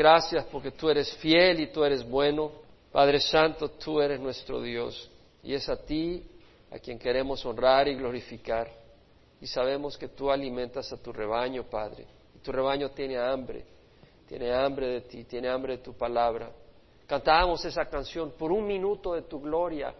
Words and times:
Gracias 0.00 0.46
porque 0.46 0.70
tú 0.70 0.88
eres 0.88 1.14
fiel 1.16 1.60
y 1.60 1.66
tú 1.66 1.84
eres 1.84 2.02
bueno. 2.08 2.52
Padre 2.90 3.20
Santo, 3.20 3.72
tú 3.72 4.00
eres 4.00 4.18
nuestro 4.18 4.62
Dios 4.62 5.10
y 5.42 5.52
es 5.52 5.68
a 5.68 5.76
ti 5.76 6.26
a 6.70 6.78
quien 6.78 6.98
queremos 6.98 7.44
honrar 7.44 7.86
y 7.86 7.96
glorificar. 7.96 8.66
Y 9.42 9.46
sabemos 9.46 9.98
que 9.98 10.08
tú 10.08 10.30
alimentas 10.30 10.90
a 10.90 10.96
tu 10.96 11.12
rebaño, 11.12 11.64
Padre. 11.64 12.06
Y 12.34 12.38
tu 12.38 12.50
rebaño 12.50 12.88
tiene 12.92 13.18
hambre, 13.18 13.66
tiene 14.26 14.50
hambre 14.54 14.86
de 14.86 15.00
ti, 15.02 15.24
tiene 15.24 15.50
hambre 15.50 15.76
de 15.76 15.82
tu 15.82 15.92
palabra. 15.92 16.50
Cantábamos 17.06 17.62
esa 17.66 17.84
canción, 17.84 18.32
por 18.38 18.52
un 18.52 18.66
minuto 18.66 19.12
de 19.12 19.20
tu 19.20 19.38
gloria, 19.38 19.92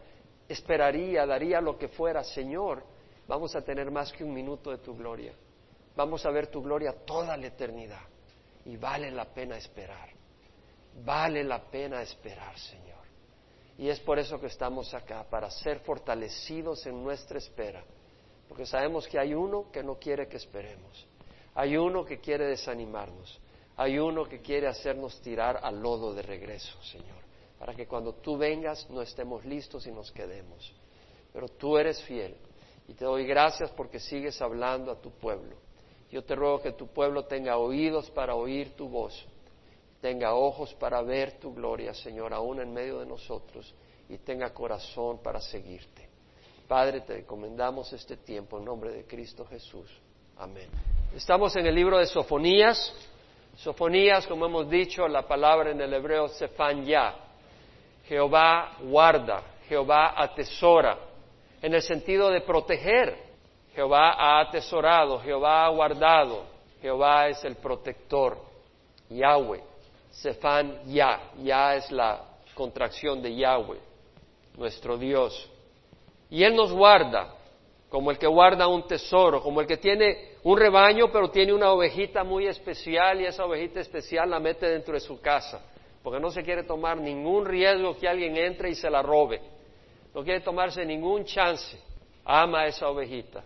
esperaría, 0.48 1.26
daría 1.26 1.60
lo 1.60 1.76
que 1.76 1.88
fuera, 1.88 2.24
Señor, 2.24 2.82
vamos 3.28 3.54
a 3.54 3.60
tener 3.60 3.90
más 3.90 4.14
que 4.14 4.24
un 4.24 4.32
minuto 4.32 4.70
de 4.70 4.78
tu 4.78 4.96
gloria. 4.96 5.34
Vamos 5.94 6.24
a 6.24 6.30
ver 6.30 6.46
tu 6.46 6.62
gloria 6.62 6.94
toda 7.04 7.36
la 7.36 7.48
eternidad. 7.48 8.00
Y 8.64 8.76
vale 8.76 9.10
la 9.10 9.26
pena 9.26 9.56
esperar. 9.56 10.10
Vale 11.04 11.44
la 11.44 11.60
pena 11.70 12.02
esperar, 12.02 12.58
Señor. 12.58 12.90
Y 13.78 13.88
es 13.88 13.98
por 14.00 14.18
eso 14.18 14.38
que 14.38 14.48
estamos 14.48 14.92
acá, 14.92 15.24
para 15.30 15.50
ser 15.50 15.80
fortalecidos 15.80 16.84
en 16.86 17.02
nuestra 17.02 17.38
espera. 17.38 17.82
Porque 18.48 18.66
sabemos 18.66 19.08
que 19.08 19.18
hay 19.18 19.32
uno 19.32 19.70
que 19.72 19.82
no 19.82 19.94
quiere 19.98 20.28
que 20.28 20.36
esperemos. 20.36 21.06
Hay 21.54 21.76
uno 21.76 22.04
que 22.04 22.18
quiere 22.18 22.46
desanimarnos. 22.46 23.40
Hay 23.76 23.98
uno 23.98 24.24
que 24.24 24.40
quiere 24.40 24.66
hacernos 24.66 25.20
tirar 25.22 25.60
al 25.62 25.80
lodo 25.80 26.12
de 26.12 26.22
regreso, 26.22 26.82
Señor. 26.82 27.20
Para 27.58 27.74
que 27.74 27.86
cuando 27.86 28.12
tú 28.14 28.36
vengas 28.36 28.88
no 28.90 29.00
estemos 29.00 29.44
listos 29.44 29.86
y 29.86 29.92
nos 29.92 30.12
quedemos. 30.12 30.74
Pero 31.32 31.48
tú 31.48 31.78
eres 31.78 32.02
fiel. 32.02 32.36
Y 32.88 32.94
te 32.94 33.04
doy 33.04 33.24
gracias 33.24 33.70
porque 33.70 34.00
sigues 34.00 34.42
hablando 34.42 34.90
a 34.90 35.00
tu 35.00 35.10
pueblo. 35.12 35.56
Yo 36.10 36.22
te 36.24 36.34
ruego 36.34 36.60
que 36.60 36.72
tu 36.72 36.88
pueblo 36.88 37.24
tenga 37.24 37.56
oídos 37.56 38.10
para 38.10 38.34
oír 38.34 38.74
tu 38.76 38.88
voz 38.88 39.26
tenga 40.00 40.34
ojos 40.34 40.74
para 40.74 41.02
ver 41.02 41.32
tu 41.38 41.54
gloria, 41.54 41.92
Señor, 41.94 42.32
aún 42.32 42.60
en 42.60 42.72
medio 42.72 43.00
de 43.00 43.06
nosotros, 43.06 43.72
y 44.08 44.18
tenga 44.18 44.52
corazón 44.52 45.18
para 45.22 45.40
seguirte. 45.40 46.08
Padre, 46.66 47.02
te 47.02 47.18
encomendamos 47.18 47.92
este 47.92 48.16
tiempo 48.16 48.58
en 48.58 48.64
nombre 48.64 48.90
de 48.92 49.04
Cristo 49.04 49.44
Jesús. 49.44 49.90
Amén. 50.38 50.68
Estamos 51.14 51.54
en 51.56 51.66
el 51.66 51.74
libro 51.74 51.98
de 51.98 52.06
Sofonías. 52.06 52.94
Sofonías, 53.56 54.26
como 54.26 54.46
hemos 54.46 54.70
dicho, 54.70 55.06
la 55.06 55.26
palabra 55.26 55.72
en 55.72 55.80
el 55.80 55.92
hebreo 55.92 56.28
ya. 56.84 57.14
Jehová 58.06 58.76
guarda, 58.82 59.42
Jehová 59.68 60.14
atesora, 60.16 60.98
en 61.60 61.74
el 61.74 61.82
sentido 61.82 62.30
de 62.30 62.40
proteger. 62.40 63.29
Jehová 63.74 64.12
ha 64.12 64.40
atesorado, 64.40 65.20
Jehová 65.20 65.66
ha 65.66 65.68
guardado, 65.68 66.44
Jehová 66.80 67.28
es 67.28 67.44
el 67.44 67.56
protector, 67.56 68.38
Yahweh. 69.08 69.70
Sefan 70.10 70.80
Ya. 70.86 71.20
Ya 71.42 71.76
es 71.76 71.90
la 71.90 72.24
contracción 72.54 73.22
de 73.22 73.34
Yahweh, 73.34 73.78
nuestro 74.56 74.98
Dios. 74.98 75.48
Y 76.28 76.44
Él 76.44 76.54
nos 76.54 76.72
guarda, 76.72 77.34
como 77.88 78.10
el 78.10 78.18
que 78.18 78.26
guarda 78.26 78.68
un 78.68 78.86
tesoro, 78.86 79.42
como 79.42 79.60
el 79.60 79.66
que 79.66 79.76
tiene 79.76 80.36
un 80.42 80.58
rebaño, 80.58 81.10
pero 81.10 81.30
tiene 81.30 81.52
una 81.52 81.72
ovejita 81.72 82.22
muy 82.22 82.46
especial 82.46 83.20
y 83.20 83.26
esa 83.26 83.44
ovejita 83.44 83.80
especial 83.80 84.30
la 84.30 84.38
mete 84.38 84.66
dentro 84.66 84.94
de 84.94 85.00
su 85.00 85.20
casa, 85.20 85.60
porque 86.02 86.20
no 86.20 86.30
se 86.30 86.42
quiere 86.42 86.62
tomar 86.64 86.98
ningún 86.98 87.44
riesgo 87.44 87.96
que 87.96 88.08
alguien 88.08 88.36
entre 88.36 88.70
y 88.70 88.74
se 88.74 88.90
la 88.90 89.02
robe. 89.02 89.40
No 90.14 90.22
quiere 90.22 90.40
tomarse 90.40 90.84
ningún 90.84 91.24
chance. 91.24 91.78
Ama 92.24 92.62
a 92.62 92.66
esa 92.66 92.88
ovejita, 92.88 93.42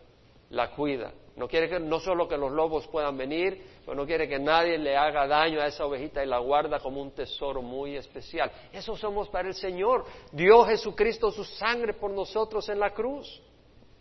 la 0.50 0.70
cuida. 0.70 1.12
No 1.36 1.48
quiere 1.48 1.68
que 1.68 1.80
no 1.80 1.98
solo 1.98 2.28
que 2.28 2.36
los 2.36 2.52
lobos 2.52 2.86
puedan 2.86 3.16
venir, 3.16 3.60
pero 3.84 3.96
no 3.96 4.06
quiere 4.06 4.28
que 4.28 4.38
nadie 4.38 4.78
le 4.78 4.96
haga 4.96 5.26
daño 5.26 5.60
a 5.60 5.66
esa 5.66 5.84
ovejita 5.84 6.22
y 6.22 6.28
la 6.28 6.38
guarda 6.38 6.78
como 6.78 7.02
un 7.02 7.10
tesoro 7.10 7.60
muy 7.60 7.96
especial. 7.96 8.50
Eso 8.72 8.96
somos 8.96 9.28
para 9.28 9.48
el 9.48 9.54
Señor. 9.54 10.04
Dio 10.30 10.64
Jesucristo 10.64 11.32
su 11.32 11.44
sangre 11.44 11.94
por 11.94 12.12
nosotros 12.12 12.68
en 12.68 12.78
la 12.78 12.90
cruz. 12.90 13.42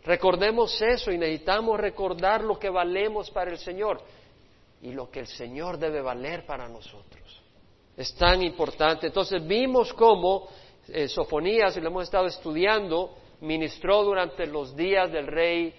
Recordemos 0.04 0.80
eso 0.80 1.10
y 1.10 1.18
necesitamos 1.18 1.80
recordar 1.80 2.44
lo 2.44 2.58
que 2.58 2.70
valemos 2.70 3.30
para 3.30 3.50
el 3.50 3.58
Señor 3.58 4.00
y 4.80 4.92
lo 4.92 5.10
que 5.10 5.20
el 5.20 5.26
Señor 5.26 5.78
debe 5.78 6.02
valer 6.02 6.46
para 6.46 6.68
nosotros. 6.68 7.42
Es 7.96 8.14
tan 8.14 8.42
importante. 8.42 9.08
Entonces 9.08 9.44
vimos 9.44 9.92
cómo 9.92 10.48
eh, 10.88 11.08
Sofonías, 11.08 11.76
y 11.76 11.80
lo 11.80 11.88
hemos 11.88 12.04
estado 12.04 12.26
estudiando, 12.26 13.16
ministró 13.40 14.04
durante 14.04 14.46
los 14.46 14.76
días 14.76 15.10
del 15.10 15.26
rey 15.26 15.74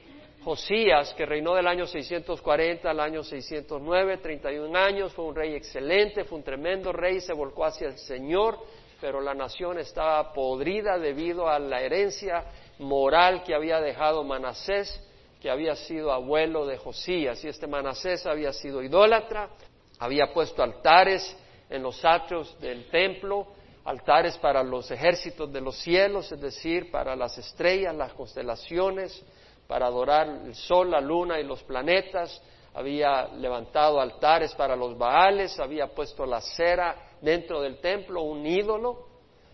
Josías, 0.46 1.12
que 1.16 1.26
reinó 1.26 1.56
del 1.56 1.66
año 1.66 1.88
640 1.88 2.88
al 2.88 3.00
año 3.00 3.24
609, 3.24 4.18
31 4.18 4.78
años, 4.78 5.12
fue 5.12 5.26
un 5.26 5.36
rey 5.36 5.56
excelente, 5.56 6.24
fue 6.24 6.38
un 6.38 6.44
tremendo 6.44 6.94
rey, 6.94 7.20
se 7.20 7.34
volcó 7.34 7.66
hacia 7.66 7.88
el 7.88 7.98
Señor, 7.98 8.60
pero 9.02 9.22
la 9.22 9.34
nación 9.34 9.80
estaba 9.80 10.34
podrida 10.34 11.00
debido 11.00 11.50
a 11.50 11.58
la 11.58 11.82
herencia 11.82 12.46
moral 12.78 13.42
que 13.44 13.56
había 13.56 13.82
dejado 13.82 14.24
Manasés, 14.24 15.04
que 15.42 15.50
había 15.50 15.76
sido 15.76 16.12
abuelo 16.12 16.68
de 16.68 16.78
Josías, 16.78 17.44
y 17.44 17.48
este 17.48 17.66
Manasés 17.66 18.28
había 18.28 18.54
sido 18.54 18.84
idólatra, 18.84 19.50
había 19.98 20.32
puesto 20.32 20.62
altares 20.62 21.36
en 21.72 21.82
los 21.82 22.06
atrios 22.06 22.56
del 22.60 22.88
templo, 22.92 23.48
altares 23.84 24.38
para 24.38 24.62
los 24.62 24.92
ejércitos 24.92 25.52
de 25.52 25.62
los 25.62 25.76
cielos, 25.80 26.32
es 26.32 26.40
decir, 26.40 26.92
para 26.92 27.16
las 27.16 27.36
estrellas, 27.36 27.96
las 27.96 28.14
constelaciones, 28.14 29.26
para 29.68 29.88
adorar 29.88 30.28
el 30.46 30.56
sol, 30.56 30.92
la 30.92 31.02
luna 31.02 31.40
y 31.40 31.44
los 31.44 31.64
planetas, 31.64 32.42
había 32.74 33.28
levantado 33.30 34.02
altares 34.02 34.54
para 34.54 34.76
los 34.76 34.98
Baales, 34.98 35.60
había 35.60 35.88
puesto 35.88 36.26
la 36.26 36.42
cera 36.42 37.14
dentro 37.22 37.62
del 37.62 37.80
templo, 37.80 38.22
un 38.22 38.46
ídolo, 38.46 39.08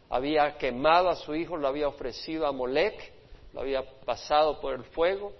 había 0.09 0.57
quemado 0.57 1.09
a 1.09 1.15
su 1.15 1.35
hijo, 1.35 1.55
lo 1.55 1.67
había 1.67 1.87
ofrecido 1.87 2.47
a 2.47 2.51
Molec, 2.51 3.13
lo 3.53 3.61
había 3.61 3.83
pasado 4.05 4.59
por 4.59 4.73
el 4.73 4.83
fuego, 4.85 5.33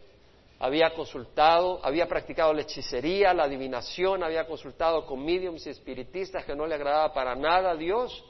había 0.59 0.93
consultado, 0.93 1.79
había 1.83 2.07
practicado 2.07 2.53
la 2.53 2.61
hechicería, 2.61 3.33
la 3.33 3.45
adivinación, 3.45 4.23
había 4.23 4.45
consultado 4.45 5.05
con 5.07 5.25
mediums 5.25 5.65
y 5.65 5.71
espiritistas 5.71 6.45
que 6.45 6.55
no 6.55 6.67
le 6.67 6.75
agradaba 6.75 7.11
para 7.13 7.35
nada 7.35 7.71
a 7.71 7.75
Dios, 7.75 8.23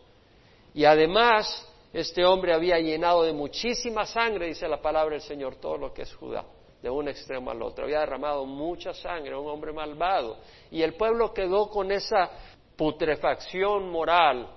y 0.73 0.85
además 0.85 1.67
este 1.93 2.23
hombre 2.25 2.53
había 2.53 2.79
llenado 2.79 3.23
de 3.23 3.33
muchísima 3.33 4.05
sangre, 4.05 4.47
dice 4.47 4.67
la 4.67 4.81
palabra 4.81 5.13
del 5.13 5.21
Señor, 5.21 5.57
todo 5.57 5.77
lo 5.77 5.93
que 5.93 6.03
es 6.03 6.13
Judá, 6.15 6.45
de 6.81 6.89
un 6.89 7.09
extremo 7.09 7.51
al 7.51 7.61
otro. 7.61 7.83
Había 7.83 7.99
derramado 7.99 8.45
mucha 8.45 8.93
sangre, 8.93 9.35
un 9.35 9.49
hombre 9.49 9.73
malvado. 9.73 10.37
Y 10.71 10.81
el 10.81 10.93
pueblo 10.93 11.33
quedó 11.33 11.69
con 11.69 11.91
esa 11.91 12.29
putrefacción 12.77 13.89
moral. 13.89 14.47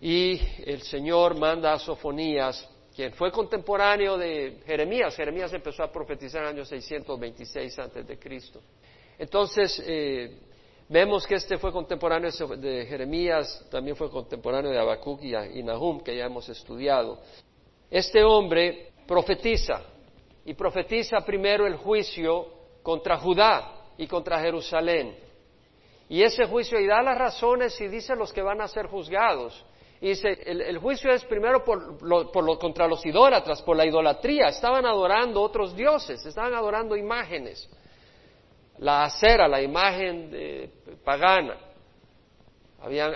Y 0.00 0.40
el 0.64 0.82
Señor 0.82 1.38
manda 1.38 1.72
a 1.72 1.78
Sofonías, 1.78 2.68
quien 2.94 3.12
fue 3.12 3.30
contemporáneo 3.30 4.18
de 4.18 4.60
Jeremías. 4.66 5.14
Jeremías 5.14 5.52
empezó 5.52 5.84
a 5.84 5.92
profetizar 5.92 6.42
en 6.42 6.48
el 6.48 6.54
año 6.56 6.64
626 6.64 7.78
antes 7.78 8.06
de 8.06 8.18
Cristo. 8.18 8.60
Entonces, 9.16 9.80
eh, 9.86 10.38
Vemos 10.90 11.24
que 11.24 11.36
este 11.36 11.56
fue 11.56 11.70
contemporáneo 11.70 12.32
de 12.56 12.84
Jeremías, 12.84 13.64
también 13.70 13.94
fue 13.94 14.10
contemporáneo 14.10 14.72
de 14.72 14.78
Habacuc 14.80 15.22
y 15.22 15.62
Nahum, 15.62 16.00
que 16.00 16.16
ya 16.16 16.24
hemos 16.24 16.48
estudiado. 16.48 17.20
Este 17.88 18.24
hombre 18.24 18.90
profetiza, 19.06 19.84
y 20.44 20.54
profetiza 20.54 21.20
primero 21.20 21.64
el 21.64 21.76
juicio 21.76 22.48
contra 22.82 23.18
Judá 23.18 23.92
y 23.98 24.08
contra 24.08 24.40
Jerusalén. 24.40 25.16
Y 26.08 26.24
ese 26.24 26.46
juicio, 26.46 26.80
y 26.80 26.88
da 26.88 27.02
las 27.02 27.16
razones 27.16 27.80
y 27.80 27.86
dice 27.86 28.16
los 28.16 28.32
que 28.32 28.42
van 28.42 28.60
a 28.60 28.66
ser 28.66 28.88
juzgados. 28.88 29.64
Y 30.00 30.08
dice, 30.08 30.36
el, 30.44 30.78
juicio 30.78 31.12
es 31.12 31.24
primero 31.24 31.62
por 31.62 32.58
contra 32.58 32.88
los 32.88 33.06
idólatras, 33.06 33.62
por 33.62 33.76
la 33.76 33.86
idolatría. 33.86 34.48
Estaban 34.48 34.84
adorando 34.84 35.40
otros 35.40 35.76
dioses, 35.76 36.26
estaban 36.26 36.52
adorando 36.52 36.96
imágenes 36.96 37.70
la 38.80 39.04
acera, 39.04 39.46
la 39.46 39.62
imagen 39.62 40.70
pagana. 41.04 41.56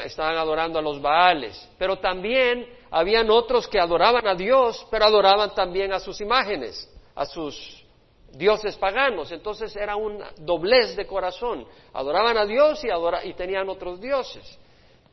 estaban 0.05 0.37
adorando 0.37 0.79
a 0.79 0.83
los 0.83 1.01
Baales, 1.01 1.69
pero 1.79 1.99
también 1.99 2.67
habían 2.91 3.31
otros 3.31 3.67
que 3.67 3.81
adoraban 3.81 4.27
a 4.27 4.35
Dios, 4.35 4.87
pero 4.91 5.07
adoraban 5.07 5.55
también 5.55 5.93
a 5.93 5.99
sus 5.99 6.21
imágenes, 6.21 6.89
a 7.15 7.25
sus 7.25 7.85
dioses 8.33 8.77
paganos. 8.77 9.33
Entonces 9.33 9.75
era 9.75 9.97
un 9.97 10.23
doblez 10.39 10.97
de 10.97 11.07
corazón. 11.07 11.67
Adoraban 11.93 12.37
a 12.37 12.47
Dios 12.47 12.85
y, 12.85 13.29
y 13.29 13.35
tenían 13.35 13.69
otros 13.69 14.01
dioses. 14.01 14.59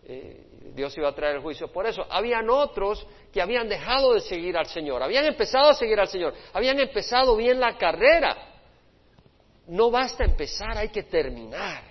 Eh, 0.04 0.48
Dios 0.74 0.98
iba 0.98 1.10
a 1.10 1.16
traer 1.16 1.36
el 1.36 1.42
juicio 1.42 1.72
por 1.72 1.86
eso. 1.86 2.06
Habían 2.10 2.50
otros 2.50 3.06
que 3.31 3.42
habían 3.42 3.68
dejado 3.70 4.14
de 4.14 4.22
seguir 4.22 4.58
al 4.58 4.66
Señor, 4.66 5.02
habían 5.04 5.25
empezado 5.25 5.70
a 5.70 5.74
seguir 5.74 6.00
al 6.00 6.08
Señor, 6.08 6.34
habían 6.54 6.80
empezado 6.80 7.36
bien 7.36 7.60
la 7.60 7.78
carrera, 7.78 8.50
no 9.72 9.90
basta 9.90 10.26
empezar, 10.26 10.78
hay 10.78 10.90
que 10.90 11.04
terminar. 11.04 11.84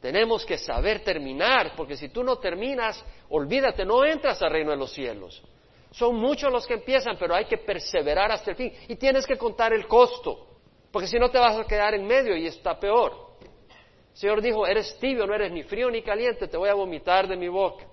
Tenemos 0.00 0.44
que 0.44 0.56
saber 0.56 1.02
terminar, 1.02 1.72
porque 1.76 1.96
si 1.96 2.08
tú 2.08 2.22
no 2.22 2.36
terminas, 2.36 3.04
olvídate, 3.30 3.84
no 3.84 4.04
entras 4.04 4.40
al 4.42 4.52
reino 4.52 4.70
de 4.70 4.76
los 4.76 4.92
cielos. 4.92 5.42
Son 5.90 6.14
muchos 6.14 6.52
los 6.52 6.64
que 6.66 6.74
empiezan, 6.74 7.16
pero 7.18 7.34
hay 7.34 7.46
que 7.46 7.58
perseverar 7.58 8.30
hasta 8.30 8.52
el 8.52 8.56
fin. 8.56 8.72
Y 8.86 8.94
tienes 8.94 9.26
que 9.26 9.36
contar 9.36 9.72
el 9.72 9.88
costo, 9.88 10.46
porque 10.92 11.08
si 11.08 11.18
no 11.18 11.30
te 11.30 11.38
vas 11.38 11.58
a 11.58 11.64
quedar 11.64 11.94
en 11.94 12.06
medio 12.06 12.36
y 12.36 12.46
está 12.46 12.78
peor. 12.78 13.38
El 13.40 14.16
Señor 14.16 14.40
dijo, 14.40 14.64
eres 14.64 14.96
tibio, 15.00 15.26
no 15.26 15.34
eres 15.34 15.50
ni 15.50 15.64
frío 15.64 15.90
ni 15.90 16.00
caliente, 16.00 16.46
te 16.46 16.56
voy 16.56 16.68
a 16.68 16.74
vomitar 16.74 17.26
de 17.26 17.36
mi 17.36 17.48
boca. 17.48 17.86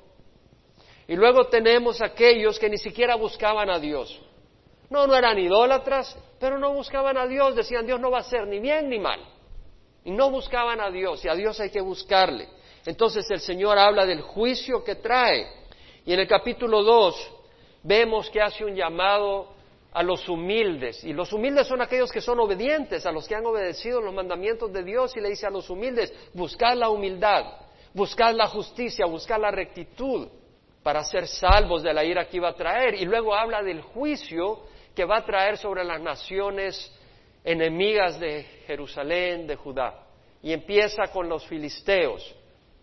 Y 1.07 1.15
luego 1.15 1.45
tenemos 1.47 2.03
aquellos 2.03 2.59
que 2.59 2.69
ni 2.69 2.77
siquiera 2.77 3.15
buscaban 3.15 3.71
a 3.71 3.79
Dios. 3.79 4.21
No, 4.91 5.07
no 5.07 5.15
eran 5.15 5.39
idólatras, 5.39 6.17
pero 6.37 6.59
no 6.59 6.73
buscaban 6.73 7.17
a 7.17 7.25
Dios, 7.25 7.55
decían 7.55 7.85
Dios 7.85 7.97
no 7.97 8.11
va 8.11 8.19
a 8.19 8.23
ser 8.23 8.45
ni 8.45 8.59
bien 8.59 8.89
ni 8.89 8.99
mal. 8.99 9.21
Y 10.03 10.11
no 10.11 10.29
buscaban 10.29 10.81
a 10.81 10.91
Dios, 10.91 11.23
y 11.23 11.29
a 11.29 11.33
Dios 11.33 11.57
hay 11.61 11.69
que 11.69 11.79
buscarle. 11.79 12.49
Entonces 12.85 13.25
el 13.31 13.39
Señor 13.39 13.77
habla 13.77 14.05
del 14.05 14.21
juicio 14.21 14.83
que 14.83 14.95
trae. 14.95 15.47
Y 16.05 16.11
en 16.11 16.19
el 16.19 16.27
capítulo 16.27 16.83
2 16.83 17.31
vemos 17.83 18.29
que 18.29 18.41
hace 18.41 18.65
un 18.65 18.75
llamado 18.75 19.53
a 19.93 20.03
los 20.03 20.27
humildes. 20.27 21.05
Y 21.05 21.13
los 21.13 21.31
humildes 21.31 21.67
son 21.67 21.81
aquellos 21.81 22.11
que 22.11 22.19
son 22.19 22.41
obedientes, 22.41 23.05
a 23.05 23.13
los 23.13 23.29
que 23.29 23.35
han 23.35 23.45
obedecido 23.45 24.01
los 24.01 24.13
mandamientos 24.13 24.73
de 24.73 24.83
Dios. 24.83 25.15
Y 25.15 25.21
le 25.21 25.29
dice 25.29 25.47
a 25.47 25.51
los 25.51 25.69
humildes, 25.69 26.13
buscad 26.33 26.75
la 26.75 26.89
humildad, 26.89 27.45
buscad 27.93 28.33
la 28.35 28.47
justicia, 28.47 29.05
buscad 29.05 29.39
la 29.39 29.51
rectitud 29.51 30.27
para 30.83 31.01
ser 31.05 31.27
salvos 31.27 31.81
de 31.81 31.93
la 31.93 32.03
ira 32.03 32.27
que 32.27 32.37
iba 32.37 32.49
a 32.49 32.55
traer. 32.55 32.95
Y 32.95 33.05
luego 33.05 33.33
habla 33.33 33.63
del 33.63 33.81
juicio 33.81 34.69
que 34.95 35.05
va 35.05 35.17
a 35.17 35.25
traer 35.25 35.57
sobre 35.57 35.83
las 35.83 36.01
naciones 36.01 36.91
enemigas 37.43 38.19
de 38.19 38.43
Jerusalén, 38.67 39.47
de 39.47 39.55
Judá. 39.55 40.05
Y 40.43 40.53
empieza 40.53 41.07
con 41.07 41.29
los 41.29 41.45
filisteos, 41.45 42.35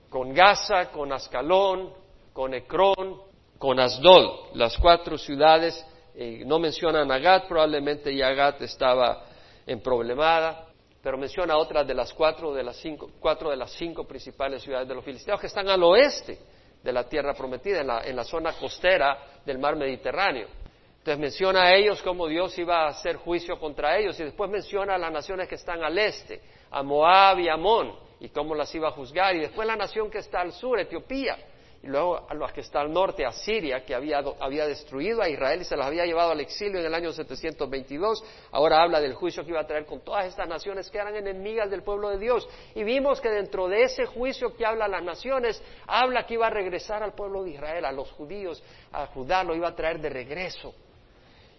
con 0.09 0.33
Gaza, 0.33 0.91
con 0.91 1.13
Ascalón, 1.13 1.93
con 2.33 2.55
Ecrón, 2.55 3.23
con 3.59 3.81
Asdod, 3.81 4.55
las 4.55 4.77
cuatro 4.79 5.19
ciudades. 5.19 5.85
Eh, 6.15 6.43
no 6.47 6.59
mencionan 6.59 7.11
a 7.11 7.47
probablemente 7.47 8.15
ya 8.15 8.33
Gat 8.33 8.63
estaba 8.63 9.25
en 9.67 9.81
problemada, 9.81 10.67
pero 11.03 11.19
menciona 11.19 11.57
otras 11.57 11.87
de 11.87 11.95
las 11.95 12.13
cuatro 12.13 12.55
de 12.55 12.63
las 12.63 12.77
cinco, 12.77 13.11
cuatro 13.21 13.51
de 13.51 13.57
las 13.57 13.73
cinco 13.73 14.05
principales 14.05 14.63
ciudades 14.63 14.89
de 14.89 14.95
los 14.95 15.05
filisteos 15.05 15.41
que 15.41 15.47
están 15.47 15.69
al 15.69 15.83
oeste 15.83 16.39
de 16.83 16.93
la 16.93 17.05
tierra 17.05 17.35
prometida, 17.35 17.81
en 17.81 17.87
la, 17.87 18.01
en 18.01 18.17
la 18.17 18.25
zona 18.25 18.53
costera 18.53 19.41
del 19.45 19.59
mar 19.59 19.77
Mediterráneo. 19.77 20.49
Entonces 20.99 21.19
menciona 21.19 21.63
a 21.63 21.75
ellos 21.75 22.03
como 22.03 22.27
Dios 22.27 22.59
iba 22.59 22.85
a 22.85 22.89
hacer 22.89 23.17
juicio 23.17 23.59
contra 23.59 23.97
ellos 23.99 24.19
y 24.21 24.25
después 24.25 24.51
menciona 24.51 24.97
a 24.97 24.99
las 24.99 25.13
naciones 25.13 25.49
que 25.49 25.55
están 25.55 25.83
al 25.83 25.97
este, 25.97 26.41
a 26.71 26.83
Moab 26.83 27.39
y 27.39 27.49
Amón, 27.49 27.95
y 28.21 28.29
cómo 28.29 28.55
las 28.55 28.75
iba 28.75 28.89
a 28.89 28.93
juzgar, 28.93 29.35
y 29.37 29.41
después 29.41 29.67
la 29.67 29.77
nación 29.77 30.11
que 30.11 30.19
está 30.19 30.41
al 30.41 30.53
sur, 30.53 30.79
Etiopía, 30.79 31.37
y 31.81 31.87
luego 31.87 32.27
a 32.29 32.35
los 32.35 32.53
que 32.53 32.61
está 32.61 32.81
al 32.81 32.93
norte, 32.93 33.25
a 33.25 33.31
Siria, 33.31 33.85
que 33.85 33.95
había, 33.95 34.19
había, 34.41 34.67
destruido 34.67 35.23
a 35.23 35.29
Israel 35.29 35.61
y 35.61 35.65
se 35.65 35.77
los 35.77 35.87
había 35.87 36.05
llevado 36.05 36.33
al 36.33 36.41
exilio 36.41 36.81
en 36.81 36.87
el 36.87 36.95
año 36.95 37.13
722. 37.13 38.25
Ahora 38.51 38.83
habla 38.83 39.01
del 39.01 39.15
juicio 39.15 39.45
que 39.45 39.51
iba 39.51 39.61
a 39.61 39.67
traer 39.67 39.87
con 39.87 40.01
todas 40.01 40.27
estas 40.27 40.49
naciones 40.49 40.91
que 40.91 40.99
eran 40.99 41.15
enemigas 41.15 41.71
del 41.71 41.85
pueblo 41.85 42.09
de 42.09 42.19
Dios. 42.19 42.49
Y 42.75 42.83
vimos 42.83 43.21
que 43.21 43.31
dentro 43.31 43.69
de 43.69 43.85
ese 43.85 44.07
juicio 44.07 44.57
que 44.57 44.67
habla 44.67 44.89
las 44.89 45.05
naciones, 45.05 45.63
habla 45.87 46.27
que 46.27 46.35
iba 46.35 46.49
a 46.49 46.51
regresar 46.51 47.05
al 47.05 47.15
pueblo 47.15 47.45
de 47.45 47.51
Israel, 47.51 47.85
a 47.85 47.93
los 47.93 48.11
judíos, 48.11 48.61
a 48.91 49.07
Judá, 49.07 49.45
lo 49.45 49.55
iba 49.55 49.69
a 49.69 49.77
traer 49.77 50.01
de 50.01 50.09
regreso. 50.09 50.75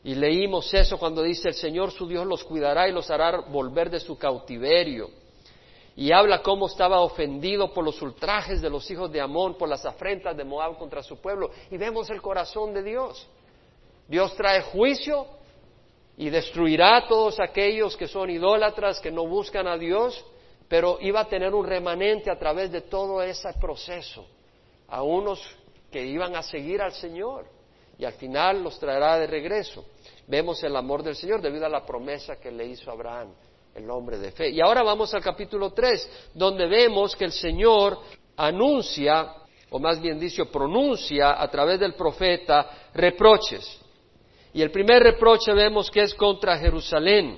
Y 0.04 0.16
leímos 0.16 0.74
eso 0.74 0.98
cuando 0.98 1.22
dice 1.24 1.50
el 1.50 1.56
Señor 1.56 1.92
su 1.92 2.08
Dios 2.08 2.26
los 2.26 2.44
cuidará 2.44 2.88
y 2.88 2.94
los 2.94 3.10
hará 3.12 3.42
volver 3.42 3.90
de 3.90 4.00
su 4.00 4.18
cautiverio. 4.18 5.10
Y 5.96 6.14
habla 6.14 6.42
cómo 6.42 6.68
estaba 6.68 7.02
ofendido 7.02 7.74
por 7.74 7.84
los 7.84 8.02
ultrajes 8.02 8.62
de 8.62 8.70
los 8.70 8.90
hijos 8.90 9.12
de 9.12 9.20
Amón, 9.20 9.58
por 9.58 9.68
las 9.68 9.86
afrentas 9.86 10.38
de 10.38 10.46
Moab 10.46 10.78
contra 10.78 11.04
su 11.04 11.18
pueblo. 11.18 11.52
Y 11.70 11.78
vemos 11.78 12.10
el 12.10 12.22
corazón 12.22 12.74
de 12.74 12.84
Dios. 12.84 13.28
Dios 14.08 14.34
trae 14.36 14.62
juicio 14.62 15.28
y 16.16 16.30
destruirá 16.30 16.98
a 16.98 17.08
todos 17.08 17.40
aquellos 17.42 17.98
que 17.98 18.08
son 18.08 18.30
idólatras, 18.30 19.02
que 19.02 19.12
no 19.12 19.28
buscan 19.28 19.68
a 19.68 19.78
Dios, 19.78 20.24
pero 20.70 20.98
iba 21.02 21.20
a 21.20 21.28
tener 21.28 21.54
un 21.54 21.66
remanente 21.66 22.32
a 22.32 22.40
través 22.40 22.72
de 22.72 22.82
todo 22.82 23.22
ese 23.22 23.50
proceso, 23.60 24.26
a 24.88 25.04
unos 25.04 25.42
que 25.92 26.06
iban 26.06 26.38
a 26.38 26.42
seguir 26.42 26.82
al 26.82 26.94
Señor 26.94 27.59
y 28.00 28.06
al 28.06 28.14
final 28.14 28.64
los 28.64 28.80
traerá 28.80 29.20
de 29.20 29.28
regreso. 29.28 29.86
Vemos 30.26 30.64
el 30.64 30.74
amor 30.74 31.04
del 31.04 31.18
Señor 31.18 31.42
debido 31.42 31.66
a 31.66 31.70
la 31.70 31.86
promesa 31.86 32.40
que 32.40 32.50
le 32.50 32.66
hizo 32.66 32.90
Abraham, 32.90 33.34
el 33.76 33.90
hombre 33.92 34.18
de 34.18 34.32
fe. 34.32 34.50
Y 34.50 34.62
ahora 34.62 34.82
vamos 34.84 35.14
al 35.14 35.22
capítulo 35.22 35.72
3, 35.72 36.32
donde 36.34 36.66
vemos 36.68 37.14
que 37.14 37.26
el 37.26 37.34
Señor 37.34 38.00
anuncia, 38.38 39.34
o 39.70 39.80
más 39.80 40.02
bien 40.02 40.18
dicho, 40.18 40.46
pronuncia 40.46 41.42
a 41.42 41.52
través 41.52 41.78
del 41.78 41.94
profeta 41.94 42.90
reproches. 42.94 43.82
Y 44.54 44.62
el 44.62 44.72
primer 44.72 45.04
reproche 45.04 45.54
vemos 45.54 45.92
que 45.92 46.04
es 46.04 46.14
contra 46.16 46.58
Jerusalén 46.58 47.38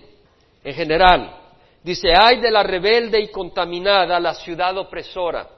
en 0.63 0.73
general. 0.75 1.39
Dice, 1.83 2.09
ay 2.15 2.39
de 2.39 2.51
la 2.51 2.61
rebelde 2.61 3.19
y 3.19 3.31
contaminada, 3.31 4.19
la 4.19 4.35
ciudad 4.35 4.77
opresora. 4.77 5.49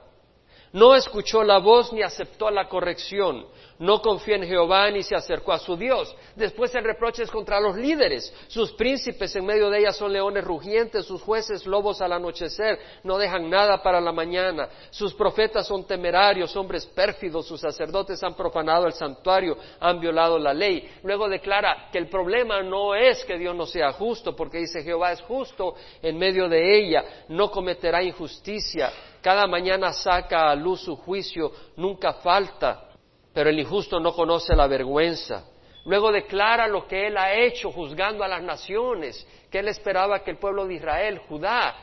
No 0.74 0.94
escuchó 0.94 1.42
la 1.42 1.58
voz 1.58 1.92
ni 1.92 2.02
aceptó 2.02 2.50
la 2.50 2.68
corrección 2.68 3.46
no 3.78 4.00
confió 4.00 4.36
en 4.36 4.44
Jehová 4.44 4.90
ni 4.90 5.02
se 5.02 5.16
acercó 5.16 5.52
a 5.52 5.58
su 5.58 5.76
Dios. 5.76 6.14
Después 6.36 6.74
el 6.74 6.84
reproche 6.84 7.22
es 7.22 7.30
contra 7.30 7.60
los 7.60 7.76
líderes. 7.76 8.32
Sus 8.48 8.72
príncipes 8.72 9.34
en 9.36 9.44
medio 9.44 9.70
de 9.70 9.80
ellas 9.80 9.96
son 9.96 10.12
leones 10.12 10.44
rugientes, 10.44 11.06
sus 11.06 11.22
jueces 11.22 11.66
lobos 11.66 12.00
al 12.00 12.12
anochecer, 12.12 12.78
no 13.02 13.18
dejan 13.18 13.50
nada 13.50 13.82
para 13.82 14.00
la 14.00 14.12
mañana. 14.12 14.68
Sus 14.90 15.14
profetas 15.14 15.66
son 15.66 15.84
temerarios, 15.84 16.54
hombres 16.56 16.86
pérfidos, 16.86 17.46
sus 17.46 17.60
sacerdotes 17.60 18.22
han 18.22 18.34
profanado 18.34 18.86
el 18.86 18.92
santuario, 18.92 19.56
han 19.80 20.00
violado 20.00 20.38
la 20.38 20.54
ley. 20.54 20.88
Luego 21.02 21.28
declara 21.28 21.88
que 21.90 21.98
el 21.98 22.08
problema 22.08 22.62
no 22.62 22.94
es 22.94 23.24
que 23.24 23.38
Dios 23.38 23.54
no 23.54 23.66
sea 23.66 23.92
justo, 23.92 24.34
porque 24.36 24.58
dice 24.58 24.82
Jehová 24.82 25.12
es 25.12 25.20
justo 25.22 25.74
en 26.02 26.16
medio 26.18 26.48
de 26.48 26.78
ella, 26.78 27.04
no 27.28 27.50
cometerá 27.50 28.02
injusticia. 28.02 28.92
Cada 29.24 29.48
mañana 29.48 29.92
saca 29.92 30.50
a 30.50 30.54
luz 30.54 30.82
su 30.82 30.94
juicio, 30.94 31.50
nunca 31.76 32.12
falta 32.12 32.84
pero 33.34 33.50
el 33.50 33.58
injusto 33.58 33.98
no 33.98 34.14
conoce 34.14 34.54
la 34.54 34.68
vergüenza. 34.68 35.44
Luego 35.84 36.12
declara 36.12 36.68
lo 36.68 36.86
que 36.86 37.08
él 37.08 37.16
ha 37.18 37.34
hecho 37.34 37.70
juzgando 37.72 38.24
a 38.24 38.28
las 38.28 38.42
naciones, 38.42 39.26
que 39.50 39.58
él 39.58 39.68
esperaba 39.68 40.22
que 40.22 40.30
el 40.30 40.38
pueblo 40.38 40.66
de 40.66 40.74
Israel, 40.74 41.18
Judá, 41.28 41.74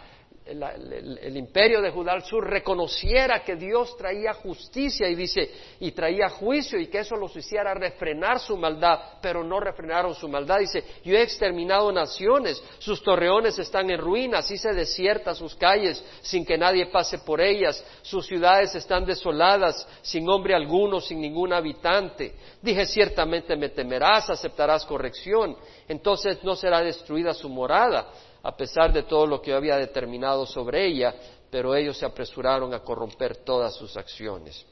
el, 0.46 1.38
imperio 1.38 1.82
de 1.82 1.92
Judá 1.92 2.14
al 2.14 2.24
sur 2.24 2.48
reconociera 2.48 3.44
que 3.44 3.56
Dios 3.56 3.96
traía 3.96 4.34
justicia 4.34 5.08
y 5.08 5.16
dice, 5.16 5.50
y 5.80 5.92
traía 5.92 6.30
juicio 6.30 6.80
y 6.80 6.88
que 6.88 7.00
eso 7.00 7.16
los 7.16 7.36
hiciera 7.36 7.74
refrenar 7.74 8.40
su 8.40 8.58
maldad, 8.58 9.00
pero 9.22 9.44
no 9.44 9.60
refrenaron 9.60 10.16
su 10.16 10.28
maldad. 10.28 10.60
Dice, 10.60 10.84
yo 11.04 11.16
he 11.16 11.22
exterminado 11.22 11.92
naciones, 11.92 12.62
sus 12.80 13.04
torreones 13.04 13.60
están 13.60 13.90
en 13.92 14.00
ruinas, 14.00 14.48
se 14.48 14.74
desierta 14.74 15.34
sus 15.34 15.56
calles 15.56 16.04
sin 16.22 16.46
que 16.46 16.58
nadie 16.58 16.88
pase 16.88 17.20
por 17.20 17.40
ellas, 17.42 17.84
sus 18.02 18.26
ciudades 18.26 18.76
están 18.76 19.06
desoladas, 19.06 19.88
sin 20.02 20.28
hombre 20.30 20.54
alguno, 20.54 21.00
sin 21.00 21.22
ningún 21.22 21.54
habitante. 21.54 22.36
Dije, 22.62 22.86
ciertamente 22.86 23.56
me 23.56 23.70
temerás, 23.70 24.30
aceptarás 24.30 24.86
corrección, 24.86 25.56
entonces 25.88 26.44
no 26.44 26.56
será 26.56 26.82
destruida 26.82 27.34
su 27.34 27.50
morada 27.50 28.12
a 28.44 28.56
pesar 28.56 28.92
de 28.92 29.04
todo 29.04 29.26
lo 29.28 29.42
que 29.42 29.54
había 29.54 29.78
determinado 29.78 30.46
sobre 30.46 30.86
ella, 30.86 31.14
pero 31.50 31.76
ellos 31.76 31.98
se 31.98 32.06
apresuraron 32.06 32.74
a 32.74 32.80
corromper 32.80 33.38
todas 33.38 33.76
sus 33.76 33.96
acciones. 33.98 34.66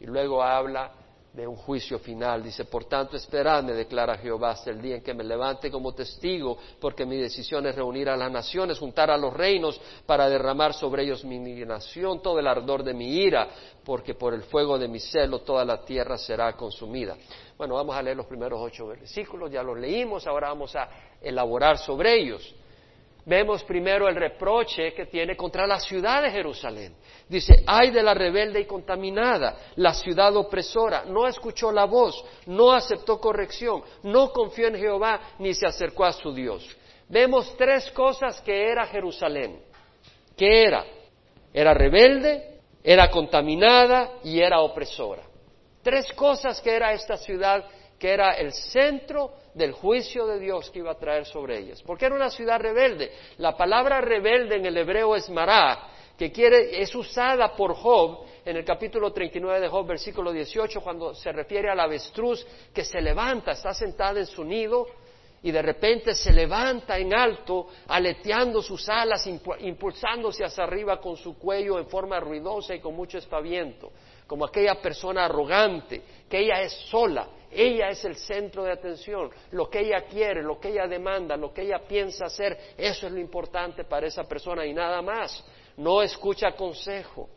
Y 0.00 0.06
luego 0.06 0.42
habla 0.42 0.92
de 1.32 1.46
un 1.46 1.56
juicio 1.56 1.98
final. 1.98 2.42
Dice, 2.42 2.64
por 2.64 2.84
tanto, 2.84 3.16
esperadme, 3.16 3.72
declara 3.72 4.16
Jehová, 4.16 4.50
hasta 4.50 4.70
el 4.70 4.80
día 4.80 4.96
en 4.96 5.02
que 5.02 5.12
me 5.12 5.24
levante 5.24 5.70
como 5.70 5.92
testigo, 5.92 6.56
porque 6.80 7.04
mi 7.04 7.16
decisión 7.16 7.66
es 7.66 7.74
reunir 7.74 8.08
a 8.08 8.16
las 8.16 8.30
naciones, 8.30 8.78
juntar 8.78 9.10
a 9.10 9.16
los 9.16 9.34
reinos, 9.34 9.80
para 10.06 10.28
derramar 10.28 10.74
sobre 10.74 11.02
ellos 11.02 11.24
mi 11.24 11.36
indignación, 11.36 12.22
todo 12.22 12.38
el 12.38 12.46
ardor 12.46 12.84
de 12.84 12.94
mi 12.94 13.16
ira, 13.16 13.48
porque 13.84 14.14
por 14.14 14.32
el 14.32 14.42
fuego 14.42 14.78
de 14.78 14.86
mi 14.86 15.00
celo 15.00 15.40
toda 15.40 15.64
la 15.64 15.84
tierra 15.84 16.16
será 16.16 16.52
consumida. 16.56 17.16
Bueno, 17.58 17.74
vamos 17.74 17.96
a 17.96 18.02
leer 18.02 18.16
los 18.16 18.26
primeros 18.26 18.60
ocho 18.62 18.86
versículos, 18.86 19.50
ya 19.50 19.62
los 19.62 19.78
leímos, 19.78 20.26
ahora 20.26 20.48
vamos 20.48 20.74
a 20.76 20.88
elaborar 21.20 21.78
sobre 21.78 22.14
ellos 22.14 22.54
vemos 23.26 23.64
primero 23.64 24.08
el 24.08 24.16
reproche 24.16 24.92
que 24.92 25.06
tiene 25.06 25.36
contra 25.36 25.66
la 25.66 25.80
ciudad 25.80 26.22
de 26.22 26.30
Jerusalén. 26.30 26.94
Dice, 27.28 27.62
ay 27.66 27.90
de 27.90 28.02
la 28.02 28.14
rebelde 28.14 28.60
y 28.60 28.66
contaminada, 28.66 29.56
la 29.76 29.94
ciudad 29.94 30.36
opresora, 30.36 31.04
no 31.06 31.26
escuchó 31.26 31.72
la 31.72 31.84
voz, 31.84 32.22
no 32.46 32.72
aceptó 32.72 33.20
corrección, 33.20 33.82
no 34.02 34.30
confió 34.30 34.68
en 34.68 34.76
Jehová 34.76 35.20
ni 35.38 35.54
se 35.54 35.66
acercó 35.66 36.04
a 36.04 36.12
su 36.12 36.32
Dios. 36.32 36.76
Vemos 37.08 37.54
tres 37.56 37.90
cosas 37.90 38.40
que 38.40 38.70
era 38.70 38.86
Jerusalén. 38.86 39.60
¿Qué 40.36 40.64
era? 40.64 40.84
Era 41.52 41.72
rebelde, 41.72 42.60
era 42.82 43.10
contaminada 43.10 44.10
y 44.24 44.40
era 44.40 44.60
opresora. 44.60 45.22
Tres 45.82 46.12
cosas 46.12 46.60
que 46.60 46.74
era 46.74 46.92
esta 46.92 47.16
ciudad 47.16 47.64
que 48.04 48.12
era 48.12 48.32
el 48.32 48.52
centro 48.52 49.32
del 49.54 49.72
juicio 49.72 50.26
de 50.26 50.38
Dios 50.38 50.68
que 50.68 50.80
iba 50.80 50.90
a 50.90 50.98
traer 50.98 51.24
sobre 51.24 51.58
ellas. 51.58 51.82
Porque 51.82 52.04
era 52.04 52.14
una 52.14 52.28
ciudad 52.28 52.60
rebelde. 52.60 53.10
La 53.38 53.56
palabra 53.56 54.02
rebelde 54.02 54.56
en 54.56 54.66
el 54.66 54.76
hebreo 54.76 55.16
es 55.16 55.30
mará, 55.30 55.88
que 56.18 56.30
quiere, 56.30 56.82
es 56.82 56.94
usada 56.94 57.56
por 57.56 57.74
Job 57.74 58.26
en 58.44 58.58
el 58.58 58.64
capítulo 58.66 59.10
39 59.10 59.58
de 59.58 59.68
Job, 59.68 59.86
versículo 59.86 60.32
18, 60.32 60.82
cuando 60.82 61.14
se 61.14 61.32
refiere 61.32 61.70
al 61.70 61.80
avestruz 61.80 62.46
que 62.74 62.84
se 62.84 63.00
levanta, 63.00 63.52
está 63.52 63.72
sentada 63.72 64.20
en 64.20 64.26
su 64.26 64.44
nido 64.44 64.84
y 65.42 65.50
de 65.50 65.62
repente 65.62 66.14
se 66.14 66.30
levanta 66.30 66.98
en 66.98 67.14
alto, 67.14 67.68
aleteando 67.88 68.60
sus 68.60 68.86
alas, 68.86 69.26
impulsándose 69.60 70.44
hacia 70.44 70.64
arriba 70.64 71.00
con 71.00 71.16
su 71.16 71.38
cuello 71.38 71.78
en 71.78 71.86
forma 71.86 72.20
ruidosa 72.20 72.74
y 72.74 72.80
con 72.80 72.94
mucho 72.94 73.16
espaviento, 73.16 73.92
como 74.26 74.44
aquella 74.44 74.74
persona 74.82 75.24
arrogante, 75.24 76.02
que 76.28 76.40
ella 76.40 76.60
es 76.60 76.72
sola, 76.90 77.28
ella 77.54 77.88
es 77.88 78.04
el 78.04 78.16
centro 78.16 78.64
de 78.64 78.72
atención, 78.72 79.30
lo 79.52 79.70
que 79.70 79.80
ella 79.80 80.02
quiere, 80.02 80.42
lo 80.42 80.58
que 80.58 80.68
ella 80.68 80.86
demanda, 80.86 81.36
lo 81.36 81.52
que 81.52 81.62
ella 81.62 81.80
piensa 81.86 82.26
hacer, 82.26 82.58
eso 82.76 83.06
es 83.06 83.12
lo 83.12 83.20
importante 83.20 83.84
para 83.84 84.06
esa 84.06 84.24
persona 84.24 84.66
y 84.66 84.74
nada 84.74 85.00
más, 85.02 85.44
no 85.76 86.02
escucha 86.02 86.52
consejo. 86.52 87.28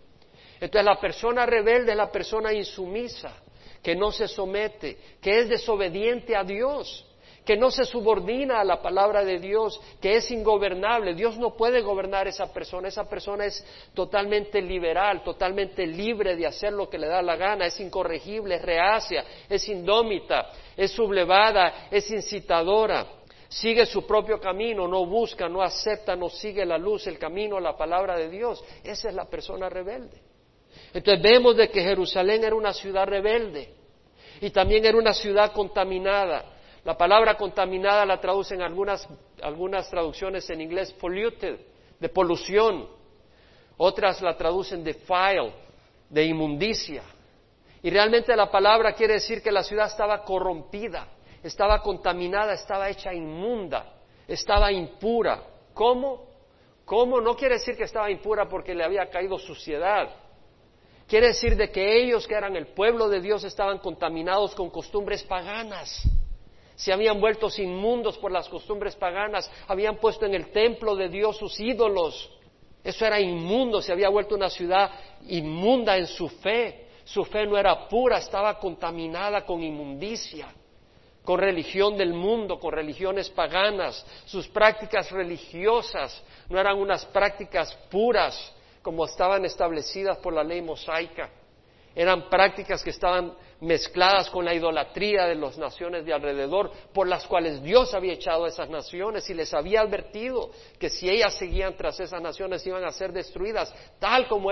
Entonces 0.60 0.86
la 0.86 1.00
persona 1.00 1.46
rebelde 1.46 1.92
es 1.92 1.98
la 1.98 2.12
persona 2.12 2.52
insumisa, 2.52 3.42
que 3.82 3.96
no 3.96 4.12
se 4.12 4.28
somete, 4.28 4.98
que 5.22 5.40
es 5.40 5.50
desobediente 5.50 6.36
a 6.36 6.44
Dios, 6.44 7.07
que 7.48 7.56
no 7.56 7.72
se 7.72 7.86
subordina 7.86 8.60
a 8.60 8.66
la 8.66 8.82
palabra 8.82 9.24
de 9.24 9.40
Dios, 9.40 9.80
que 10.02 10.18
es 10.18 10.30
ingobernable. 10.32 11.16
Dios 11.16 11.38
no 11.38 11.56
puede 11.56 11.80
gobernar 11.82 12.28
a 12.28 12.30
esa 12.30 12.52
persona. 12.52 12.90
Esa 12.90 13.08
persona 13.08 13.46
es 13.46 13.66
totalmente 13.94 14.62
liberal, 14.62 15.24
totalmente 15.24 15.88
libre 15.88 16.36
de 16.36 16.46
hacer 16.46 16.74
lo 16.74 16.90
que 16.90 16.98
le 16.98 17.08
da 17.08 17.22
la 17.22 17.38
gana, 17.38 17.66
es 17.66 17.80
incorregible, 17.80 18.56
es 18.56 18.62
reacia, 18.62 19.24
es 19.48 19.66
indómita, 19.70 20.50
es 20.76 20.92
sublevada, 20.92 21.88
es 21.90 22.12
incitadora. 22.12 23.08
Sigue 23.48 23.86
su 23.86 24.06
propio 24.06 24.42
camino, 24.42 24.86
no 24.86 25.06
busca, 25.06 25.48
no 25.48 25.62
acepta, 25.62 26.18
no 26.18 26.28
sigue 26.28 26.66
la 26.66 26.78
luz, 26.78 27.08
el 27.08 27.18
camino, 27.18 27.62
la 27.62 27.78
palabra 27.78 28.18
de 28.18 28.30
Dios. 28.30 28.62
Esa 28.84 29.08
es 29.08 29.16
la 29.16 29.24
persona 29.24 29.70
rebelde. 29.70 30.22
Entonces 30.94 31.24
vemos 31.24 31.56
de 31.56 31.70
que 31.70 31.82
Jerusalén 31.82 32.44
era 32.44 32.58
una 32.58 32.74
ciudad 32.74 33.06
rebelde 33.06 33.74
y 34.42 34.50
también 34.50 34.84
era 34.86 34.98
una 34.98 35.14
ciudad 35.14 35.54
contaminada. 35.54 36.57
La 36.88 36.98
palabra 36.98 37.36
contaminada 37.36 38.06
la 38.06 38.18
traducen 38.18 38.62
algunas, 38.62 39.06
algunas 39.42 39.90
traducciones 39.90 40.50
en 40.50 40.62
inglés 40.62 40.94
polluted, 40.94 41.60
de 42.00 42.08
polución. 42.08 42.88
Otras 43.76 44.22
la 44.22 44.38
traducen 44.38 44.86
de 44.86 44.94
file, 44.94 45.52
de 46.10 46.24
inmundicia. 46.24 47.04
Y 47.84 47.90
realmente 47.90 48.34
la 48.38 48.50
palabra 48.50 48.94
quiere 48.94 49.16
decir 49.16 49.44
que 49.44 49.52
la 49.52 49.64
ciudad 49.64 49.88
estaba 49.88 50.24
corrompida, 50.24 51.10
estaba 51.44 51.82
contaminada, 51.82 52.54
estaba 52.54 52.88
hecha 52.88 53.14
inmunda, 53.14 53.94
estaba 54.26 54.72
impura. 54.72 55.44
¿Cómo? 55.74 56.26
¿Cómo? 56.86 57.20
No 57.20 57.36
quiere 57.36 57.56
decir 57.56 57.76
que 57.76 57.84
estaba 57.84 58.10
impura 58.10 58.48
porque 58.48 58.74
le 58.74 58.86
había 58.86 59.10
caído 59.10 59.38
suciedad. 59.38 60.08
Quiere 61.06 61.28
decir 61.28 61.58
de 61.58 61.70
que 61.70 62.02
ellos 62.02 62.26
que 62.26 62.36
eran 62.36 62.56
el 62.56 62.68
pueblo 62.68 63.10
de 63.10 63.20
Dios 63.20 63.44
estaban 63.44 63.80
contaminados 63.80 64.56
con 64.56 64.70
costumbres 64.70 65.22
paganas 65.24 66.10
se 66.78 66.94
habían 66.94 67.20
vuelto 67.20 67.50
inmundos 67.58 68.20
por 68.20 68.32
las 68.32 68.48
costumbres 68.48 68.96
paganas, 68.96 69.50
habían 69.68 69.98
puesto 69.98 70.28
en 70.28 70.36
el 70.36 70.52
templo 70.52 70.96
de 70.96 71.10
Dios 71.10 71.36
sus 71.36 71.60
ídolos. 71.60 72.30
Eso 72.84 73.04
era 73.04 73.20
inmundo, 73.20 73.82
se 73.82 73.92
había 73.92 74.10
vuelto 74.10 74.36
una 74.36 74.52
ciudad 74.52 74.92
inmunda 75.28 75.98
en 75.98 76.06
su 76.06 76.30
fe. 76.30 76.86
Su 77.04 77.26
fe 77.26 77.48
no 77.48 77.58
era 77.58 77.88
pura, 77.88 78.20
estaba 78.20 78.60
contaminada 78.60 79.44
con 79.44 79.64
inmundicia, 79.64 80.54
con 81.24 81.40
religión 81.40 81.98
del 81.98 82.14
mundo, 82.14 82.60
con 82.60 82.72
religiones 82.72 83.28
paganas. 83.32 84.06
Sus 84.26 84.48
prácticas 84.48 85.12
religiosas 85.12 86.24
no 86.48 86.60
eran 86.60 86.78
unas 86.78 87.04
prácticas 87.08 87.74
puras 87.90 88.54
como 88.84 89.04
estaban 89.04 89.46
establecidas 89.46 90.20
por 90.20 90.32
la 90.32 90.44
ley 90.44 90.62
mosaica 90.62 91.32
eran 91.98 92.30
prácticas 92.30 92.84
que 92.84 92.92
estaban 92.92 93.34
mezcladas 93.60 94.30
con 94.30 94.46
la 94.46 94.54
idolatría 94.54 95.26
de 95.26 95.34
las 95.34 95.58
naciones 95.58 96.06
de 96.06 96.14
alrededor, 96.14 96.72
por 96.94 97.08
las 97.08 97.26
cuales 97.26 97.64
Dios 97.64 97.92
había 97.96 98.14
echado 98.14 98.46
a 98.46 98.50
esas 98.50 98.70
naciones 98.70 99.28
y 99.32 99.34
les 99.34 99.52
había 99.52 99.82
advertido 99.82 100.52
que 100.78 100.92
si 100.92 101.10
ellas 101.10 101.34
seguían 101.34 101.76
tras 101.76 102.00
esas 102.00 102.22
naciones 102.22 102.64
iban 102.68 102.86
a 102.86 102.92
ser 102.92 103.12
destruidas, 103.12 103.74
tal 103.98 104.28
como, 104.28 104.50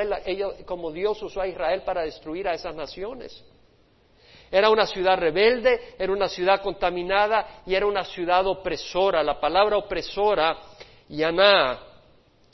como 0.66 0.92
Dios 0.92 1.22
usó 1.22 1.40
a 1.40 1.48
Israel 1.48 1.84
para 1.86 2.02
destruir 2.02 2.48
a 2.48 2.56
esas 2.56 2.74
naciones. 2.74 3.46
Era 4.50 4.72
una 4.72 4.88
ciudad 4.88 5.16
rebelde, 5.16 5.80
era 6.00 6.12
una 6.12 6.28
ciudad 6.28 6.64
contaminada 6.64 7.62
y 7.68 7.76
era 7.76 7.86
una 7.86 8.06
ciudad 8.06 8.48
opresora. 8.48 9.22
La 9.22 9.40
palabra 9.40 9.78
opresora, 9.78 10.58
yaná, 11.10 11.80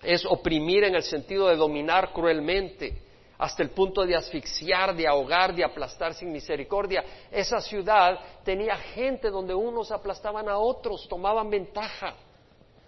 es 0.03 0.25
oprimir 0.25 0.83
en 0.83 0.95
el 0.95 1.03
sentido 1.03 1.47
de 1.47 1.55
dominar 1.55 2.11
cruelmente 2.11 3.09
hasta 3.41 3.63
el 3.63 3.71
punto 3.71 4.05
de 4.05 4.15
asfixiar, 4.15 4.95
de 4.95 5.07
ahogar, 5.07 5.55
de 5.55 5.63
aplastar 5.63 6.13
sin 6.13 6.31
misericordia. 6.31 7.03
Esa 7.31 7.59
ciudad 7.59 8.19
tenía 8.43 8.75
gente 8.77 9.31
donde 9.31 9.51
unos 9.51 9.91
aplastaban 9.91 10.47
a 10.47 10.59
otros, 10.59 11.07
tomaban 11.07 11.49
ventaja. 11.49 12.13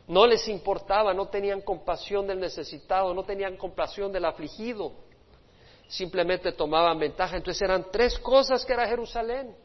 No 0.07 0.27
les 0.27 0.47
importaba, 0.47 1.11
no 1.11 1.25
tenían 1.25 1.61
compasión 1.61 2.27
del 2.27 2.39
necesitado, 2.39 3.15
no 3.15 3.23
tenían 3.23 3.57
compasión 3.57 4.11
del 4.11 4.25
afligido. 4.25 4.91
Simplemente 5.87 6.51
tomaban 6.51 6.99
ventaja. 6.99 7.35
Entonces 7.35 7.59
eran 7.63 7.87
tres 7.91 8.19
cosas 8.19 8.63
que 8.63 8.73
era 8.73 8.87
Jerusalén. 8.87 9.55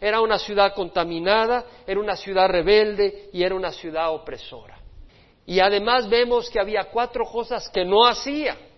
Era 0.00 0.20
una 0.20 0.40
ciudad 0.40 0.74
contaminada, 0.74 1.64
era 1.86 2.00
una 2.00 2.16
ciudad 2.16 2.48
rebelde 2.48 3.30
y 3.32 3.44
era 3.44 3.54
una 3.54 3.70
ciudad 3.70 4.12
opresora. 4.12 4.76
Y 5.46 5.60
además 5.60 6.08
vemos 6.08 6.50
que 6.50 6.58
había 6.58 6.90
cuatro 6.90 7.26
cosas 7.26 7.68
que 7.68 7.84
no 7.84 8.04
hacía. 8.04 8.71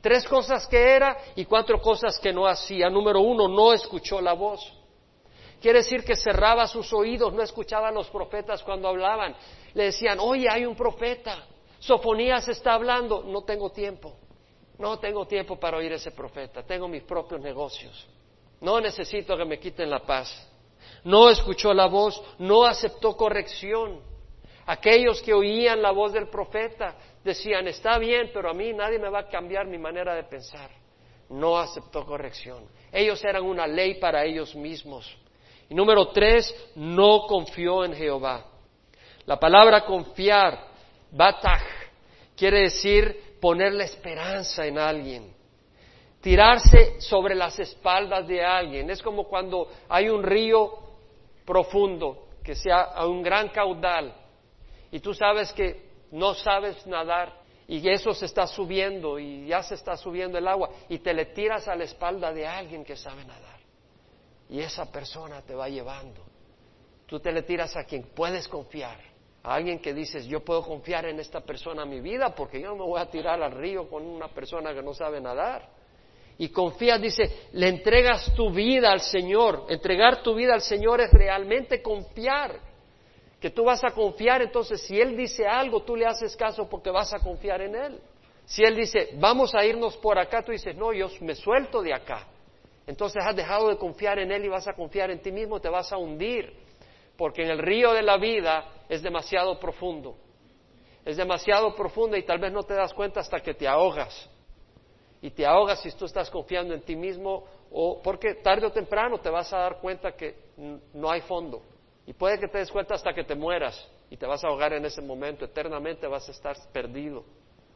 Tres 0.00 0.26
cosas 0.26 0.66
que 0.66 0.78
era 0.78 1.16
y 1.34 1.44
cuatro 1.44 1.80
cosas 1.80 2.18
que 2.18 2.32
no 2.32 2.46
hacía. 2.46 2.88
Número 2.88 3.20
uno, 3.20 3.48
no 3.48 3.72
escuchó 3.72 4.20
la 4.20 4.32
voz. 4.32 4.60
Quiere 5.60 5.78
decir 5.80 6.04
que 6.04 6.14
cerraba 6.14 6.66
sus 6.68 6.92
oídos, 6.92 7.32
no 7.32 7.42
escuchaba 7.42 7.88
a 7.88 7.92
los 7.92 8.08
profetas 8.08 8.62
cuando 8.62 8.88
hablaban. 8.88 9.34
Le 9.74 9.84
decían, 9.84 10.18
oye, 10.20 10.46
hay 10.48 10.64
un 10.64 10.76
profeta. 10.76 11.46
Sofonías 11.80 12.48
está 12.48 12.74
hablando. 12.74 13.24
No 13.24 13.42
tengo 13.42 13.70
tiempo. 13.70 14.14
No 14.78 14.98
tengo 14.98 15.26
tiempo 15.26 15.58
para 15.58 15.78
oír 15.78 15.92
ese 15.92 16.12
profeta. 16.12 16.62
Tengo 16.62 16.86
mis 16.86 17.02
propios 17.02 17.40
negocios. 17.40 18.06
No 18.60 18.80
necesito 18.80 19.36
que 19.36 19.44
me 19.44 19.58
quiten 19.58 19.90
la 19.90 20.00
paz. 20.00 20.48
No 21.04 21.28
escuchó 21.28 21.72
la 21.72 21.86
voz, 21.86 22.22
no 22.38 22.64
aceptó 22.64 23.16
corrección. 23.16 24.00
Aquellos 24.68 25.22
que 25.22 25.32
oían 25.32 25.80
la 25.80 25.92
voz 25.92 26.12
del 26.12 26.28
profeta 26.28 26.94
decían, 27.24 27.66
está 27.68 27.96
bien, 27.96 28.30
pero 28.34 28.50
a 28.50 28.52
mí 28.52 28.74
nadie 28.74 28.98
me 28.98 29.08
va 29.08 29.20
a 29.20 29.26
cambiar 29.26 29.66
mi 29.66 29.78
manera 29.78 30.14
de 30.14 30.24
pensar. 30.24 30.70
No 31.30 31.56
aceptó 31.56 32.04
corrección. 32.04 32.66
Ellos 32.92 33.24
eran 33.24 33.44
una 33.44 33.66
ley 33.66 33.94
para 33.94 34.26
ellos 34.26 34.54
mismos. 34.54 35.10
Y 35.70 35.74
número 35.74 36.08
tres, 36.08 36.54
no 36.74 37.22
confió 37.26 37.82
en 37.82 37.94
Jehová. 37.94 38.44
La 39.24 39.40
palabra 39.40 39.86
confiar, 39.86 40.66
bataj, 41.12 41.62
quiere 42.36 42.60
decir 42.64 43.38
poner 43.40 43.72
la 43.72 43.84
esperanza 43.84 44.66
en 44.66 44.78
alguien. 44.78 45.32
Tirarse 46.20 47.00
sobre 47.00 47.34
las 47.34 47.58
espaldas 47.58 48.28
de 48.28 48.44
alguien. 48.44 48.90
Es 48.90 49.00
como 49.00 49.24
cuando 49.24 49.70
hay 49.88 50.10
un 50.10 50.22
río 50.22 50.74
profundo, 51.46 52.26
que 52.44 52.54
sea 52.54 52.82
a 52.82 53.06
un 53.06 53.22
gran 53.22 53.48
caudal, 53.48 54.27
y 54.90 55.00
tú 55.00 55.14
sabes 55.14 55.52
que 55.52 55.88
no 56.10 56.34
sabes 56.34 56.86
nadar 56.86 57.34
y 57.66 57.86
eso 57.88 58.14
se 58.14 58.24
está 58.24 58.46
subiendo 58.46 59.18
y 59.18 59.46
ya 59.46 59.62
se 59.62 59.74
está 59.74 59.96
subiendo 59.96 60.38
el 60.38 60.48
agua 60.48 60.70
y 60.88 60.98
te 60.98 61.12
le 61.12 61.26
tiras 61.26 61.68
a 61.68 61.74
la 61.74 61.84
espalda 61.84 62.32
de 62.32 62.46
alguien 62.46 62.84
que 62.84 62.96
sabe 62.96 63.24
nadar 63.24 63.58
y 64.48 64.60
esa 64.60 64.90
persona 64.90 65.42
te 65.42 65.54
va 65.54 65.68
llevando. 65.68 66.22
Tú 67.06 67.20
te 67.20 67.32
le 67.32 67.42
tiras 67.42 67.76
a 67.76 67.84
quien 67.84 68.04
puedes 68.14 68.48
confiar, 68.48 68.98
a 69.42 69.54
alguien 69.54 69.78
que 69.78 69.94
dices, 69.94 70.26
yo 70.26 70.40
puedo 70.40 70.62
confiar 70.62 71.06
en 71.06 71.20
esta 71.20 71.40
persona 71.40 71.84
mi 71.84 72.00
vida 72.00 72.34
porque 72.34 72.60
yo 72.60 72.68
no 72.68 72.76
me 72.76 72.84
voy 72.84 73.00
a 73.00 73.10
tirar 73.10 73.42
al 73.42 73.52
río 73.52 73.88
con 73.88 74.04
una 74.04 74.28
persona 74.28 74.74
que 74.74 74.82
no 74.82 74.94
sabe 74.94 75.20
nadar. 75.20 75.68
Y 76.38 76.50
confías, 76.50 77.00
dice, 77.00 77.48
le 77.52 77.68
entregas 77.68 78.32
tu 78.34 78.50
vida 78.50 78.92
al 78.92 79.00
Señor. 79.00 79.66
Entregar 79.68 80.22
tu 80.22 80.34
vida 80.34 80.54
al 80.54 80.60
Señor 80.60 81.00
es 81.00 81.10
realmente 81.12 81.82
confiar 81.82 82.67
que 83.40 83.50
tú 83.50 83.64
vas 83.64 83.84
a 83.84 83.90
confiar, 83.90 84.42
entonces 84.42 84.82
si 84.82 85.00
Él 85.00 85.16
dice 85.16 85.46
algo, 85.46 85.82
tú 85.82 85.94
le 85.94 86.06
haces 86.06 86.36
caso 86.36 86.68
porque 86.68 86.90
vas 86.90 87.12
a 87.14 87.20
confiar 87.20 87.60
en 87.62 87.74
Él. 87.74 88.00
Si 88.44 88.64
Él 88.64 88.74
dice, 88.74 89.10
vamos 89.14 89.54
a 89.54 89.64
irnos 89.64 89.96
por 89.98 90.18
acá, 90.18 90.42
tú 90.42 90.52
dices, 90.52 90.74
no, 90.74 90.92
yo 90.92 91.08
me 91.20 91.34
suelto 91.34 91.82
de 91.82 91.94
acá. 91.94 92.26
Entonces 92.86 93.22
has 93.24 93.36
dejado 93.36 93.68
de 93.68 93.76
confiar 93.76 94.18
en 94.18 94.32
Él 94.32 94.46
y 94.46 94.48
vas 94.48 94.66
a 94.66 94.72
confiar 94.72 95.10
en 95.10 95.20
ti 95.20 95.30
mismo, 95.30 95.60
te 95.60 95.68
vas 95.68 95.92
a 95.92 95.98
hundir, 95.98 96.52
porque 97.16 97.42
en 97.42 97.50
el 97.50 97.58
río 97.58 97.92
de 97.92 98.02
la 98.02 98.16
vida 98.16 98.66
es 98.88 99.02
demasiado 99.02 99.60
profundo. 99.60 100.16
Es 101.04 101.16
demasiado 101.16 101.74
profundo 101.74 102.16
y 102.16 102.22
tal 102.24 102.38
vez 102.38 102.52
no 102.52 102.62
te 102.62 102.74
das 102.74 102.92
cuenta 102.92 103.20
hasta 103.20 103.40
que 103.40 103.54
te 103.54 103.68
ahogas. 103.68 104.28
Y 105.20 105.30
te 105.30 105.46
ahogas 105.46 105.80
si 105.82 105.92
tú 105.92 106.06
estás 106.06 106.30
confiando 106.30 106.74
en 106.74 106.80
ti 106.82 106.96
mismo, 106.96 107.44
o 107.70 108.00
porque 108.02 108.34
tarde 108.36 108.66
o 108.66 108.72
temprano 108.72 109.18
te 109.18 109.30
vas 109.30 109.52
a 109.52 109.58
dar 109.58 109.80
cuenta 109.80 110.12
que 110.12 110.36
no 110.94 111.10
hay 111.10 111.20
fondo. 111.22 111.62
Y 112.08 112.14
puede 112.14 112.40
que 112.40 112.48
te 112.48 112.56
des 112.56 112.70
cuenta 112.70 112.94
hasta 112.94 113.12
que 113.12 113.22
te 113.22 113.34
mueras 113.34 113.86
y 114.08 114.16
te 114.16 114.24
vas 114.24 114.42
a 114.42 114.48
ahogar 114.48 114.72
en 114.72 114.82
ese 114.82 115.02
momento, 115.02 115.44
eternamente 115.44 116.06
vas 116.06 116.26
a 116.26 116.32
estar 116.32 116.56
perdido. 116.72 117.22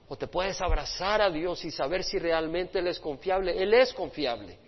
O 0.09 0.17
te 0.17 0.27
puedes 0.27 0.59
abrazar 0.63 1.21
a 1.21 1.29
Dios 1.29 1.63
y 1.67 1.71
saber 1.71 2.03
si 2.03 2.19
realmente 2.19 2.79
Él 2.79 2.87
es 2.87 2.99
confiable. 2.99 3.63
Él 3.63 3.75
es 3.75 3.93
confiable. 3.93 4.59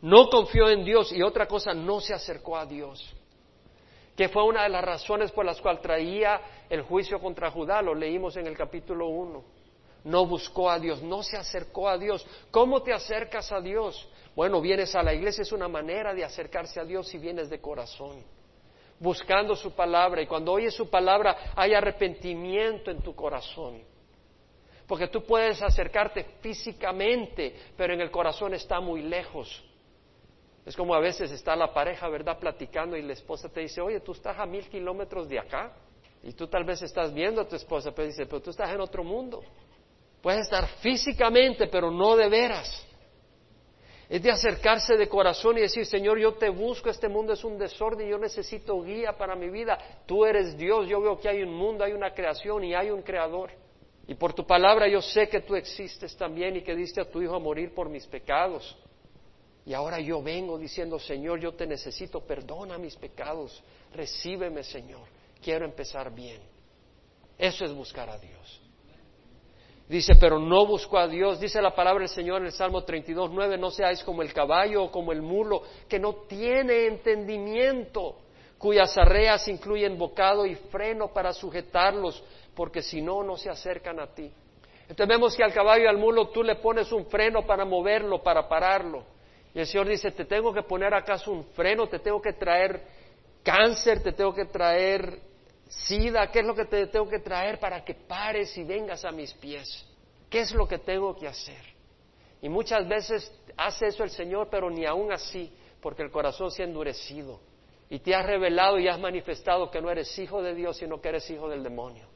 No 0.00 0.30
confió 0.30 0.70
en 0.70 0.82
Dios 0.82 1.12
y 1.12 1.20
otra 1.20 1.46
cosa, 1.46 1.74
no 1.74 2.00
se 2.00 2.14
acercó 2.14 2.56
a 2.56 2.64
Dios. 2.64 3.14
que 4.16 4.30
fue 4.30 4.42
una 4.44 4.62
de 4.62 4.70
las 4.70 4.82
razones 4.82 5.30
por 5.30 5.44
las 5.44 5.60
cuales 5.60 5.82
traía 5.82 6.40
el 6.70 6.80
juicio 6.82 7.20
contra 7.20 7.50
Judá, 7.50 7.82
lo 7.82 7.94
leímos 7.94 8.34
en 8.38 8.46
el 8.46 8.56
capítulo 8.56 9.08
1. 9.08 9.44
No 10.04 10.26
buscó 10.26 10.70
a 10.70 10.78
Dios, 10.78 11.02
no 11.02 11.22
se 11.22 11.36
acercó 11.36 11.86
a 11.86 11.98
Dios. 11.98 12.26
¿Cómo 12.50 12.82
te 12.82 12.94
acercas 12.94 13.52
a 13.52 13.60
Dios? 13.60 14.08
Bueno, 14.34 14.60
vienes 14.62 14.94
a 14.94 15.02
la 15.02 15.12
iglesia, 15.12 15.42
es 15.42 15.52
una 15.52 15.68
manera 15.68 16.14
de 16.14 16.24
acercarse 16.24 16.80
a 16.80 16.84
Dios 16.84 17.08
si 17.08 17.18
vienes 17.18 17.50
de 17.50 17.60
corazón, 17.60 18.24
buscando 19.00 19.54
su 19.54 19.72
palabra. 19.72 20.22
Y 20.22 20.26
cuando 20.26 20.52
oyes 20.52 20.74
su 20.74 20.88
palabra 20.88 21.52
hay 21.54 21.74
arrepentimiento 21.74 22.90
en 22.90 23.02
tu 23.02 23.14
corazón. 23.14 23.82
Porque 24.86 25.08
tú 25.08 25.22
puedes 25.24 25.60
acercarte 25.62 26.24
físicamente, 26.40 27.54
pero 27.76 27.92
en 27.92 28.00
el 28.00 28.10
corazón 28.10 28.54
está 28.54 28.80
muy 28.80 29.02
lejos. 29.02 29.62
Es 30.64 30.76
como 30.76 30.94
a 30.94 31.00
veces 31.00 31.30
está 31.30 31.54
la 31.56 31.72
pareja, 31.72 32.08
¿verdad?, 32.08 32.38
platicando 32.38 32.96
y 32.96 33.02
la 33.02 33.12
esposa 33.12 33.48
te 33.48 33.60
dice, 33.60 33.80
oye, 33.80 34.00
tú 34.00 34.12
estás 34.12 34.38
a 34.38 34.46
mil 34.46 34.66
kilómetros 34.68 35.28
de 35.28 35.38
acá. 35.38 35.72
Y 36.22 36.32
tú 36.32 36.46
tal 36.48 36.64
vez 36.64 36.82
estás 36.82 37.12
viendo 37.12 37.42
a 37.42 37.48
tu 37.48 37.56
esposa, 37.56 37.92
pero 37.92 38.08
dice, 38.08 38.26
pero 38.26 38.40
tú 38.40 38.50
estás 38.50 38.70
en 38.70 38.80
otro 38.80 39.04
mundo. 39.04 39.42
Puedes 40.20 40.42
estar 40.42 40.66
físicamente, 40.80 41.68
pero 41.68 41.90
no 41.90 42.16
de 42.16 42.28
veras. 42.28 42.87
Es 44.08 44.22
de 44.22 44.30
acercarse 44.30 44.96
de 44.96 45.06
corazón 45.06 45.58
y 45.58 45.60
decir, 45.60 45.84
Señor, 45.84 46.18
yo 46.18 46.32
te 46.32 46.48
busco, 46.48 46.88
este 46.88 47.08
mundo 47.08 47.34
es 47.34 47.44
un 47.44 47.58
desorden, 47.58 48.08
yo 48.08 48.16
necesito 48.16 48.80
guía 48.82 49.12
para 49.12 49.36
mi 49.36 49.50
vida. 49.50 49.78
Tú 50.06 50.24
eres 50.24 50.56
Dios, 50.56 50.88
yo 50.88 51.00
veo 51.00 51.20
que 51.20 51.28
hay 51.28 51.42
un 51.42 51.52
mundo, 51.52 51.84
hay 51.84 51.92
una 51.92 52.14
creación 52.14 52.64
y 52.64 52.74
hay 52.74 52.90
un 52.90 53.02
creador. 53.02 53.50
Y 54.06 54.14
por 54.14 54.32
tu 54.32 54.46
palabra 54.46 54.88
yo 54.88 55.02
sé 55.02 55.28
que 55.28 55.42
tú 55.42 55.54
existes 55.54 56.16
también 56.16 56.56
y 56.56 56.62
que 56.62 56.74
diste 56.74 57.02
a 57.02 57.10
tu 57.10 57.20
Hijo 57.20 57.34
a 57.34 57.38
morir 57.38 57.74
por 57.74 57.90
mis 57.90 58.06
pecados. 58.06 58.78
Y 59.66 59.74
ahora 59.74 60.00
yo 60.00 60.22
vengo 60.22 60.56
diciendo, 60.56 60.98
Señor, 60.98 61.40
yo 61.40 61.52
te 61.52 61.66
necesito, 61.66 62.20
perdona 62.20 62.78
mis 62.78 62.96
pecados, 62.96 63.62
recíbeme, 63.92 64.64
Señor, 64.64 65.06
quiero 65.42 65.66
empezar 65.66 66.14
bien. 66.14 66.40
Eso 67.36 67.66
es 67.66 67.74
buscar 67.74 68.08
a 68.08 68.16
Dios. 68.16 68.62
Dice, 69.88 70.16
pero 70.20 70.38
no 70.38 70.66
busco 70.66 70.98
a 70.98 71.08
Dios. 71.08 71.40
Dice 71.40 71.62
la 71.62 71.74
palabra 71.74 72.00
del 72.00 72.10
Señor 72.10 72.42
en 72.42 72.46
el 72.46 72.52
Salmo 72.52 72.84
32, 72.84 73.30
9, 73.32 73.56
no 73.56 73.70
seáis 73.70 74.04
como 74.04 74.20
el 74.20 74.34
caballo 74.34 74.84
o 74.84 74.90
como 74.90 75.12
el 75.12 75.22
mulo, 75.22 75.62
que 75.88 75.98
no 75.98 76.14
tiene 76.28 76.86
entendimiento, 76.86 78.16
cuyas 78.58 78.96
arreas 78.98 79.48
incluyen 79.48 79.96
bocado 79.96 80.44
y 80.44 80.56
freno 80.56 81.08
para 81.08 81.32
sujetarlos, 81.32 82.22
porque 82.54 82.82
si 82.82 83.00
no, 83.00 83.22
no 83.22 83.38
se 83.38 83.48
acercan 83.48 83.98
a 83.98 84.08
ti. 84.08 84.30
Entonces 84.82 85.08
vemos 85.08 85.34
que 85.34 85.42
al 85.42 85.54
caballo 85.54 85.84
y 85.84 85.88
al 85.88 85.98
mulo 85.98 86.28
tú 86.28 86.42
le 86.42 86.56
pones 86.56 86.92
un 86.92 87.06
freno 87.06 87.46
para 87.46 87.64
moverlo, 87.64 88.22
para 88.22 88.46
pararlo. 88.46 89.04
Y 89.54 89.60
el 89.60 89.66
Señor 89.66 89.88
dice, 89.88 90.10
te 90.10 90.26
tengo 90.26 90.52
que 90.52 90.62
poner 90.62 90.92
acaso 90.92 91.30
un 91.30 91.44
freno, 91.44 91.86
te 91.86 91.98
tengo 91.98 92.20
que 92.20 92.34
traer 92.34 92.82
cáncer, 93.42 94.02
te 94.02 94.12
tengo 94.12 94.34
que 94.34 94.44
traer 94.44 95.27
sida, 95.68 96.30
¿qué 96.30 96.40
es 96.40 96.46
lo 96.46 96.54
que 96.54 96.64
te 96.64 96.86
tengo 96.86 97.08
que 97.08 97.18
traer 97.18 97.60
para 97.60 97.84
que 97.84 97.94
pares 97.94 98.56
y 98.56 98.64
vengas 98.64 99.04
a 99.04 99.12
mis 99.12 99.32
pies? 99.34 99.84
¿Qué 100.30 100.40
es 100.40 100.52
lo 100.52 100.66
que 100.66 100.78
tengo 100.78 101.14
que 101.16 101.26
hacer? 101.26 101.62
Y 102.40 102.48
muchas 102.48 102.86
veces 102.86 103.32
hace 103.56 103.86
eso 103.86 104.04
el 104.04 104.10
Señor, 104.10 104.48
pero 104.50 104.70
ni 104.70 104.86
aún 104.86 105.12
así, 105.12 105.52
porque 105.80 106.02
el 106.02 106.10
corazón 106.10 106.50
se 106.50 106.62
ha 106.62 106.66
endurecido 106.66 107.40
y 107.90 107.98
te 108.00 108.14
has 108.14 108.26
revelado 108.26 108.78
y 108.78 108.88
has 108.88 108.98
manifestado 108.98 109.70
que 109.70 109.80
no 109.80 109.90
eres 109.90 110.16
hijo 110.18 110.42
de 110.42 110.54
Dios, 110.54 110.76
sino 110.76 111.00
que 111.00 111.08
eres 111.08 111.28
hijo 111.30 111.48
del 111.48 111.62
demonio. 111.62 112.06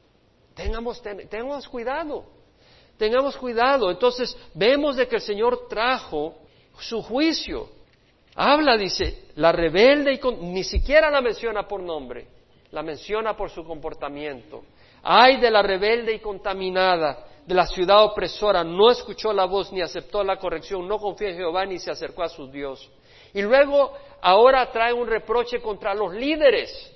Tengamos, 0.53 1.01
tengamos 1.01 1.67
cuidado, 1.67 2.25
tengamos 2.97 3.35
cuidado. 3.37 3.89
Entonces 3.89 4.37
vemos 4.53 4.95
de 4.95 5.07
que 5.07 5.15
el 5.15 5.21
Señor 5.21 5.67
trajo 5.67 6.35
su 6.79 7.01
juicio. 7.01 7.69
Habla, 8.35 8.77
dice, 8.77 9.25
la 9.35 9.51
rebelde 9.51 10.13
y 10.13 10.45
ni 10.45 10.63
siquiera 10.63 11.09
la 11.09 11.21
menciona 11.21 11.67
por 11.67 11.81
nombre, 11.81 12.27
la 12.73 12.81
menciona 12.81 13.37
por 13.37 13.51
su 13.51 13.63
comportamiento. 13.63 14.63
Ay 15.03 15.37
de 15.37 15.51
la 15.51 15.61
rebelde 15.61 16.15
y 16.15 16.19
contaminada, 16.19 17.27
de 17.45 17.53
la 17.53 17.67
ciudad 17.67 18.03
opresora, 18.03 18.63
no 18.63 18.89
escuchó 18.89 19.31
la 19.31 19.45
voz 19.45 19.71
ni 19.71 19.81
aceptó 19.81 20.23
la 20.23 20.37
corrección, 20.37 20.87
no 20.87 20.97
confió 20.97 21.27
en 21.27 21.37
Jehová 21.37 21.65
ni 21.65 21.77
se 21.77 21.91
acercó 21.91 22.23
a 22.23 22.29
su 22.29 22.47
Dios. 22.47 22.89
Y 23.31 23.43
luego 23.43 23.93
ahora 24.21 24.71
trae 24.71 24.91
un 24.91 25.07
reproche 25.07 25.61
contra 25.61 25.93
los 25.93 26.13
líderes. 26.13 26.91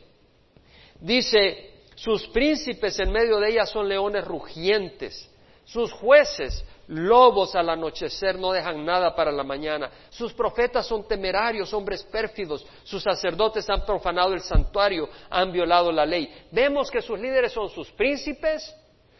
Dice, 0.99 1.73
sus 1.93 2.27
príncipes 2.29 2.99
en 2.99 3.11
medio 3.11 3.39
de 3.39 3.49
ella 3.51 3.65
son 3.67 3.87
leones 3.87 4.25
rugientes, 4.25 5.31
sus 5.67 5.91
jueces 5.93 6.65
Lobos 6.87 7.53
al 7.53 7.69
anochecer 7.69 8.39
no 8.39 8.53
dejan 8.53 8.85
nada 8.85 9.13
para 9.13 9.29
la 9.29 9.43
mañana. 9.43 9.91
Sus 10.09 10.31
profetas 10.31 10.87
son 10.87 11.05
temerarios, 11.05 11.73
hombres 11.73 12.01
pérfidos. 12.03 12.65
Sus 12.83 13.03
sacerdotes 13.03 13.69
han 13.69 13.85
profanado 13.85 14.33
el 14.33 14.39
santuario, 14.39 15.09
han 15.29 15.51
violado 15.51 15.91
la 15.91 16.05
ley. 16.05 16.33
Vemos 16.49 16.89
que 16.89 17.01
sus 17.01 17.19
líderes 17.19 17.51
son 17.51 17.69
sus 17.69 17.91
príncipes, 17.91 18.73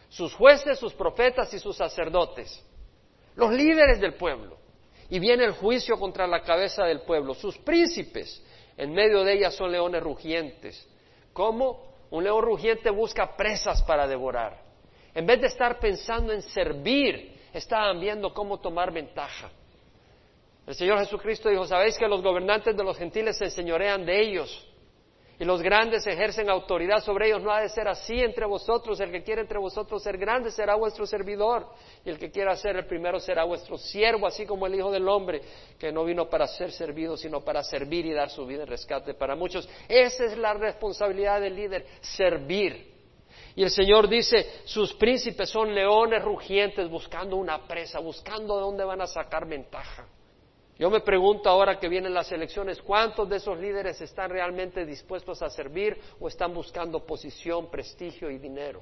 sus 0.08 0.32
jueces, 0.32 0.78
sus 0.78 0.94
profetas 0.94 1.52
y 1.52 1.58
sus 1.58 1.76
sacerdotes. 1.76 2.64
Los 3.36 3.52
líderes 3.52 4.00
del 4.00 4.14
pueblo. 4.14 4.56
Y 5.10 5.18
viene 5.18 5.44
el 5.44 5.52
juicio 5.52 5.98
contra 5.98 6.26
la 6.26 6.40
cabeza 6.40 6.84
del 6.84 7.02
pueblo. 7.02 7.34
Sus 7.34 7.58
príncipes, 7.58 8.42
en 8.78 8.94
medio 8.94 9.24
de 9.24 9.34
ellas 9.34 9.54
son 9.54 9.70
leones 9.70 10.02
rugientes. 10.02 10.88
¿Cómo? 11.34 11.86
Un 12.10 12.24
león 12.24 12.42
rugiente 12.42 12.88
busca 12.88 13.36
presas 13.36 13.82
para 13.82 14.06
devorar. 14.06 14.67
En 15.14 15.26
vez 15.26 15.40
de 15.40 15.46
estar 15.48 15.78
pensando 15.78 16.32
en 16.32 16.42
servir, 16.42 17.34
estaban 17.52 18.00
viendo 18.00 18.32
cómo 18.32 18.60
tomar 18.60 18.92
ventaja. 18.92 19.50
El 20.66 20.74
Señor 20.74 20.98
Jesucristo 20.98 21.48
dijo, 21.48 21.66
¿sabéis 21.66 21.96
que 21.96 22.06
los 22.06 22.22
gobernantes 22.22 22.76
de 22.76 22.84
los 22.84 22.96
gentiles 22.96 23.38
se 23.38 23.46
enseñorean 23.46 24.04
de 24.04 24.20
ellos? 24.20 24.68
Y 25.40 25.44
los 25.44 25.62
grandes 25.62 26.04
ejercen 26.06 26.50
autoridad 26.50 27.00
sobre 27.00 27.28
ellos. 27.28 27.42
No 27.42 27.52
ha 27.52 27.60
de 27.60 27.68
ser 27.68 27.86
así 27.86 28.20
entre 28.20 28.44
vosotros. 28.44 28.98
El 28.98 29.12
que 29.12 29.22
quiere 29.22 29.42
entre 29.42 29.58
vosotros 29.58 30.02
ser 30.02 30.18
grande 30.18 30.50
será 30.50 30.74
vuestro 30.74 31.06
servidor. 31.06 31.68
Y 32.04 32.10
el 32.10 32.18
que 32.18 32.30
quiera 32.30 32.56
ser 32.56 32.76
el 32.76 32.86
primero 32.86 33.20
será 33.20 33.44
vuestro 33.44 33.78
siervo, 33.78 34.26
así 34.26 34.44
como 34.44 34.66
el 34.66 34.74
Hijo 34.74 34.90
del 34.90 35.08
Hombre, 35.08 35.40
que 35.78 35.92
no 35.92 36.04
vino 36.04 36.28
para 36.28 36.48
ser 36.48 36.72
servido, 36.72 37.16
sino 37.16 37.40
para 37.40 37.62
servir 37.62 38.04
y 38.06 38.12
dar 38.12 38.30
su 38.30 38.44
vida 38.46 38.64
en 38.64 38.68
rescate 38.68 39.14
para 39.14 39.36
muchos. 39.36 39.68
Esa 39.88 40.24
es 40.24 40.36
la 40.36 40.54
responsabilidad 40.54 41.40
del 41.40 41.54
líder, 41.54 41.86
servir. 42.00 42.97
Y 43.58 43.64
el 43.64 43.70
Señor 43.70 44.08
dice, 44.08 44.60
sus 44.66 44.94
príncipes 44.94 45.50
son 45.50 45.74
leones 45.74 46.22
rugientes 46.22 46.88
buscando 46.88 47.34
una 47.34 47.66
presa, 47.66 47.98
buscando 47.98 48.54
de 48.54 48.60
dónde 48.60 48.84
van 48.84 49.00
a 49.00 49.08
sacar 49.08 49.48
ventaja. 49.48 50.06
Yo 50.78 50.88
me 50.88 51.00
pregunto 51.00 51.50
ahora 51.50 51.76
que 51.76 51.88
vienen 51.88 52.14
las 52.14 52.30
elecciones, 52.30 52.80
¿cuántos 52.80 53.28
de 53.28 53.38
esos 53.38 53.58
líderes 53.58 54.00
están 54.00 54.30
realmente 54.30 54.86
dispuestos 54.86 55.42
a 55.42 55.50
servir 55.50 55.98
o 56.20 56.28
están 56.28 56.54
buscando 56.54 57.04
posición, 57.04 57.68
prestigio 57.68 58.30
y 58.30 58.38
dinero? 58.38 58.80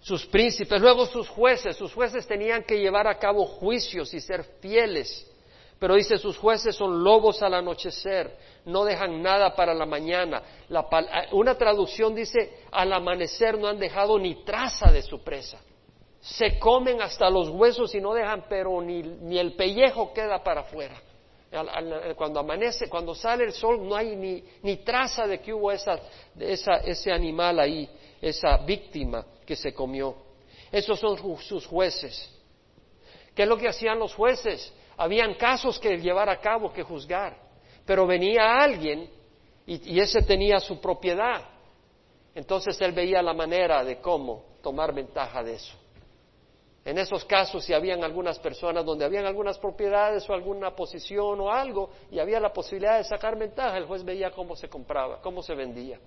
Sus 0.00 0.24
príncipes, 0.24 0.80
luego 0.80 1.04
sus 1.04 1.28
jueces, 1.28 1.76
sus 1.76 1.92
jueces 1.92 2.26
tenían 2.26 2.62
que 2.62 2.80
llevar 2.80 3.06
a 3.06 3.18
cabo 3.18 3.44
juicios 3.44 4.14
y 4.14 4.20
ser 4.20 4.42
fieles 4.62 5.30
pero 5.82 5.96
dice, 5.96 6.16
sus 6.16 6.38
jueces 6.38 6.76
son 6.76 7.02
lobos 7.02 7.42
al 7.42 7.54
anochecer, 7.54 8.36
no 8.64 8.84
dejan 8.84 9.22
nada 9.22 9.54
para 9.54 9.74
la 9.74 9.86
mañana. 9.86 10.42
Eh, 10.68 11.28
una 11.32 11.56
traducción 11.56 12.14
dice, 12.14 12.64
al 12.70 12.92
amanecer 12.92 13.58
no 13.58 13.68
han 13.68 13.78
dejado 13.78 14.18
ni 14.18 14.44
traza 14.44 14.90
de 14.90 15.02
su 15.02 15.22
presa. 15.22 15.60
Se 16.20 16.58
comen 16.58 17.02
hasta 17.02 17.28
los 17.28 17.48
huesos 17.48 17.94
y 17.94 18.00
no 18.00 18.14
dejan, 18.14 18.46
pero 18.48 18.80
ni, 18.80 19.38
el 19.38 19.54
pellejo 19.54 20.12
queda 20.12 20.42
para 20.42 20.60
afuera. 20.60 20.94
Cuando 22.16 22.40
amanece, 22.40 22.88
cuando 22.88 23.14
sale 23.14 23.44
el 23.44 23.52
sol, 23.52 23.86
no 23.86 23.94
hay 23.94 24.16
ni, 24.62 24.76
traza 24.78 25.26
de 25.26 25.40
que 25.40 25.52
hubo 25.52 25.70
esa, 25.72 25.98
ese 26.38 27.12
animal 27.12 27.58
ahí, 27.58 27.90
esa 28.20 28.56
víctima 28.58 29.26
que 29.44 29.56
se 29.56 29.74
comió. 29.74 30.14
Esos 30.70 30.98
son 30.98 31.18
sus 31.40 31.66
jueces. 31.66 32.30
¿Qué 33.34 33.42
es 33.42 33.48
lo 33.48 33.56
que 33.56 33.68
hacían 33.68 33.98
los 33.98 34.14
jueces? 34.14 34.72
habían 34.96 35.34
casos 35.34 35.78
que 35.78 35.96
llevar 35.98 36.28
a 36.28 36.40
cabo, 36.40 36.72
que 36.72 36.82
juzgar, 36.82 37.36
pero 37.84 38.06
venía 38.06 38.58
alguien 38.58 39.08
y, 39.66 40.00
ese 40.00 40.22
tenía 40.22 40.60
su 40.60 40.80
propiedad. 40.80 41.42
Entonces 42.34 42.80
él 42.80 42.92
veía 42.92 43.22
la 43.22 43.34
manera 43.34 43.84
de 43.84 44.00
cómo 44.00 44.44
tomar 44.62 44.94
ventaja 44.94 45.42
de 45.42 45.54
eso. 45.54 45.76
En 46.84 46.98
esos 46.98 47.24
casos, 47.24 47.64
si 47.64 47.72
habían 47.72 48.02
algunas 48.02 48.38
personas 48.40 48.84
donde 48.84 49.04
habían 49.04 49.24
algunas 49.24 49.58
propiedades 49.58 50.28
o 50.28 50.32
alguna 50.32 50.74
posición 50.74 51.40
o 51.40 51.50
algo 51.50 51.90
y 52.10 52.18
había 52.18 52.40
la 52.40 52.52
posibilidad 52.52 52.98
de 52.98 53.04
sacar 53.04 53.38
ventaja, 53.38 53.78
el 53.78 53.86
juez 53.86 54.02
veía 54.02 54.32
cómo 54.32 54.56
se 54.56 54.68
compraba, 54.68 55.20
cómo 55.20 55.42
se 55.42 55.54
vendía. 55.54 56.00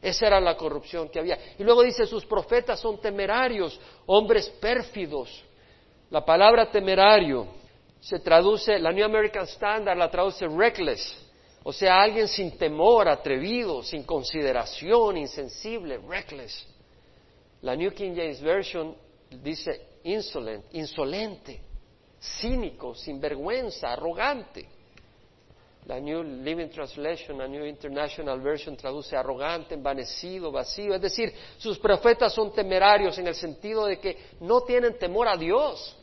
Esa 0.00 0.28
era 0.28 0.40
la 0.40 0.56
corrupción 0.56 1.08
que 1.08 1.18
había. 1.18 1.36
Y 1.58 1.64
luego 1.64 1.82
dice, 1.82 2.06
sus 2.06 2.24
profetas 2.24 2.78
son 2.78 3.00
temerarios, 3.00 3.80
hombres 4.06 4.48
pérfidos. 4.60 5.44
La 6.10 6.24
palabra 6.24 6.70
temerario 6.70 7.57
se 8.08 8.20
traduce, 8.20 8.78
la 8.78 8.90
New 8.90 9.04
American 9.04 9.46
Standard 9.46 9.98
la 9.98 10.10
traduce 10.10 10.48
reckless, 10.48 11.14
o 11.62 11.74
sea, 11.74 12.00
alguien 12.00 12.26
sin 12.26 12.56
temor, 12.56 13.06
atrevido, 13.06 13.82
sin 13.82 14.02
consideración, 14.04 15.18
insensible, 15.18 15.98
reckless. 16.08 16.66
La 17.60 17.76
New 17.76 17.92
King 17.92 18.14
James 18.16 18.40
Version 18.40 18.96
dice 19.42 19.98
insolent, 20.04 20.64
insolente, 20.72 21.60
cínico, 22.18 22.94
sin 22.94 23.20
vergüenza, 23.20 23.92
arrogante. 23.92 24.66
La 25.84 26.00
New 26.00 26.22
Living 26.22 26.70
Translation, 26.70 27.36
la 27.36 27.46
New 27.46 27.66
International 27.66 28.40
Version 28.40 28.74
traduce 28.74 29.14
arrogante, 29.14 29.74
envanecido, 29.74 30.50
vacío. 30.50 30.94
Es 30.94 31.02
decir, 31.02 31.30
sus 31.58 31.78
profetas 31.78 32.32
son 32.32 32.54
temerarios 32.54 33.18
en 33.18 33.26
el 33.26 33.34
sentido 33.34 33.84
de 33.84 33.98
que 34.00 34.16
no 34.40 34.62
tienen 34.62 34.96
temor 34.96 35.28
a 35.28 35.36
Dios. 35.36 35.94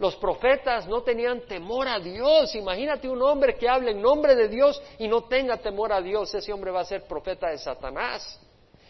Los 0.00 0.16
profetas 0.16 0.88
no 0.88 1.02
tenían 1.02 1.42
temor 1.42 1.86
a 1.86 2.00
Dios. 2.00 2.52
Imagínate 2.56 3.08
un 3.08 3.22
hombre 3.22 3.54
que 3.54 3.68
hable 3.68 3.92
en 3.92 4.02
nombre 4.02 4.34
de 4.34 4.48
Dios 4.48 4.82
y 4.98 5.06
no 5.06 5.22
tenga 5.28 5.58
temor 5.58 5.92
a 5.92 6.00
Dios. 6.00 6.34
Ese 6.34 6.52
hombre 6.52 6.72
va 6.72 6.80
a 6.80 6.84
ser 6.84 7.06
profeta 7.06 7.50
de 7.50 7.58
Satanás. 7.58 8.40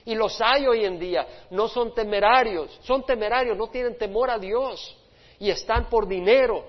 Y 0.06 0.14
los 0.14 0.40
hay 0.40 0.66
hoy 0.66 0.86
en 0.86 0.98
día. 0.98 1.26
No 1.50 1.68
son 1.68 1.92
temerarios. 1.92 2.78
Son 2.84 3.04
temerarios, 3.04 3.58
no 3.58 3.68
tienen 3.68 3.98
temor 3.98 4.30
a 4.30 4.38
Dios. 4.38 4.96
Y 5.38 5.50
están 5.50 5.90
por 5.90 6.08
dinero. 6.08 6.64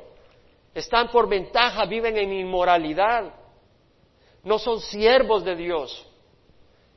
Están 0.73 1.10
por 1.10 1.30
ventaja, 1.30 1.86
viven 1.86 2.17
en 2.17 2.34
inmoralidad 2.34 3.41
no 4.43 4.58
son 4.60 4.80
siervos 4.80 5.43
de 5.43 5.56
Dios. 5.56 6.06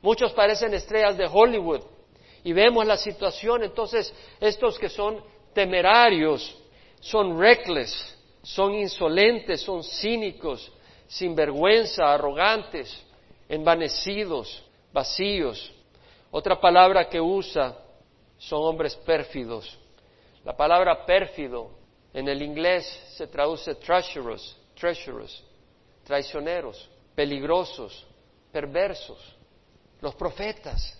Muchos 0.01 0.33
parecen 0.33 0.73
estrellas 0.73 1.17
de 1.17 1.27
Hollywood 1.31 1.81
y 2.43 2.53
vemos 2.53 2.85
la 2.85 2.97
situación, 2.97 3.63
entonces 3.63 4.13
estos 4.39 4.77
que 4.77 4.89
son 4.89 5.23
temerarios, 5.53 6.55
son 7.05 7.37
reckless, 7.39 7.93
son 8.41 8.73
insolentes, 8.73 9.61
son 9.61 9.83
cínicos, 9.83 10.71
sin 11.07 11.35
vergüenza, 11.35 12.11
arrogantes, 12.11 12.89
envanecidos, 13.47 14.63
vacíos. 14.91 15.71
Otra 16.31 16.59
palabra 16.59 17.07
que 17.07 17.21
usa 17.21 17.77
son 18.39 18.63
hombres 18.63 18.95
pérfidos. 18.95 19.77
La 20.43 20.57
palabra 20.57 21.05
pérfido 21.05 21.69
en 22.11 22.27
el 22.27 22.41
inglés 22.41 22.85
se 23.15 23.27
traduce 23.27 23.75
treacherous, 23.75 24.57
treacherous, 24.73 25.43
traicioneros 26.03 26.89
peligrosos, 27.13 28.05
perversos, 28.51 29.19
los 30.01 30.15
profetas. 30.15 30.99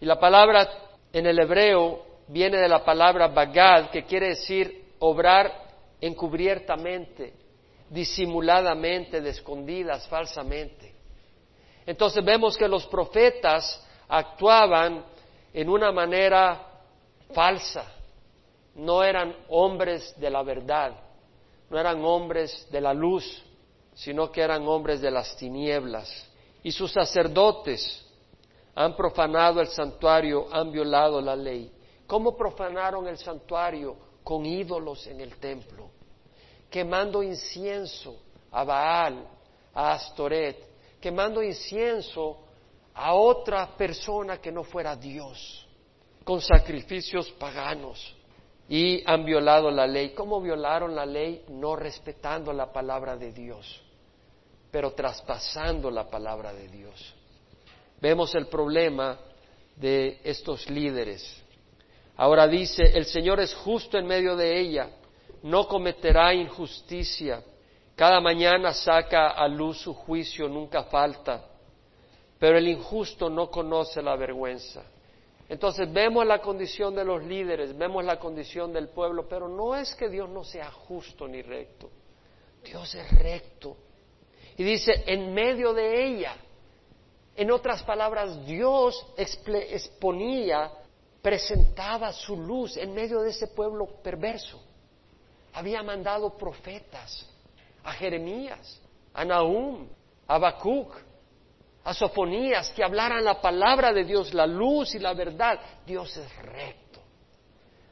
Y 0.00 0.06
la 0.06 0.18
palabra 0.18 0.68
en 1.12 1.26
el 1.26 1.38
hebreo 1.38 2.02
viene 2.28 2.56
de 2.56 2.68
la 2.68 2.82
palabra 2.82 3.28
bagad, 3.28 3.90
que 3.90 4.04
quiere 4.04 4.28
decir 4.30 4.87
obrar 4.98 5.68
encubiertamente, 6.00 7.34
disimuladamente, 7.90 9.20
de 9.20 9.30
escondidas, 9.30 10.06
falsamente. 10.08 10.94
Entonces 11.86 12.24
vemos 12.24 12.56
que 12.56 12.68
los 12.68 12.86
profetas 12.86 13.84
actuaban 14.08 15.04
en 15.52 15.68
una 15.68 15.90
manera 15.90 16.60
falsa, 17.32 17.84
no 18.74 19.02
eran 19.02 19.34
hombres 19.48 20.14
de 20.18 20.30
la 20.30 20.42
verdad, 20.42 20.92
no 21.70 21.78
eran 21.78 22.04
hombres 22.04 22.68
de 22.70 22.80
la 22.80 22.94
luz, 22.94 23.42
sino 23.94 24.30
que 24.30 24.40
eran 24.40 24.66
hombres 24.68 25.00
de 25.00 25.10
las 25.10 25.36
tinieblas. 25.36 26.08
Y 26.62 26.72
sus 26.72 26.92
sacerdotes 26.92 28.04
han 28.74 28.94
profanado 28.94 29.60
el 29.60 29.68
santuario, 29.68 30.46
han 30.52 30.70
violado 30.70 31.20
la 31.20 31.34
ley. 31.34 31.72
¿Cómo 32.06 32.36
profanaron 32.36 33.08
el 33.08 33.18
santuario? 33.18 33.96
Con 34.28 34.44
ídolos 34.44 35.06
en 35.06 35.22
el 35.22 35.36
templo, 35.36 35.88
quemando 36.68 37.22
incienso 37.22 38.20
a 38.50 38.62
Baal, 38.62 39.26
a 39.72 39.92
Astoret, 39.94 40.58
quemando 41.00 41.42
incienso 41.42 42.40
a 42.92 43.14
otra 43.14 43.74
persona 43.74 44.36
que 44.36 44.52
no 44.52 44.64
fuera 44.64 44.94
Dios, 44.96 45.66
con 46.24 46.42
sacrificios 46.42 47.30
paganos. 47.38 48.14
Y 48.68 49.02
han 49.10 49.24
violado 49.24 49.70
la 49.70 49.86
ley. 49.86 50.10
¿Cómo 50.10 50.42
violaron 50.42 50.94
la 50.94 51.06
ley? 51.06 51.46
No 51.48 51.74
respetando 51.74 52.52
la 52.52 52.70
palabra 52.70 53.16
de 53.16 53.32
Dios 53.32 53.82
pero 54.70 54.92
traspasando 54.92 55.90
la 55.90 56.08
palabra 56.08 56.52
de 56.52 56.68
Dios. 56.68 57.14
Vemos 58.00 58.34
el 58.34 58.46
problema 58.46 59.18
de 59.76 60.20
estos 60.22 60.68
líderes. 60.68 61.42
Ahora 62.18 62.48
dice, 62.48 62.82
el 62.82 63.06
Señor 63.06 63.38
es 63.38 63.54
justo 63.54 63.96
en 63.96 64.04
medio 64.04 64.34
de 64.34 64.58
ella, 64.58 64.90
no 65.44 65.68
cometerá 65.68 66.34
injusticia, 66.34 67.44
cada 67.94 68.20
mañana 68.20 68.72
saca 68.72 69.28
a 69.28 69.46
luz 69.46 69.78
su 69.78 69.94
juicio, 69.94 70.48
nunca 70.48 70.82
falta, 70.82 71.44
pero 72.36 72.58
el 72.58 72.66
injusto 72.66 73.30
no 73.30 73.48
conoce 73.48 74.02
la 74.02 74.16
vergüenza. 74.16 74.82
Entonces 75.48 75.92
vemos 75.92 76.26
la 76.26 76.40
condición 76.40 76.92
de 76.96 77.04
los 77.04 77.22
líderes, 77.22 77.78
vemos 77.78 78.04
la 78.04 78.18
condición 78.18 78.72
del 78.72 78.88
pueblo, 78.88 79.28
pero 79.28 79.48
no 79.48 79.76
es 79.76 79.94
que 79.94 80.08
Dios 80.08 80.28
no 80.28 80.42
sea 80.42 80.72
justo 80.72 81.28
ni 81.28 81.40
recto. 81.40 81.88
Dios 82.64 82.96
es 82.96 83.18
recto. 83.18 83.76
Y 84.56 84.64
dice, 84.64 85.04
en 85.06 85.32
medio 85.32 85.72
de 85.72 86.04
ella. 86.04 86.36
En 87.36 87.52
otras 87.52 87.84
palabras, 87.84 88.44
Dios 88.44 89.06
exponía, 89.16 90.72
presentaba 91.22 92.12
su 92.12 92.36
luz 92.36 92.76
en 92.76 92.94
medio 92.94 93.20
de 93.20 93.30
ese 93.30 93.48
pueblo 93.48 93.86
perverso. 94.02 94.62
Había 95.52 95.82
mandado 95.82 96.36
profetas 96.36 97.26
a 97.82 97.92
Jeremías, 97.92 98.80
a 99.14 99.24
Nahum, 99.24 99.88
a 100.26 100.34
Habacuc, 100.34 100.94
a 101.84 101.94
Sofonías, 101.94 102.70
que 102.70 102.84
hablaran 102.84 103.24
la 103.24 103.40
palabra 103.40 103.92
de 103.92 104.04
Dios, 104.04 104.34
la 104.34 104.46
luz 104.46 104.94
y 104.94 104.98
la 104.98 105.14
verdad. 105.14 105.58
Dios 105.86 106.16
es 106.16 106.36
recto. 106.36 106.97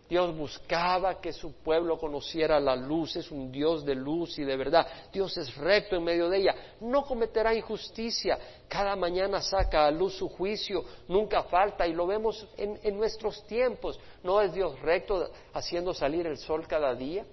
Dios 0.08 0.36
buscaba 0.36 1.20
que 1.20 1.32
su 1.32 1.52
pueblo 1.62 1.98
conociera 1.98 2.60
la 2.60 2.76
luz, 2.76 3.16
es 3.16 3.30
un 3.30 3.50
Dios 3.50 3.84
de 3.84 3.94
luz 3.94 4.38
y 4.38 4.44
de 4.44 4.56
verdad. 4.56 4.86
Dios 5.12 5.36
es 5.36 5.54
recto 5.56 5.96
en 5.96 6.04
medio 6.04 6.28
de 6.28 6.38
ella, 6.38 6.54
no 6.80 7.04
cometerá 7.04 7.54
injusticia, 7.54 8.38
cada 8.68 8.94
mañana 8.94 9.42
saca 9.42 9.86
a 9.86 9.90
luz 9.90 10.14
su 10.14 10.28
juicio, 10.28 10.84
nunca 11.08 11.42
falta 11.44 11.86
y 11.86 11.92
lo 11.92 12.06
vemos 12.06 12.46
en, 12.56 12.96
nuestros 12.96 13.44
tiempos. 13.46 13.98
¿No 14.22 14.40
es 14.40 14.52
Dios 14.52 14.78
recto 14.80 15.28
haciendo 15.52 15.92
salir 15.92 16.26
el 16.26 16.38
sol 16.38 16.66
cada 16.68 16.94
día? 16.94 17.24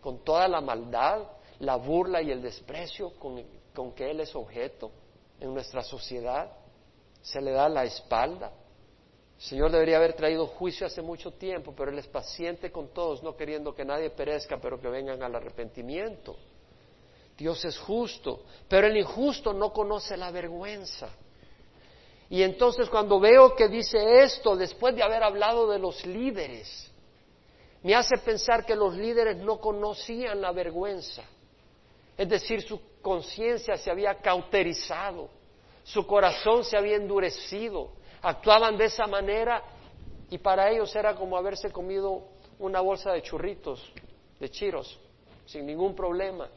Con 0.00 0.24
toda 0.24 0.48
la 0.48 0.60
maldad, 0.60 1.22
la 1.60 1.76
burla 1.76 2.20
y 2.20 2.30
el 2.30 2.42
desprecio 2.42 3.10
con, 3.18 3.42
con 3.74 3.92
que 3.92 4.10
Él 4.10 4.20
es 4.20 4.34
objeto 4.34 4.90
en 5.38 5.54
nuestra 5.54 5.82
sociedad. 5.82 6.50
Se 7.22 7.40
le 7.40 7.52
da 7.52 7.68
la 7.68 7.84
espalda. 7.84 8.50
El 9.38 9.44
Señor 9.44 9.70
debería 9.70 9.98
haber 9.98 10.14
traído 10.14 10.46
juicio 10.46 10.84
hace 10.84 11.00
mucho 11.00 11.30
tiempo, 11.30 11.72
pero 11.76 11.92
Él 11.92 11.98
es 11.98 12.08
paciente 12.08 12.72
con 12.72 12.88
todos, 12.88 13.22
no 13.22 13.36
queriendo 13.36 13.72
que 13.72 13.84
nadie 13.84 14.10
perezca, 14.10 14.58
pero 14.60 14.80
que 14.80 14.88
vengan 14.88 15.22
al 15.22 15.34
arrepentimiento. 15.36 16.36
Dios 17.36 17.64
es 17.64 17.78
justo, 17.78 18.42
pero 18.68 18.88
el 18.88 18.96
injusto 18.96 19.52
no 19.52 19.72
conoce 19.72 20.16
la 20.16 20.32
vergüenza. 20.32 21.08
Y 22.28 22.42
entonces 22.42 22.90
cuando 22.90 23.20
veo 23.20 23.54
que 23.54 23.68
dice 23.68 24.24
esto, 24.24 24.56
después 24.56 24.96
de 24.96 25.04
haber 25.04 25.22
hablado 25.22 25.70
de 25.70 25.78
los 25.78 26.04
líderes, 26.04 26.90
me 27.84 27.94
hace 27.94 28.18
pensar 28.18 28.66
que 28.66 28.74
los 28.74 28.96
líderes 28.96 29.36
no 29.36 29.60
conocían 29.60 30.40
la 30.40 30.50
vergüenza. 30.50 31.22
Es 32.16 32.28
decir, 32.28 32.62
su 32.62 32.80
conciencia 33.00 33.76
se 33.76 33.88
había 33.88 34.16
cauterizado, 34.16 35.30
su 35.84 36.04
corazón 36.04 36.64
se 36.64 36.76
había 36.76 36.96
endurecido, 36.96 37.92
actuaban 38.22 38.76
de 38.76 38.86
esa 38.86 39.06
manera 39.06 39.62
y 40.30 40.38
para 40.38 40.70
ellos 40.70 40.94
era 40.94 41.14
como 41.14 41.36
haberse 41.36 41.70
comido 41.70 42.24
una 42.58 42.80
bolsa 42.80 43.12
de 43.12 43.22
churritos, 43.22 43.92
de 44.38 44.50
chiros, 44.50 44.98
sin 45.46 45.66
ningún 45.66 45.94
problema. 45.94 46.48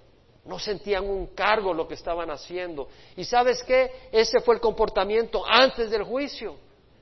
No 0.43 0.57
sentían 0.57 1.07
un 1.07 1.27
cargo 1.27 1.73
lo 1.73 1.87
que 1.87 1.93
estaban 1.93 2.31
haciendo. 2.31 2.87
¿Y 3.15 3.23
sabes 3.23 3.63
qué? 3.63 4.09
Ese 4.11 4.39
fue 4.39 4.55
el 4.55 4.61
comportamiento 4.61 5.43
antes 5.47 5.91
del 5.91 6.03
juicio, 6.03 6.55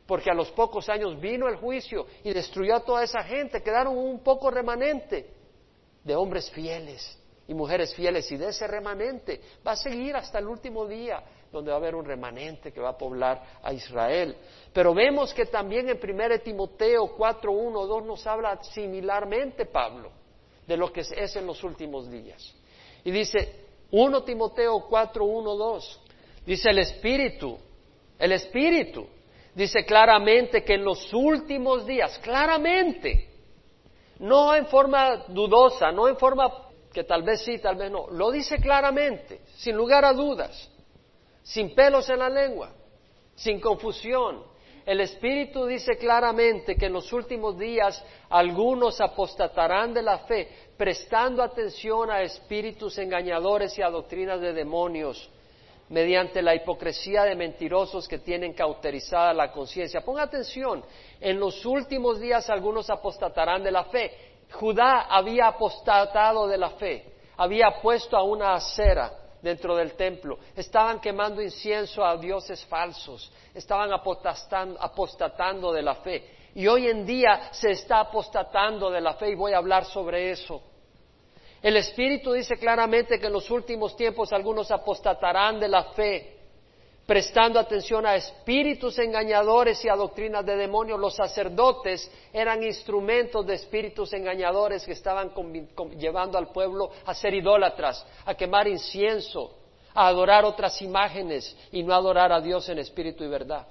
porque 0.05 0.29
a 0.29 0.33
los 0.33 0.51
pocos 0.51 0.89
años 0.89 1.19
vino 1.19 1.47
el 1.47 1.55
juicio 1.55 2.05
y 2.23 2.33
destruyó 2.33 2.75
a 2.75 2.81
toda 2.81 3.03
esa 3.03 3.23
gente. 3.23 3.63
Quedaron 3.63 3.97
un 3.97 4.19
poco 4.21 4.51
remanente 4.51 5.33
de 6.03 6.15
hombres 6.15 6.51
fieles 6.51 7.17
y 7.47 7.53
mujeres 7.53 7.95
fieles 7.95 8.29
y 8.31 8.37
de 8.37 8.49
ese 8.49 8.67
remanente 8.67 9.41
va 9.65 9.71
a 9.71 9.75
seguir 9.75 10.15
hasta 10.15 10.39
el 10.39 10.47
último 10.47 10.85
día 10.85 11.23
donde 11.51 11.71
va 11.71 11.77
a 11.77 11.79
haber 11.79 11.95
un 11.95 12.05
remanente 12.05 12.71
que 12.71 12.79
va 12.79 12.89
a 12.89 12.97
poblar 12.97 13.41
a 13.63 13.73
Israel. 13.73 14.35
Pero 14.71 14.93
vemos 14.93 15.33
que 15.33 15.45
también 15.45 15.89
en 15.89 15.99
1 16.01 16.39
Timoteo 16.39 17.15
4, 17.15 17.51
1, 17.51 17.85
2 17.85 18.05
nos 18.05 18.27
habla 18.27 18.61
similarmente 18.63 19.65
Pablo 19.65 20.11
de 20.67 20.77
lo 20.77 20.93
que 20.93 21.01
es 21.01 21.35
en 21.35 21.47
los 21.47 21.63
últimos 21.63 22.09
días. 22.09 22.55
Y 23.03 23.11
dice 23.11 23.65
1 23.91 24.23
Timoteo 24.23 24.85
4, 24.87 25.25
1, 25.25 25.55
2, 25.55 26.01
dice 26.45 26.69
el 26.69 26.79
Espíritu, 26.79 27.57
el 28.19 28.31
Espíritu, 28.33 29.07
dice 29.55 29.83
claramente 29.83 30.63
que 30.63 30.75
en 30.75 30.83
los 30.83 31.11
últimos 31.11 31.87
días, 31.87 32.19
claramente, 32.19 33.27
no 34.19 34.53
en 34.53 34.67
forma 34.67 35.25
dudosa, 35.29 35.91
no 35.91 36.07
en 36.07 36.17
forma 36.17 36.67
que 36.93 37.03
tal 37.03 37.23
vez 37.23 37.41
sí, 37.41 37.57
tal 37.57 37.75
vez 37.75 37.89
no, 37.89 38.07
lo 38.11 38.29
dice 38.29 38.57
claramente, 38.59 39.41
sin 39.55 39.75
lugar 39.75 40.05
a 40.05 40.13
dudas 40.13 40.69
sin 41.49 41.73
pelos 41.73 42.07
en 42.09 42.19
la 42.19 42.29
lengua, 42.29 42.71
sin 43.33 43.59
confusión. 43.59 44.43
El 44.85 45.01
Espíritu 45.01 45.65
dice 45.65 45.97
claramente 45.97 46.75
que 46.75 46.85
en 46.85 46.93
los 46.93 47.11
últimos 47.11 47.57
días 47.57 48.03
algunos 48.29 49.01
apostatarán 49.01 49.91
de 49.91 50.03
la 50.03 50.19
fe, 50.19 50.47
prestando 50.77 51.41
atención 51.41 52.11
a 52.11 52.21
espíritus 52.21 52.99
engañadores 52.99 53.75
y 53.77 53.81
a 53.81 53.89
doctrinas 53.89 54.39
de 54.41 54.53
demonios, 54.53 55.27
mediante 55.89 56.43
la 56.43 56.53
hipocresía 56.53 57.23
de 57.23 57.35
mentirosos 57.35 58.07
que 58.07 58.19
tienen 58.19 58.53
cauterizada 58.53 59.33
la 59.33 59.51
conciencia. 59.51 60.01
Ponga 60.01 60.23
atención, 60.23 60.83
en 61.19 61.39
los 61.39 61.65
últimos 61.65 62.19
días 62.19 62.47
algunos 62.49 62.91
apostatarán 62.91 63.63
de 63.63 63.71
la 63.71 63.85
fe. 63.85 64.11
Judá 64.51 65.07
había 65.09 65.47
apostatado 65.47 66.47
de 66.47 66.57
la 66.59 66.69
fe, 66.71 67.05
había 67.37 67.81
puesto 67.81 68.15
a 68.15 68.21
una 68.21 68.53
acera 68.53 69.28
dentro 69.41 69.75
del 69.75 69.93
templo, 69.93 70.39
estaban 70.55 70.99
quemando 70.99 71.41
incienso 71.41 72.03
a 72.03 72.17
dioses 72.17 72.63
falsos, 72.65 73.31
estaban 73.53 73.91
apostatando 73.91 75.71
de 75.71 75.81
la 75.81 75.95
fe. 75.95 76.29
Y 76.55 76.67
hoy 76.67 76.87
en 76.87 77.05
día 77.05 77.49
se 77.51 77.71
está 77.71 77.99
apostatando 77.99 78.89
de 78.89 79.01
la 79.01 79.13
fe 79.13 79.31
y 79.31 79.35
voy 79.35 79.53
a 79.53 79.57
hablar 79.57 79.85
sobre 79.85 80.31
eso. 80.31 80.61
El 81.61 81.75
Espíritu 81.77 82.31
dice 82.31 82.57
claramente 82.57 83.19
que 83.19 83.27
en 83.27 83.33
los 83.33 83.49
últimos 83.51 83.95
tiempos 83.95 84.31
algunos 84.31 84.71
apostatarán 84.71 85.59
de 85.59 85.67
la 85.67 85.83
fe, 85.91 86.38
prestando 87.09 87.59
atención 87.59 88.05
a 88.05 88.15
espíritus 88.15 88.99
engañadores 88.99 89.83
y 89.83 89.89
a 89.89 89.95
doctrinas 89.95 90.45
de 90.45 90.55
demonios. 90.55 90.99
Los 90.99 91.15
sacerdotes 91.15 92.07
eran 92.31 92.61
instrumentos 92.61 93.47
de 93.47 93.55
espíritus 93.55 94.13
engañadores 94.13 94.85
que 94.85 94.91
estaban 94.91 95.31
llevando 95.97 96.37
al 96.37 96.51
pueblo 96.51 96.91
a 97.07 97.15
ser 97.15 97.33
idólatras, 97.33 98.05
a 98.25 98.35
quemar 98.35 98.67
incienso, 98.67 99.57
a 99.95 100.05
adorar 100.05 100.45
otras 100.45 100.79
imágenes 100.83 101.57
y 101.71 101.81
no 101.81 101.95
adorar 101.95 102.31
a 102.31 102.41
Dios 102.41 102.69
en 102.69 102.77
espíritu 102.77 103.23
y 103.23 103.27
verdad. 103.27 103.65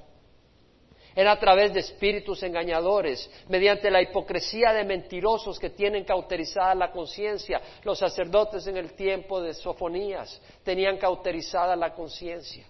Era 1.14 1.30
a 1.30 1.38
través 1.38 1.72
de 1.72 1.78
espíritus 1.78 2.42
engañadores, 2.42 3.30
mediante 3.48 3.88
la 3.88 4.02
hipocresía 4.02 4.72
de 4.72 4.82
mentirosos 4.82 5.60
que 5.60 5.70
tienen 5.70 6.02
cauterizada 6.02 6.74
la 6.74 6.90
conciencia. 6.90 7.60
Los 7.84 8.00
sacerdotes 8.00 8.66
en 8.66 8.78
el 8.78 8.94
tiempo 8.94 9.40
de 9.40 9.54
Sofonías 9.54 10.42
tenían 10.64 10.98
cauterizada 10.98 11.76
la 11.76 11.94
conciencia. 11.94 12.66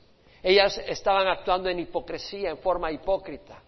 Ellas 0.49 0.81
estaban 0.87 1.27
actuando 1.27 1.69
en 1.69 1.79
hipocresía, 1.79 2.49
en 2.49 2.57
forma 2.57 2.91
hipócrita. 2.91 3.63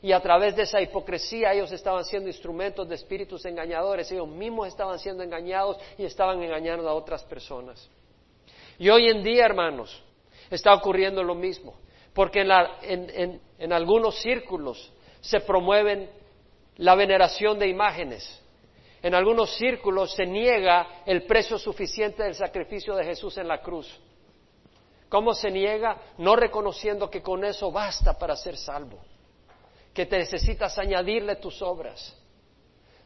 Y 0.00 0.12
a 0.12 0.20
través 0.20 0.54
de 0.54 0.62
esa 0.62 0.80
hipocresía 0.80 1.52
ellos 1.52 1.72
estaban 1.72 2.04
siendo 2.04 2.28
instrumentos 2.28 2.88
de 2.88 2.94
espíritus 2.94 3.44
engañadores. 3.44 4.12
Ellos 4.12 4.28
mismos 4.28 4.68
estaban 4.68 5.00
siendo 5.00 5.24
engañados 5.24 5.76
y 5.98 6.04
estaban 6.04 6.40
engañando 6.40 6.88
a 6.88 6.94
otras 6.94 7.24
personas. 7.24 7.90
Y 8.78 8.88
hoy 8.90 9.08
en 9.08 9.24
día, 9.24 9.44
hermanos, 9.44 10.00
está 10.48 10.72
ocurriendo 10.72 11.24
lo 11.24 11.34
mismo 11.34 11.74
porque 12.14 12.42
en, 12.42 13.72
algunos 13.72 14.22
círculos 14.22 14.92
se 15.20 15.40
promueven 15.40 16.08
la 16.76 16.94
veneración 16.94 17.58
de 17.58 17.66
imágenes. 17.66 18.40
En 19.02 19.16
algunos 19.16 19.56
círculos 19.56 20.14
se 20.14 20.26
niega 20.26 21.02
el 21.06 21.24
precio 21.24 21.58
suficiente 21.58 22.22
del 22.22 22.36
sacrificio 22.36 22.94
de 22.94 23.04
Jesús 23.04 23.36
en 23.36 23.48
la 23.48 23.60
cruz. 23.60 24.00
¿Cómo 25.08 25.34
se 25.34 25.50
niega? 25.50 25.96
No 26.18 26.36
reconociendo 26.36 27.08
que 27.08 27.22
con 27.22 27.44
eso 27.44 27.72
basta 27.72 28.18
para 28.18 28.36
ser 28.36 28.56
salvo, 28.56 28.98
que 29.94 30.06
te 30.06 30.18
necesitas 30.18 30.78
añadirle 30.78 31.36
tus 31.36 31.62
obras. 31.62 32.14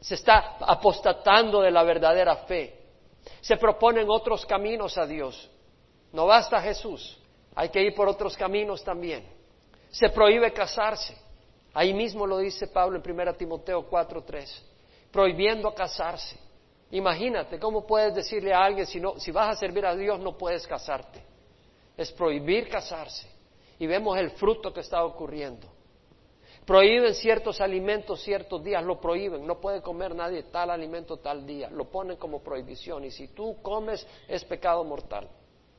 Se 0.01 0.15
está 0.15 0.57
apostatando 0.59 1.61
de 1.61 1.71
la 1.71 1.83
verdadera 1.83 2.35
fe. 2.45 2.77
Se 3.39 3.55
proponen 3.55 4.09
otros 4.09 4.45
caminos 4.45 4.97
a 4.97 5.05
Dios. 5.05 5.49
No 6.11 6.25
basta 6.25 6.61
Jesús. 6.61 7.17
Hay 7.55 7.69
que 7.69 7.81
ir 7.81 7.95
por 7.95 8.09
otros 8.09 8.35
caminos 8.35 8.83
también. 8.83 9.25
Se 9.91 10.09
prohíbe 10.09 10.51
casarse. 10.51 11.15
Ahí 11.73 11.93
mismo 11.93 12.27
lo 12.27 12.37
dice 12.39 12.67
Pablo 12.67 13.01
en 13.03 13.09
1 13.09 13.33
Timoteo 13.35 13.89
4:3, 13.89 14.61
prohibiendo 15.11 15.73
casarse. 15.73 16.37
Imagínate, 16.91 17.57
¿cómo 17.59 17.87
puedes 17.87 18.13
decirle 18.13 18.53
a 18.53 18.63
alguien 18.63 18.85
si, 18.85 18.99
no, 18.99 19.17
si 19.19 19.31
vas 19.31 19.55
a 19.55 19.59
servir 19.59 19.85
a 19.85 19.95
Dios 19.95 20.19
no 20.19 20.37
puedes 20.37 20.67
casarte? 20.67 21.32
Es 21.97 22.11
prohibir 22.11 22.69
casarse. 22.69 23.27
Y 23.79 23.87
vemos 23.87 24.17
el 24.17 24.31
fruto 24.31 24.73
que 24.73 24.81
está 24.81 25.03
ocurriendo. 25.03 25.67
Prohíben 26.65 27.13
ciertos 27.13 27.59
alimentos 27.59 28.21
ciertos 28.21 28.63
días, 28.63 28.83
lo 28.83 28.99
prohíben. 28.99 29.45
No 29.45 29.59
puede 29.59 29.81
comer 29.81 30.15
nadie 30.15 30.43
tal 30.43 30.69
alimento 30.69 31.17
tal 31.17 31.45
día. 31.45 31.69
Lo 31.69 31.85
ponen 31.85 32.17
como 32.17 32.41
prohibición. 32.41 33.03
Y 33.03 33.11
si 33.11 33.29
tú 33.29 33.61
comes 33.61 34.07
es 34.27 34.45
pecado 34.45 34.83
mortal. 34.83 35.29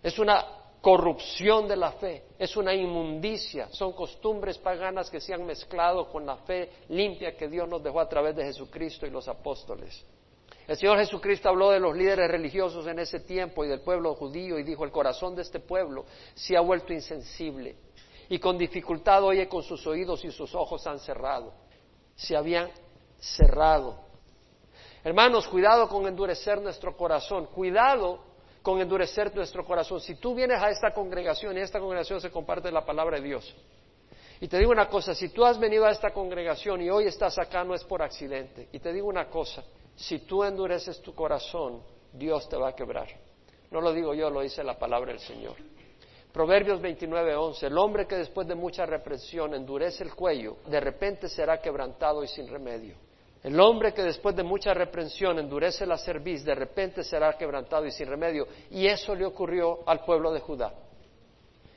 Es 0.03 0.18
una 0.18 0.44
corrupción 0.85 1.66
de 1.66 1.77
la 1.77 1.92
fe, 1.92 2.24
es 2.38 2.59
una 2.59 2.74
inmundicia, 2.74 3.68
son 3.70 3.94
costumbres 3.94 4.59
paganas 4.59 5.09
que 5.09 5.18
se 5.18 5.33
han 5.33 5.46
mezclado 5.46 6.11
con 6.11 6.27
la 6.27 6.37
fe 6.37 6.68
limpia 6.90 7.35
que 7.35 7.48
Dios 7.48 7.66
nos 7.66 7.83
dejó 7.83 8.00
a 8.00 8.09
través 8.09 8.37
de 8.37 8.44
Jesucristo 8.44 9.07
y 9.07 9.11
los 9.11 9.27
apóstoles. 9.27 10.05
El 10.66 10.77
Señor 10.77 10.98
Jesucristo 10.98 11.48
habló 11.48 11.70
de 11.70 11.81
los 11.81 11.94
líderes 11.94 12.31
religiosos 12.31 12.87
en 12.87 12.98
ese 12.98 13.20
tiempo 13.20 13.64
y 13.64 13.68
del 13.68 13.81
pueblo 13.81 14.14
judío 14.14 14.59
y 14.59 14.62
dijo, 14.62 14.85
el 14.85 14.90
corazón 14.90 15.35
de 15.35 15.42
este 15.42 15.61
pueblo 15.61 16.07
se 16.35 16.57
ha 16.57 16.61
vuelto 16.61 16.92
insensible 16.92 17.77
y 18.29 18.38
con 18.38 18.57
dificultad 18.57 19.22
oye 19.22 19.46
con 19.46 19.62
sus 19.62 19.87
oídos 19.87 20.24
y 20.24 20.31
sus 20.31 20.55
ojos 20.55 20.87
han 20.87 20.98
cerrado. 20.98 21.53
Se 22.16 22.35
habían 22.35 22.70
cerrado. 23.18 23.98
Hermanos, 25.03 25.46
cuidado 25.48 25.87
con 25.88 26.07
endurecer 26.07 26.62
nuestro 26.62 26.96
corazón, 26.96 27.46
cuidado 27.46 28.20
con 28.62 28.81
endurecer 28.81 29.35
nuestro 29.35 29.66
corazón. 29.66 30.00
Si 30.00 30.14
tú 30.14 30.35
vienes 30.35 30.62
a 30.62 30.70
esta 30.70 30.92
congregación 30.92 31.59
y 31.59 31.61
esta 31.61 31.79
congregación 31.79 32.22
se 32.22 32.31
comparte 32.31 32.70
la 32.70 32.87
palabra 32.87 33.18
de 33.18 33.24
Dios, 33.24 33.55
y 34.40 34.48
te 34.48 34.59
digo 34.59 34.72
una 34.72 34.88
cosa, 34.88 35.14
si 35.14 35.29
tú 35.29 35.44
has 35.44 35.59
venido 35.59 35.85
a 35.85 35.90
esta 35.90 36.11
congregación 36.11 36.81
y 36.81 36.90
hoy 36.90 37.05
estás 37.05 37.38
acá 37.38 37.62
no 37.64 37.74
es 37.74 37.85
por 37.85 38.03
accidente. 38.03 38.68
Y 38.72 38.79
te 38.79 38.92
digo 38.92 39.07
una 39.07 39.29
cosa, 39.29 39.62
si 39.97 40.21
tú 40.21 40.45
endureces 40.45 41.01
tu 41.01 41.15
corazón, 41.15 41.83
Dios 42.13 42.49
te 42.49 42.57
va 42.57 42.69
a 42.69 42.75
quebrar. 42.75 43.09
No 43.71 43.81
lo 43.81 43.93
digo 43.93 44.15
yo, 44.15 44.31
lo 44.31 44.41
dice 44.41 44.63
la 44.63 44.79
palabra 44.79 45.13
del 45.13 45.21
Señor. 45.21 45.57
Proverbios 46.33 46.81
29:11, 46.81 47.67
el 47.67 47.79
hombre 47.79 48.07
que 48.07 48.17
después 48.17 48.47
de 48.47 48.55
mucha 48.55 48.85
represión 48.87 49.55
endurece 49.55 50.03
el 50.03 50.15
cuello, 50.15 50.57
de 50.67 50.81
repente 50.81 51.29
será 51.29 51.61
quebrantado 51.61 52.25
y 52.25 52.29
sin 52.29 52.49
remedio. 52.49 52.97
El 53.45 53.61
hombre 53.61 53.93
que 53.93 54.03
después 54.03 54.35
de 54.35 54.43
mucha 54.43 54.73
reprensión 54.73 55.39
endurece 55.39 55.85
la 55.85 55.99
cerviz, 55.99 56.43
de 56.45 56.55
repente 56.55 57.05
será 57.05 57.37
quebrantado 57.37 57.85
y 57.85 57.91
sin 57.91 58.09
remedio. 58.09 58.49
Y 58.71 58.87
eso 58.87 59.15
le 59.15 59.27
ocurrió 59.27 59.81
al 59.87 60.03
pueblo 60.03 60.33
de 60.33 60.41
Judá. 60.41 60.73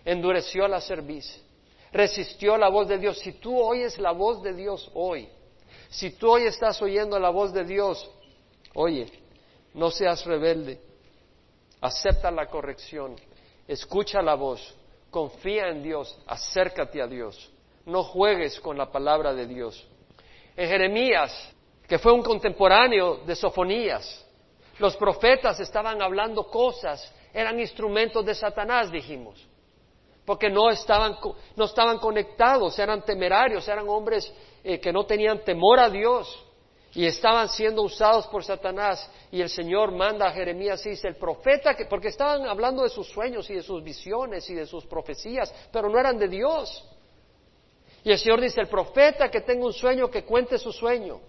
Endureció 0.06 0.66
la 0.70 0.80
cerviz, 0.80 1.44
resistió 1.92 2.58
la 2.58 2.70
voz 2.70 2.88
de 2.88 2.98
Dios. 2.98 3.20
Si 3.20 3.34
tú 3.34 3.60
oyes 3.60 4.00
la 4.00 4.14
voz 4.14 4.42
de 4.42 4.54
Dios 4.54 4.90
hoy, 4.94 5.28
si 5.90 6.12
tú 6.12 6.32
hoy 6.32 6.44
estás 6.44 6.82
oyendo 6.82 7.20
la 7.20 7.30
voz 7.30 7.54
de 7.54 7.64
Dios, 7.64 8.10
oye, 8.74 9.12
no 9.74 9.92
seas 9.92 10.26
rebelde, 10.26 10.82
acepta 11.82 12.32
la 12.32 12.48
corrección, 12.48 13.16
escucha 13.68 14.22
la 14.22 14.36
voz, 14.36 14.76
confía 15.10 15.70
en 15.70 15.84
Dios, 15.84 16.18
acércate 16.28 17.02
a 17.02 17.08
Dios, 17.08 17.52
no 17.86 18.04
juegues 18.04 18.60
con 18.60 18.78
la 18.78 18.92
palabra 18.92 19.34
de 19.34 19.48
Dios. 19.48 19.88
En 20.56 20.68
Jeremías 20.68 21.54
que 21.88 21.98
fue 21.98 22.12
un 22.12 22.22
contemporáneo 22.22 23.22
de 23.26 23.36
Sofonías. 23.36 24.26
Los 24.78 24.96
profetas 24.98 25.60
estaban 25.60 26.02
hablando 26.02 26.44
cosas, 26.48 27.12
eran 27.34 27.60
instrumentos 27.60 28.26
de 28.26 28.36
Satanás, 28.36 28.92
dijimos, 28.92 29.47
porque 30.28 30.50
no 30.50 30.70
estaban, 30.70 31.16
no 31.56 31.64
estaban 31.64 32.00
conectados, 32.00 32.78
eran 32.78 33.02
temerarios, 33.02 33.66
eran 33.66 33.88
hombres 33.88 34.30
eh, 34.62 34.78
que 34.78 34.92
no 34.92 35.06
tenían 35.06 35.42
temor 35.46 35.80
a 35.80 35.90
Dios 35.90 36.46
y 36.94 37.06
estaban 37.06 37.48
siendo 37.48 37.82
usados 37.82 38.28
por 38.28 38.44
Satanás. 38.44 39.10
Y 39.32 39.40
el 39.40 39.48
Señor 39.48 39.94
manda 39.94 40.28
a 40.28 40.34
Jeremías 40.34 40.86
y 40.86 40.90
dice, 40.90 41.08
el 41.08 41.16
profeta, 41.16 41.76
que, 41.76 41.86
porque 41.86 42.10
estaban 42.10 42.46
hablando 42.46 42.84
de 42.84 42.90
sus 42.90 43.08
sueños 43.08 43.50
y 43.50 43.54
de 43.54 43.64
sus 43.64 43.82
visiones 43.82 44.50
y 44.50 44.54
de 44.54 44.66
sus 44.66 44.86
profecías, 44.86 45.56
pero 45.72 45.88
no 45.88 45.98
eran 45.98 46.18
de 46.18 46.28
Dios. 46.28 46.86
Y 48.04 48.12
el 48.12 48.18
Señor 48.18 48.42
dice, 48.42 48.60
el 48.60 48.68
profeta 48.68 49.32
que 49.32 49.40
tenga 49.40 49.66
un 49.66 49.72
sueño, 49.72 50.10
que 50.10 50.26
cuente 50.26 50.58
su 50.58 50.74
sueño. 50.74 51.22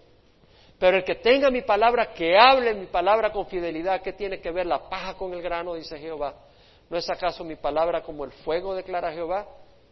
Pero 0.76 0.96
el 0.96 1.04
que 1.04 1.14
tenga 1.14 1.52
mi 1.52 1.62
palabra, 1.62 2.12
que 2.12 2.36
hable 2.36 2.74
mi 2.74 2.86
palabra 2.86 3.30
con 3.30 3.46
fidelidad, 3.46 4.02
¿qué 4.02 4.12
tiene 4.12 4.40
que 4.40 4.50
ver 4.50 4.66
la 4.66 4.88
paja 4.88 5.14
con 5.14 5.32
el 5.34 5.40
grano? 5.40 5.74
Dice 5.74 5.96
Jehová. 6.00 6.47
¿No 6.90 6.96
es 6.96 7.08
acaso 7.10 7.44
mi 7.44 7.56
palabra 7.56 8.02
como 8.02 8.24
el 8.24 8.32
fuego, 8.32 8.74
declara 8.74 9.12
Jehová? 9.12 9.46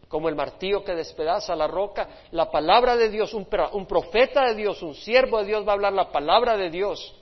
Como 0.07 0.29
el 0.29 0.35
martillo 0.35 0.83
que 0.83 0.95
despedaza 0.95 1.55
la 1.55 1.67
roca. 1.67 2.07
La 2.31 2.49
palabra 2.49 2.95
de 2.95 3.09
Dios, 3.09 3.33
un, 3.33 3.45
profeta 3.45 4.45
de 4.47 4.55
Dios, 4.55 4.81
un 4.81 4.95
siervo 4.95 5.39
de 5.39 5.45
Dios 5.45 5.67
va 5.67 5.71
a 5.71 5.75
hablar 5.75 5.93
la 5.93 6.11
palabra 6.11 6.57
de 6.57 6.69
Dios. 6.69 7.13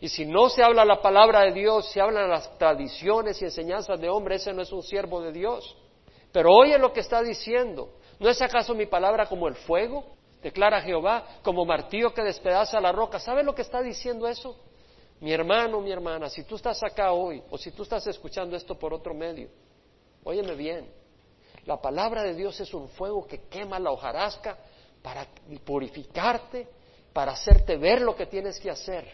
Y 0.00 0.08
si 0.08 0.26
no 0.26 0.48
se 0.50 0.62
habla 0.62 0.84
la 0.84 1.00
palabra 1.00 1.40
de 1.40 1.52
Dios, 1.52 1.90
se 1.90 2.00
hablan 2.00 2.28
las 2.28 2.58
tradiciones 2.58 3.40
y 3.40 3.46
enseñanzas 3.46 3.98
de 3.98 4.10
hombre, 4.10 4.36
ese 4.36 4.52
no 4.52 4.62
es 4.62 4.70
un 4.70 4.82
siervo 4.82 5.22
de 5.22 5.32
Dios. 5.32 5.74
Pero 6.32 6.52
oye 6.52 6.78
lo 6.78 6.92
que 6.92 7.00
está 7.00 7.22
diciendo. 7.22 7.88
¿No 8.18 8.28
es 8.28 8.40
acaso 8.42 8.74
mi 8.74 8.86
palabra 8.86 9.26
como 9.26 9.48
el 9.48 9.54
fuego? 9.54 10.16
declara 10.42 10.80
Jehová, 10.80 11.24
como 11.42 11.64
martillo 11.64 12.14
que 12.14 12.22
despedaza 12.22 12.80
la 12.80 12.92
roca. 12.92 13.18
¿Sabe 13.18 13.42
lo 13.42 13.54
que 13.54 13.62
está 13.62 13.82
diciendo 13.82 14.28
eso? 14.28 14.56
Mi 15.20 15.32
hermano, 15.32 15.80
mi 15.80 15.90
hermana, 15.90 16.28
si 16.28 16.44
tú 16.44 16.56
estás 16.56 16.82
acá 16.82 17.12
hoy 17.12 17.42
o 17.50 17.56
si 17.56 17.70
tú 17.70 17.84
estás 17.84 18.06
escuchando 18.06 18.54
esto 18.56 18.78
por 18.78 18.92
otro 18.92 19.14
medio, 19.14 19.48
óyeme 20.24 20.54
bien. 20.54 20.88
La 21.64 21.80
palabra 21.80 22.22
de 22.22 22.34
Dios 22.34 22.60
es 22.60 22.72
un 22.74 22.88
fuego 22.90 23.26
que 23.26 23.42
quema 23.48 23.78
la 23.78 23.90
hojarasca 23.90 24.58
para 25.02 25.26
purificarte, 25.64 26.68
para 27.12 27.32
hacerte 27.32 27.76
ver 27.76 28.02
lo 28.02 28.14
que 28.14 28.26
tienes 28.26 28.60
que 28.60 28.70
hacer. 28.70 29.06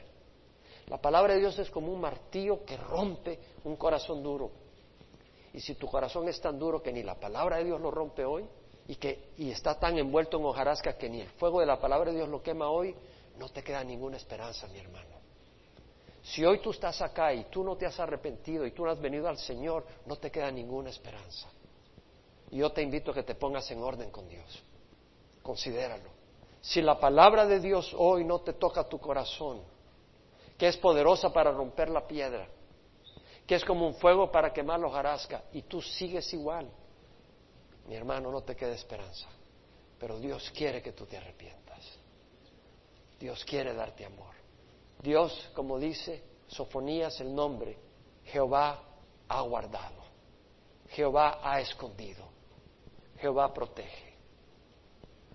La 0.88 1.00
palabra 1.00 1.34
de 1.34 1.40
Dios 1.40 1.58
es 1.58 1.70
como 1.70 1.92
un 1.92 2.00
martillo 2.00 2.64
que 2.64 2.76
rompe 2.76 3.38
un 3.64 3.76
corazón 3.76 4.22
duro. 4.22 4.50
Y 5.54 5.60
si 5.60 5.74
tu 5.76 5.86
corazón 5.86 6.28
es 6.28 6.40
tan 6.40 6.58
duro 6.58 6.82
que 6.82 6.92
ni 6.92 7.02
la 7.02 7.14
palabra 7.14 7.58
de 7.58 7.64
Dios 7.64 7.80
lo 7.80 7.90
rompe 7.90 8.24
hoy 8.24 8.44
y 8.88 8.96
que 8.96 9.30
y 9.36 9.50
está 9.50 9.78
tan 9.78 9.96
envuelto 9.98 10.38
en 10.38 10.44
hojarasca 10.44 10.98
que 10.98 11.08
ni 11.08 11.20
el 11.20 11.30
fuego 11.30 11.60
de 11.60 11.66
la 11.66 11.78
palabra 11.78 12.10
de 12.10 12.16
Dios 12.16 12.28
lo 12.28 12.42
quema 12.42 12.68
hoy, 12.68 12.94
no 13.38 13.48
te 13.50 13.62
queda 13.62 13.84
ninguna 13.84 14.16
esperanza, 14.16 14.66
mi 14.68 14.78
hermano. 14.78 15.21
Si 16.22 16.44
hoy 16.44 16.58
tú 16.60 16.70
estás 16.70 17.02
acá 17.02 17.34
y 17.34 17.44
tú 17.44 17.64
no 17.64 17.76
te 17.76 17.84
has 17.84 17.98
arrepentido 17.98 18.64
y 18.64 18.70
tú 18.70 18.84
no 18.84 18.90
has 18.90 19.00
venido 19.00 19.28
al 19.28 19.38
Señor, 19.38 19.84
no 20.06 20.16
te 20.16 20.30
queda 20.30 20.50
ninguna 20.50 20.90
esperanza. 20.90 21.48
Y 22.50 22.58
yo 22.58 22.70
te 22.70 22.82
invito 22.82 23.10
a 23.10 23.14
que 23.14 23.24
te 23.24 23.34
pongas 23.34 23.68
en 23.70 23.82
orden 23.82 24.10
con 24.10 24.28
Dios. 24.28 24.62
Considéralo. 25.42 26.10
Si 26.60 26.80
la 26.80 27.00
palabra 27.00 27.44
de 27.44 27.58
Dios 27.58 27.92
hoy 27.98 28.24
no 28.24 28.40
te 28.40 28.52
toca 28.52 28.88
tu 28.88 28.98
corazón, 29.00 29.62
que 30.56 30.68
es 30.68 30.76
poderosa 30.76 31.32
para 31.32 31.50
romper 31.50 31.88
la 31.88 32.06
piedra, 32.06 32.46
que 33.46 33.56
es 33.56 33.64
como 33.64 33.86
un 33.86 33.94
fuego 33.94 34.30
para 34.30 34.52
quemar 34.52 34.78
los 34.78 34.92
hojarasca, 34.92 35.42
y 35.52 35.62
tú 35.62 35.82
sigues 35.82 36.32
igual, 36.32 36.70
mi 37.88 37.96
hermano, 37.96 38.30
no 38.30 38.42
te 38.42 38.54
quede 38.54 38.74
esperanza. 38.74 39.28
Pero 39.98 40.20
Dios 40.20 40.52
quiere 40.54 40.80
que 40.80 40.92
tú 40.92 41.04
te 41.04 41.16
arrepientas. 41.16 41.98
Dios 43.18 43.44
quiere 43.44 43.74
darte 43.74 44.04
amor. 44.04 44.41
Dios, 45.02 45.50
como 45.54 45.78
dice 45.78 46.22
Sofonías 46.46 47.20
el 47.20 47.34
nombre, 47.34 47.76
Jehová 48.24 48.80
ha 49.28 49.40
guardado, 49.40 50.02
Jehová 50.90 51.40
ha 51.42 51.60
escondido, 51.60 52.24
Jehová 53.18 53.52
protege. 53.52 54.12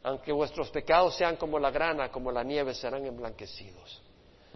Aunque 0.03 0.32
vuestros 0.32 0.69
pecados 0.69 1.15
sean 1.15 1.36
como 1.36 1.60
la 1.60 1.69
grana, 1.69 2.10
como 2.10 2.32
la 2.32 2.43
nieve, 2.43 2.73
serán 2.73 3.06
emblanquecidos. 3.06 4.01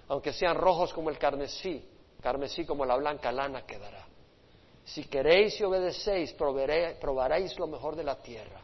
Aunque 0.08 0.32
sean 0.32 0.56
rojos 0.56 0.94
como 0.94 1.10
el 1.10 1.18
carmesí, 1.18 1.86
carmesí 2.22 2.66
como 2.66 2.86
la 2.86 2.96
blanca 2.96 3.32
lana 3.32 3.66
quedará. 3.66 4.08
Si 4.86 5.06
queréis 5.06 5.60
y 5.60 5.64
obedecéis, 5.64 6.34
probaréis 6.34 7.58
lo 7.60 7.68
mejor 7.68 7.96
de 7.96 8.04
la 8.04 8.22
tierra. 8.22 8.62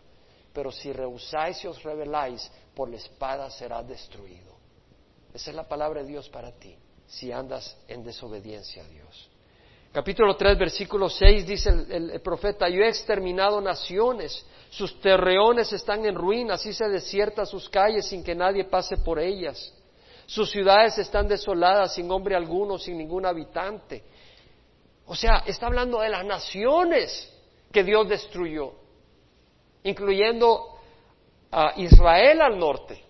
Pero 0.53 0.71
si 0.71 0.93
rehusáis 0.93 1.61
y 1.63 1.67
os 1.67 1.83
rebeláis, 1.83 2.49
por 2.73 2.89
la 2.89 2.97
espada 2.97 3.49
será 3.49 3.83
destruido. 3.83 4.56
Esa 5.37 5.51
es 5.51 5.55
la 5.55 5.67
palabra 5.67 6.01
de 6.01 6.07
Dios 6.07 6.27
para 6.29 6.51
ti, 6.51 6.75
si 7.05 7.31
andas 7.31 7.77
en 7.87 8.03
desobediencia 8.03 8.81
a 8.81 8.87
Dios. 8.87 9.29
Capítulo 9.91 10.35
3, 10.35 10.57
versículo 10.57 11.11
6 11.11 11.45
dice 11.45 11.69
el, 11.69 12.19
profeta, 12.21 12.67
yo 12.67 12.81
he 12.81 12.89
exterminado 12.89 13.61
naciones, 13.61 14.43
sus 14.71 14.99
terreones 14.99 15.71
están 15.71 16.03
en 16.07 16.15
ruinas, 16.15 16.65
y 16.65 16.73
se 16.73 16.89
desierta 16.89 17.45
sus 17.45 17.69
calles 17.69 18.07
sin 18.07 18.23
que 18.23 18.33
nadie 18.33 18.63
pase 18.63 18.97
por 18.97 19.19
ellas. 19.19 19.71
Sus 20.25 20.49
ciudades 20.49 20.97
están 20.97 21.27
desoladas, 21.27 21.93
sin 21.93 22.09
hombre 22.09 22.35
alguno, 22.35 22.79
sin 22.79 22.97
ningún 22.97 23.27
habitante. 23.27 24.05
O 25.05 25.15
sea, 25.15 25.43
está 25.45 25.67
hablando 25.67 25.99
de 25.99 26.09
las 26.09 26.25
naciones 26.25 27.31
que 27.71 27.83
Dios 27.83 28.09
destruyó, 28.09 28.73
incluyendo 29.83 30.79
a 31.51 31.73
Israel 31.79 32.41
al 32.41 32.57
norte 32.57 33.06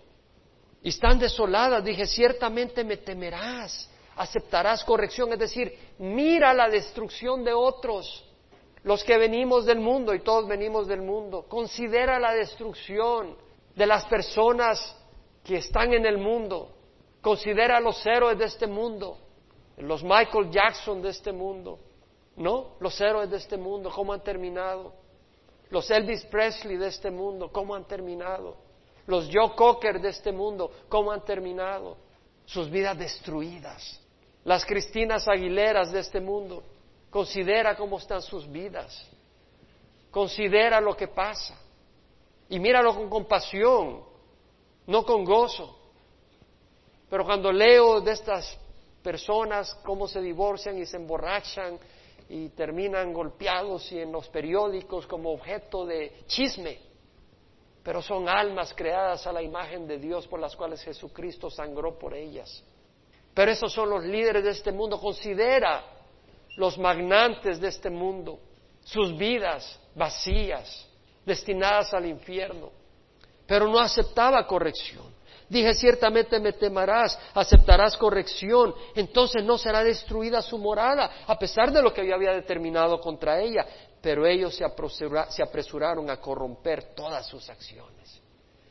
y 0.82 0.90
están 0.90 1.18
desoladas, 1.18 1.84
dije, 1.84 2.06
ciertamente 2.06 2.84
me 2.84 2.98
temerás, 2.98 3.90
aceptarás 4.16 4.84
corrección, 4.84 5.32
es 5.32 5.38
decir, 5.38 5.76
mira 5.98 6.54
la 6.54 6.68
destrucción 6.68 7.44
de 7.44 7.52
otros, 7.52 8.24
los 8.84 9.02
que 9.02 9.18
venimos 9.18 9.66
del 9.66 9.80
mundo 9.80 10.14
y 10.14 10.20
todos 10.20 10.46
venimos 10.46 10.86
del 10.86 11.02
mundo, 11.02 11.46
considera 11.48 12.18
la 12.18 12.32
destrucción 12.32 13.36
de 13.74 13.86
las 13.86 14.04
personas 14.06 14.96
que 15.44 15.56
están 15.56 15.92
en 15.92 16.06
el 16.06 16.18
mundo, 16.18 16.74
considera 17.20 17.80
los 17.80 18.04
héroes 18.06 18.38
de 18.38 18.44
este 18.44 18.66
mundo, 18.66 19.18
los 19.78 20.02
Michael 20.02 20.50
Jackson 20.50 21.02
de 21.02 21.10
este 21.10 21.32
mundo, 21.32 21.78
¿no? 22.36 22.76
Los 22.80 23.00
héroes 23.00 23.30
de 23.30 23.36
este 23.36 23.56
mundo, 23.56 23.90
¿cómo 23.94 24.12
han 24.12 24.22
terminado? 24.22 24.94
Los 25.70 25.90
Elvis 25.90 26.24
Presley 26.26 26.76
de 26.76 26.88
este 26.88 27.10
mundo, 27.10 27.50
¿cómo 27.52 27.74
han 27.74 27.84
terminado? 27.84 28.67
Los 29.08 29.30
Joe 29.32 29.54
Cocker 29.56 30.02
de 30.02 30.10
este 30.10 30.30
mundo, 30.32 30.70
¿cómo 30.86 31.10
han 31.10 31.24
terminado? 31.24 31.96
Sus 32.44 32.70
vidas 32.70 32.98
destruidas. 32.98 33.98
Las 34.44 34.66
Cristinas 34.66 35.26
Aguileras 35.26 35.90
de 35.90 36.00
este 36.00 36.20
mundo, 36.20 36.62
considera 37.08 37.74
cómo 37.74 37.96
están 37.96 38.20
sus 38.20 38.46
vidas. 38.46 39.02
Considera 40.10 40.78
lo 40.78 40.94
que 40.94 41.08
pasa. 41.08 41.58
Y 42.50 42.58
míralo 42.58 42.94
con 42.94 43.08
compasión, 43.08 44.04
no 44.86 45.06
con 45.06 45.24
gozo. 45.24 45.78
Pero 47.08 47.24
cuando 47.24 47.50
leo 47.50 48.02
de 48.02 48.12
estas 48.12 48.58
personas 49.02 49.74
cómo 49.86 50.06
se 50.06 50.20
divorcian 50.20 50.76
y 50.76 50.84
se 50.84 50.98
emborrachan 50.98 51.78
y 52.28 52.50
terminan 52.50 53.14
golpeados 53.14 53.90
y 53.90 54.00
en 54.00 54.12
los 54.12 54.28
periódicos 54.28 55.06
como 55.06 55.32
objeto 55.32 55.86
de 55.86 56.12
chisme, 56.26 56.87
pero 57.88 58.02
son 58.02 58.28
almas 58.28 58.74
creadas 58.76 59.26
a 59.26 59.32
la 59.32 59.40
imagen 59.40 59.86
de 59.86 59.96
Dios 59.96 60.26
por 60.26 60.38
las 60.38 60.54
cuales 60.54 60.82
Jesucristo 60.82 61.48
sangró 61.48 61.98
por 61.98 62.12
ellas. 62.12 62.62
Pero 63.32 63.50
esos 63.50 63.72
son 63.72 63.88
los 63.88 64.04
líderes 64.04 64.44
de 64.44 64.50
este 64.50 64.72
mundo. 64.72 65.00
Considera 65.00 65.86
los 66.58 66.76
magnantes 66.76 67.58
de 67.58 67.68
este 67.68 67.88
mundo, 67.88 68.40
sus 68.84 69.16
vidas 69.16 69.80
vacías, 69.94 70.86
destinadas 71.24 71.94
al 71.94 72.04
infierno. 72.04 72.72
Pero 73.46 73.66
no 73.66 73.78
aceptaba 73.78 74.46
corrección. 74.46 75.06
Dije, 75.48 75.72
ciertamente 75.72 76.38
me 76.40 76.52
temerás, 76.52 77.18
aceptarás 77.32 77.96
corrección, 77.96 78.74
entonces 78.94 79.42
no 79.44 79.56
será 79.56 79.82
destruida 79.82 80.42
su 80.42 80.58
morada, 80.58 81.22
a 81.26 81.38
pesar 81.38 81.72
de 81.72 81.80
lo 81.80 81.94
que 81.94 82.06
yo 82.06 82.14
había 82.14 82.32
determinado 82.32 83.00
contra 83.00 83.40
ella 83.40 83.64
pero 84.00 84.26
ellos 84.26 84.54
se, 84.54 84.64
apresuraron 85.42 86.10
a 86.10 86.20
corromper 86.20 86.94
todas 86.94 87.26
sus 87.26 87.48
acciones. 87.48 88.20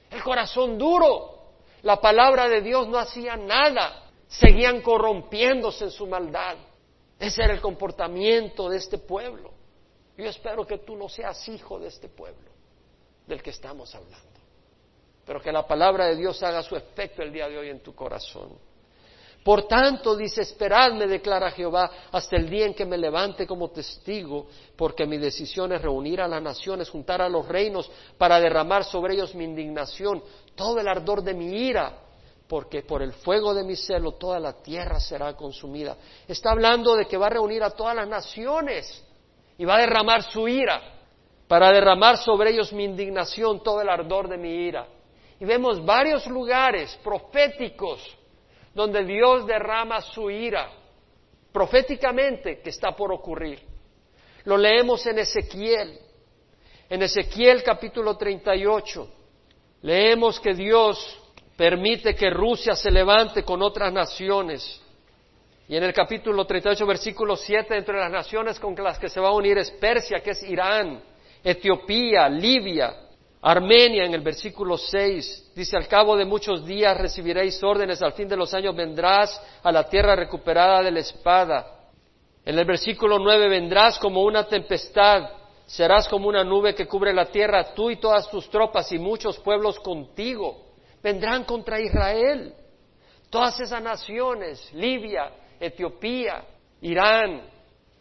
El 0.09 0.23
corazón 0.23 0.77
duro, 0.77 1.51
la 1.81 1.99
palabra 1.99 2.47
de 2.47 2.61
Dios 2.61 2.87
no 2.87 2.97
hacía 2.97 3.35
nada, 3.35 4.03
seguían 4.27 4.81
corrompiéndose 4.81 5.85
en 5.85 5.91
su 5.91 6.07
maldad. 6.07 6.57
Ese 7.19 7.43
era 7.43 7.53
el 7.53 7.61
comportamiento 7.61 8.69
de 8.69 8.77
este 8.77 8.97
pueblo. 8.97 9.51
Yo 10.17 10.25
espero 10.25 10.65
que 10.65 10.79
tú 10.79 10.95
no 10.95 11.09
seas 11.09 11.47
hijo 11.47 11.79
de 11.79 11.87
este 11.87 12.07
pueblo 12.07 12.49
del 13.25 13.43
que 13.43 13.49
estamos 13.49 13.93
hablando, 13.93 14.39
pero 15.25 15.41
que 15.41 15.51
la 15.51 15.67
palabra 15.67 16.07
de 16.07 16.15
Dios 16.15 16.41
haga 16.41 16.63
su 16.63 16.75
efecto 16.75 17.21
el 17.21 17.33
día 17.33 17.49
de 17.49 17.57
hoy 17.57 17.69
en 17.69 17.81
tu 17.81 17.93
corazón. 17.93 18.57
Por 19.47 19.65
tanto, 19.65 20.13
dice, 20.13 20.41
esperadme, 20.41 21.07
declara 21.07 21.51
Jehová, 21.51 21.89
hasta 22.11 22.35
el 22.35 22.49
día 22.49 22.65
en 22.65 22.73
que 22.73 22.85
me 22.85 22.97
levante 22.97 23.47
como 23.47 23.69
testigo, 23.69 24.47
porque 24.75 25.05
mi 25.05 25.17
decisión 25.17 25.71
es 25.71 25.81
reunir 25.81 26.19
a 26.19 26.27
las 26.27 26.41
naciones, 26.41 26.89
juntar 26.89 27.21
a 27.21 27.29
los 27.29 27.47
reinos, 27.47 27.89
para 28.17 28.41
derramar 28.41 28.83
sobre 28.83 29.13
ellos 29.13 29.33
mi 29.35 29.45
indignación, 29.45 30.21
todo 30.53 30.81
el 30.81 30.87
ardor 30.89 31.23
de 31.23 31.33
mi 31.33 31.45
ira, 31.45 31.93
porque 32.45 32.81
por 32.81 33.01
el 33.01 33.13
fuego 33.13 33.53
de 33.53 33.63
mi 33.63 33.77
celo 33.77 34.15
toda 34.15 34.37
la 34.37 34.51
tierra 34.51 34.99
será 34.99 35.33
consumida. 35.37 35.95
Está 36.27 36.51
hablando 36.51 36.97
de 36.97 37.05
que 37.05 37.15
va 37.15 37.27
a 37.27 37.29
reunir 37.29 37.63
a 37.63 37.69
todas 37.69 37.95
las 37.95 38.09
naciones 38.09 39.01
y 39.57 39.63
va 39.63 39.77
a 39.77 39.79
derramar 39.79 40.23
su 40.23 40.45
ira, 40.49 40.81
para 41.47 41.71
derramar 41.71 42.17
sobre 42.17 42.51
ellos 42.51 42.73
mi 42.73 42.83
indignación, 42.83 43.63
todo 43.63 43.79
el 43.79 43.87
ardor 43.87 44.27
de 44.27 44.37
mi 44.37 44.67
ira. 44.67 44.87
Y 45.39 45.45
vemos 45.45 45.85
varios 45.85 46.27
lugares 46.27 46.99
proféticos 47.01 48.17
donde 48.77 49.03
Dios 49.03 49.47
derrama 49.47 50.01
su 50.01 50.29
ira 50.29 50.69
proféticamente 51.51 52.61
que 52.61 52.69
está 52.69 52.91
por 52.91 53.11
ocurrir. 53.11 53.59
Lo 54.43 54.55
leemos 54.55 55.03
en 55.07 55.17
Ezequiel. 55.17 55.97
En 56.87 57.01
Ezequiel 57.01 57.63
capítulo 57.63 58.15
38 58.15 59.09
leemos 59.81 60.39
que 60.39 60.53
Dios 60.53 61.19
permite 61.57 62.13
que 62.13 62.29
Rusia 62.29 62.75
se 62.75 62.91
levante 62.91 63.41
con 63.41 63.63
otras 63.63 63.91
naciones. 63.91 64.79
Y 65.67 65.75
en 65.75 65.83
el 65.83 65.91
capítulo 65.91 66.45
38, 66.45 66.85
versículo 66.85 67.35
7, 67.35 67.75
entre 67.75 67.97
las 67.97 68.11
naciones 68.11 68.59
con 68.59 68.75
las 68.75 68.99
que 68.99 69.09
se 69.09 69.19
va 69.19 69.29
a 69.29 69.33
unir 69.33 69.57
es 69.57 69.71
Persia, 69.71 70.19
que 70.19 70.29
es 70.29 70.43
Irán, 70.43 71.01
Etiopía, 71.43 72.29
Libia, 72.29 73.06
Armenia 73.49 74.03
en 74.03 74.13
el 74.13 74.19
versículo 74.19 74.77
6 74.77 75.53
dice, 75.55 75.77
al 75.77 75.87
cabo 75.87 76.17
de 76.17 76.25
muchos 76.25 76.65
días 76.65 76.97
recibiréis 76.97 77.63
órdenes, 77.63 78.01
al 78.01 78.11
fin 78.11 78.27
de 78.27 78.35
los 78.35 78.53
años 78.53 78.75
vendrás 78.75 79.41
a 79.63 79.71
la 79.71 79.87
tierra 79.87 80.17
recuperada 80.17 80.83
de 80.83 80.91
la 80.91 80.99
espada. 80.99 81.65
En 82.43 82.59
el 82.59 82.65
versículo 82.65 83.17
9 83.19 83.47
vendrás 83.47 83.99
como 83.99 84.23
una 84.23 84.45
tempestad, 84.49 85.29
serás 85.65 86.09
como 86.09 86.27
una 86.27 86.43
nube 86.43 86.75
que 86.75 86.87
cubre 86.87 87.13
la 87.13 87.27
tierra, 87.27 87.73
tú 87.73 87.89
y 87.89 87.95
todas 87.95 88.29
tus 88.29 88.49
tropas 88.49 88.91
y 88.91 88.99
muchos 88.99 89.39
pueblos 89.39 89.79
contigo. 89.79 90.65
Vendrán 91.01 91.45
contra 91.45 91.79
Israel. 91.79 92.53
Todas 93.29 93.57
esas 93.61 93.81
naciones, 93.81 94.73
Libia, 94.73 95.31
Etiopía, 95.57 96.43
Irán, 96.81 97.43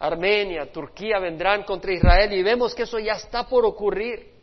Armenia, 0.01 0.73
Turquía 0.73 1.21
vendrán 1.21 1.63
contra 1.63 1.93
Israel 1.93 2.33
y 2.33 2.43
vemos 2.43 2.75
que 2.75 2.83
eso 2.83 2.99
ya 2.99 3.13
está 3.13 3.47
por 3.47 3.65
ocurrir. 3.65 4.35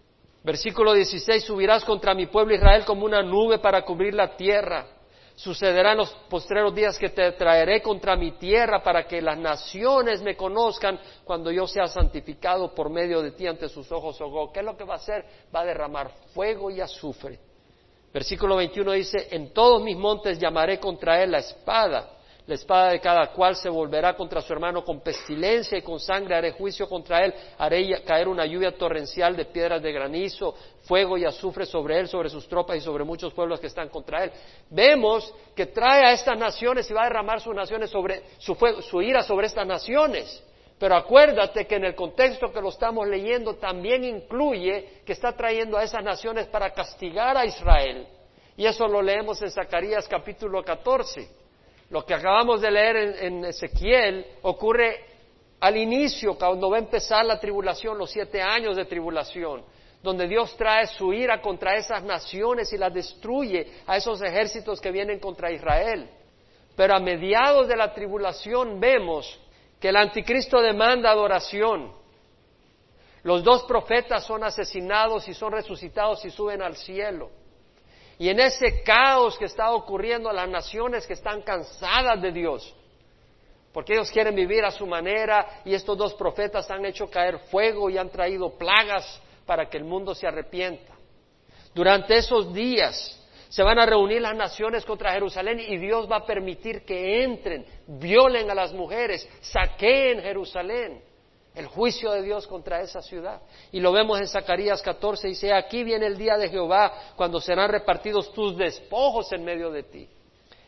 Versículo 0.44 0.94
16, 0.94 1.44
subirás 1.44 1.86
contra 1.86 2.14
mi 2.14 2.28
pueblo 2.28 2.54
Israel 2.54 2.84
como 2.84 3.06
una 3.06 3.24
nube 3.24 3.60
para 3.60 3.84
cubrir 3.84 4.14
la 4.14 4.36
tierra. 4.36 4.88
Sucederá 5.36 5.94
en 5.94 6.00
los 6.00 6.12
postreros 6.30 6.76
días 6.76 7.00
que 7.00 7.10
te 7.10 7.32
traeré 7.32 7.82
contra 7.82 8.16
mi 8.16 8.34
tierra 8.34 8.84
para 8.84 9.08
que 9.08 9.22
las 9.22 9.38
naciones 9.38 10.22
me 10.22 10.36
conozcan 10.36 11.00
cuando 11.24 11.50
yo 11.50 11.66
sea 11.66 11.88
santificado 11.88 12.76
por 12.76 12.90
medio 12.90 13.22
de 13.22 13.32
ti 13.32 13.48
ante 13.48 13.70
sus 13.70 13.92
ojos, 13.92 14.18
oh 14.22 14.52
¿Qué 14.52 14.60
es 14.60 14.66
lo 14.66 14.78
que 14.78 14.84
va 14.84 14.96
a 14.96 14.98
hacer? 14.98 15.26
Va 15.56 15.62
a 15.62 15.66
derramar 15.66 16.12
fuego 16.34 16.70
y 16.70 16.82
azufre. 16.82 17.40
Versículo 18.14 18.58
21 18.58 18.92
dice, 18.92 19.30
en 19.32 19.54
todos 19.54 19.82
mis 19.82 19.98
montes 19.98 20.38
llamaré 20.38 20.78
contra 20.80 21.24
él 21.24 21.32
la 21.32 21.40
espada 21.40 22.13
la 22.46 22.56
espada 22.56 22.92
de 22.92 23.00
cada 23.00 23.28
cual 23.28 23.56
se 23.56 23.70
volverá 23.70 24.16
contra 24.16 24.42
su 24.42 24.52
hermano 24.52 24.84
con 24.84 25.00
pestilencia 25.00 25.78
y 25.78 25.82
con 25.82 26.00
sangre 26.00 26.36
haré 26.36 26.52
juicio 26.52 26.90
contra 26.90 27.24
él, 27.24 27.34
haré 27.58 28.04
caer 28.04 28.28
una 28.28 28.46
lluvia 28.46 28.76
torrencial 28.76 29.36
de 29.38 29.46
piedras 29.46 29.82
de 29.82 29.94
granizo, 29.94 30.54
fuego 30.82 31.18
y 31.18 31.24
azufre 31.24 31.66
sobre 31.66 32.00
él, 32.00 32.08
sobre 32.10 32.30
sus 32.30 32.48
tropas 32.48 32.78
y 32.78 32.82
sobre 32.82 33.06
muchos 33.06 33.34
pueblos 33.34 33.62
que 33.62 33.68
están 33.68 33.88
contra 33.88 34.26
él. 34.26 34.32
Vemos 34.70 35.34
que 35.56 35.68
trae 35.68 36.06
a 36.06 36.12
estas 36.12 36.38
naciones 36.38 36.90
y 36.90 36.94
va 36.94 37.04
a 37.04 37.06
derramar 37.06 37.40
sus 37.40 37.56
naciones 37.56 37.90
sobre 37.90 38.24
su, 38.40 38.56
su 38.82 39.02
ira 39.02 39.24
sobre 39.24 39.48
estas 39.48 39.66
naciones. 39.66 40.44
Pero 40.78 40.98
acuérdate 40.98 41.66
que 41.66 41.76
en 41.76 41.86
el 41.86 41.96
contexto 41.96 42.52
que 42.52 42.60
lo 42.60 42.68
estamos 42.68 43.08
leyendo 43.08 43.56
también 43.56 44.04
incluye 44.04 45.02
que 45.06 45.14
está 45.14 45.32
trayendo 45.32 45.78
a 45.78 45.84
esas 45.84 46.04
naciones 46.04 46.48
para 46.48 46.72
castigar 46.72 47.38
a 47.38 47.46
Israel. 47.46 48.06
Y 48.58 48.66
eso 48.66 48.86
lo 48.88 49.02
leemos 49.02 49.42
en 49.42 49.50
Zacarías 49.50 50.10
capítulo 50.10 50.62
14. 50.62 51.43
Lo 51.90 52.06
que 52.06 52.14
acabamos 52.14 52.62
de 52.62 52.72
leer 52.72 52.96
en, 53.22 53.46
Ezequiel 53.46 54.26
ocurre 54.44 55.06
al 55.60 55.78
inicio, 55.78 56.36
cuando 56.38 56.70
va 56.70 56.78
a 56.78 56.80
empezar 56.80 57.26
la 57.26 57.40
tribulación, 57.40 57.98
los 57.98 58.12
siete 58.12 58.42
años 58.42 58.76
de 58.76 58.86
tribulación, 58.86 59.64
donde 60.02 60.28
Dios 60.28 60.56
trae 60.58 60.88
su 60.88 61.14
ira 61.14 61.42
contra 61.42 61.76
esas 61.76 62.04
naciones 62.04 62.74
y 62.74 62.78
las 62.78 62.94
destruye 62.94 63.72
a 63.88 63.98
esos 63.98 64.22
ejércitos 64.22 64.82
que 64.82 64.92
vienen 64.92 65.20
contra 65.20 65.52
Israel. 65.52 66.10
Pero 66.76 66.96
a 66.96 67.00
mediados 67.00 67.68
de 67.68 67.78
la 67.78 67.94
tribulación 67.94 68.80
vemos 68.80 69.40
que 69.80 69.90
el 69.90 69.96
anticristo 69.96 70.62
demanda 70.62 71.12
adoración. 71.12 71.94
Los 73.24 73.44
dos 73.44 73.64
profetas 73.64 74.26
son 74.26 74.44
asesinados 74.44 75.28
y 75.28 75.34
son 75.34 75.54
resucitados 75.54 76.26
y 76.26 76.30
suben 76.30 76.62
al 76.62 76.76
cielo. 76.76 77.30
Y 78.24 78.30
en 78.30 78.40
ese 78.40 78.84
caos 78.84 79.38
que 79.38 79.44
está 79.44 79.74
ocurriendo 79.74 80.32
las 80.32 80.48
naciones 80.48 81.06
que 81.06 81.12
están 81.12 81.42
cansadas 81.42 82.22
de 82.22 82.32
Dios, 82.32 82.74
porque 83.74 83.96
ellos 83.96 84.10
quieren 84.10 84.34
vivir 84.34 84.64
a 84.64 84.72
su 84.72 84.88
manera 84.88 85.60
y 85.66 85.74
estos 85.74 85.98
dos 85.98 86.14
profetas 86.14 86.72
han 86.72 86.86
hecho 86.86 87.10
caer 87.10 87.40
fuego 87.52 87.90
y 87.90 87.98
han 87.98 88.10
traído 88.10 88.58
plagas 88.58 89.22
para 89.46 89.70
que 89.70 89.76
el 89.76 89.84
mundo 89.84 90.16
se 90.16 90.26
arrepienta. 90.26 90.94
Durante 91.76 92.16
esos 92.16 92.54
días 92.54 93.22
se 93.50 93.62
van 93.62 93.78
a 93.78 93.86
reunir 93.86 94.22
las 94.22 94.38
naciones 94.38 94.86
contra 94.86 95.12
Jerusalén 95.12 95.60
y 95.60 95.76
Dios 95.78 96.10
va 96.10 96.20
a 96.20 96.26
permitir 96.26 96.86
que 96.86 97.26
entren, 97.26 97.66
violen 97.88 98.50
a 98.50 98.56
las 98.56 98.72
mujeres, 98.72 99.28
saqueen 99.42 100.22
Jerusalén 100.22 101.13
el 101.56 101.68
juicio 101.68 102.12
de 102.12 102.24
Dios 102.24 102.48
contra 102.48 102.82
esa 102.82 103.02
ciudad. 103.02 103.42
Y 103.72 103.80
lo 103.80 103.92
vemos 103.92 104.20
en 104.20 104.28
Zacarías 104.28 104.82
14, 104.82 105.28
dice, 105.28 105.54
aquí 105.54 105.84
viene 105.84 106.08
el 106.08 106.18
día 106.18 106.38
de 106.38 106.50
Jehová, 106.50 106.94
cuando 107.16 107.40
serán 107.40 107.70
repartidos 107.70 108.34
tus 108.34 108.58
despojos 108.58 109.32
en 109.34 109.44
medio 109.44 109.70
de 109.70 109.84
ti. 109.84 110.10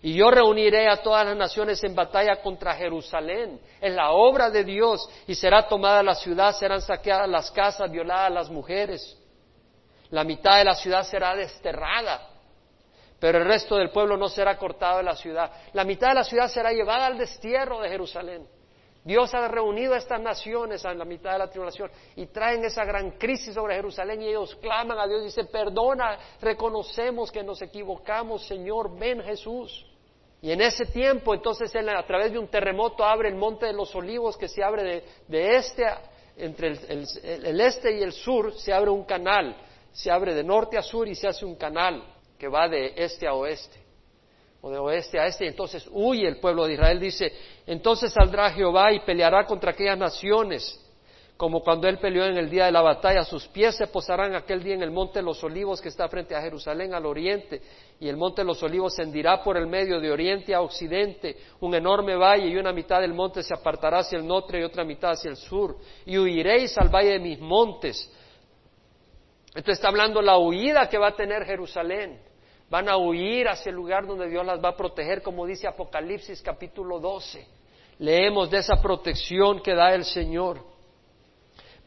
Y 0.01 0.13
yo 0.13 0.29
reuniré 0.29 0.87
a 0.87 1.01
todas 1.01 1.25
las 1.25 1.35
naciones 1.35 1.83
en 1.83 1.95
batalla 1.95 2.39
contra 2.41 2.75
Jerusalén. 2.75 3.59
Es 3.81 3.91
la 3.91 4.11
obra 4.11 4.51
de 4.51 4.63
Dios 4.63 5.09
y 5.25 5.33
será 5.33 5.67
tomada 5.67 6.03
la 6.03 6.13
ciudad, 6.13 6.53
serán 6.53 6.81
saqueadas 6.81 7.27
las 7.27 7.49
casas, 7.49 7.89
violadas 7.89 8.31
las 8.31 8.49
mujeres. 8.51 9.17
La 10.11 10.23
mitad 10.23 10.59
de 10.59 10.65
la 10.65 10.75
ciudad 10.75 11.03
será 11.03 11.35
desterrada, 11.35 12.29
pero 13.19 13.39
el 13.39 13.45
resto 13.45 13.77
del 13.77 13.89
pueblo 13.89 14.15
no 14.17 14.29
será 14.29 14.55
cortado 14.59 14.97
de 14.97 15.03
la 15.05 15.15
ciudad. 15.15 15.51
La 15.73 15.83
mitad 15.83 16.09
de 16.09 16.15
la 16.15 16.23
ciudad 16.23 16.49
será 16.49 16.71
llevada 16.71 17.07
al 17.07 17.17
destierro 17.17 17.81
de 17.81 17.89
Jerusalén. 17.89 18.47
Dios 19.05 19.31
ha 19.35 19.47
reunido 19.47 19.93
a 19.93 19.97
estas 19.97 20.19
naciones 20.19 20.83
a 20.83 20.91
la 20.95 21.05
mitad 21.05 21.33
de 21.33 21.37
la 21.37 21.47
tribulación 21.47 21.91
y 22.15 22.25
traen 22.25 22.65
esa 22.65 22.83
gran 22.83 23.11
crisis 23.11 23.53
sobre 23.53 23.75
Jerusalén 23.75 24.19
y 24.23 24.29
ellos 24.29 24.55
claman 24.55 24.97
a 24.97 25.05
Dios 25.05 25.21
y 25.21 25.25
dicen, 25.25 25.47
perdona, 25.51 26.17
reconocemos 26.41 27.31
que 27.31 27.43
nos 27.43 27.61
equivocamos, 27.61 28.47
Señor, 28.47 28.97
ven 28.97 29.21
Jesús. 29.21 29.85
Y 30.41 30.51
en 30.51 30.59
ese 30.59 30.87
tiempo, 30.87 31.35
entonces, 31.35 31.73
él, 31.75 31.87
a 31.89 32.03
través 32.03 32.31
de 32.31 32.39
un 32.39 32.47
terremoto 32.47 33.05
abre 33.05 33.29
el 33.29 33.35
monte 33.35 33.67
de 33.67 33.73
los 33.73 33.93
olivos 33.93 34.35
que 34.37 34.47
se 34.47 34.63
abre 34.63 35.03
de, 35.27 35.55
este, 35.55 35.85
entre 36.37 36.69
el 36.69 37.61
este 37.61 37.99
y 37.99 38.01
el 38.01 38.11
sur, 38.11 38.55
se 38.55 38.73
abre 38.73 38.89
un 38.89 39.03
canal, 39.03 39.55
se 39.91 40.09
abre 40.09 40.33
de 40.33 40.43
norte 40.43 40.79
a 40.79 40.81
sur 40.81 41.07
y 41.07 41.13
se 41.13 41.27
hace 41.27 41.45
un 41.45 41.55
canal 41.57 42.03
que 42.39 42.47
va 42.47 42.67
de 42.67 42.93
este 42.95 43.27
a 43.27 43.35
oeste 43.35 43.84
o 44.65 44.71
de 44.71 44.79
oeste 44.79 45.19
a 45.19 45.27
este, 45.27 45.45
entonces 45.45 45.87
huye 45.91 46.27
el 46.27 46.37
pueblo 46.37 46.65
de 46.65 46.73
Israel, 46.73 46.99
dice, 46.99 47.31
entonces 47.67 48.11
saldrá 48.11 48.49
Jehová 48.49 48.91
y 48.91 49.01
peleará 49.01 49.45
contra 49.45 49.73
aquellas 49.73 49.95
naciones, 49.95 50.83
como 51.37 51.61
cuando 51.61 51.87
él 51.87 51.99
peleó 51.99 52.25
en 52.25 52.35
el 52.35 52.49
día 52.49 52.65
de 52.65 52.71
la 52.71 52.81
batalla, 52.81 53.23
sus 53.23 53.47
pies 53.47 53.75
se 53.75 53.85
posarán 53.85 54.33
aquel 54.33 54.63
día 54.63 54.73
en 54.73 54.81
el 54.81 54.89
monte 54.89 55.19
de 55.19 55.23
los 55.23 55.43
olivos 55.43 55.79
que 55.79 55.89
está 55.89 56.07
frente 56.07 56.35
a 56.35 56.41
Jerusalén 56.41 56.95
al 56.95 57.05
oriente, 57.05 57.61
y 57.99 58.07
el 58.07 58.17
monte 58.17 58.41
de 58.41 58.47
los 58.47 58.63
olivos 58.63 58.95
se 58.95 59.03
hendirá 59.03 59.43
por 59.43 59.55
el 59.55 59.67
medio 59.67 59.99
de 59.99 60.09
oriente 60.09 60.55
a 60.55 60.61
occidente, 60.61 61.37
un 61.59 61.75
enorme 61.75 62.15
valle, 62.15 62.47
y 62.47 62.57
una 62.57 62.73
mitad 62.73 63.01
del 63.01 63.13
monte 63.13 63.43
se 63.43 63.53
apartará 63.53 63.99
hacia 63.99 64.17
el 64.17 64.25
norte 64.25 64.59
y 64.59 64.63
otra 64.63 64.83
mitad 64.83 65.11
hacia 65.11 65.29
el 65.29 65.37
sur, 65.37 65.77
y 66.07 66.17
huiréis 66.17 66.75
al 66.79 66.89
valle 66.89 67.11
de 67.11 67.19
mis 67.19 67.39
montes. 67.39 68.11
Esto 69.53 69.71
está 69.71 69.89
hablando 69.89 70.23
la 70.23 70.39
huida 70.39 70.89
que 70.89 70.97
va 70.97 71.09
a 71.09 71.15
tener 71.15 71.45
Jerusalén 71.45 72.33
van 72.69 72.89
a 72.89 72.97
huir 72.97 73.47
hacia 73.47 73.69
el 73.69 73.75
lugar 73.75 74.05
donde 74.05 74.29
Dios 74.29 74.45
las 74.45 74.63
va 74.63 74.69
a 74.69 74.77
proteger, 74.77 75.21
como 75.21 75.45
dice 75.45 75.67
Apocalipsis 75.67 76.41
capítulo 76.41 76.99
12. 76.99 77.47
Leemos 77.99 78.49
de 78.49 78.57
esa 78.57 78.81
protección 78.81 79.61
que 79.61 79.73
da 79.73 79.93
el 79.93 80.03
Señor. 80.03 80.75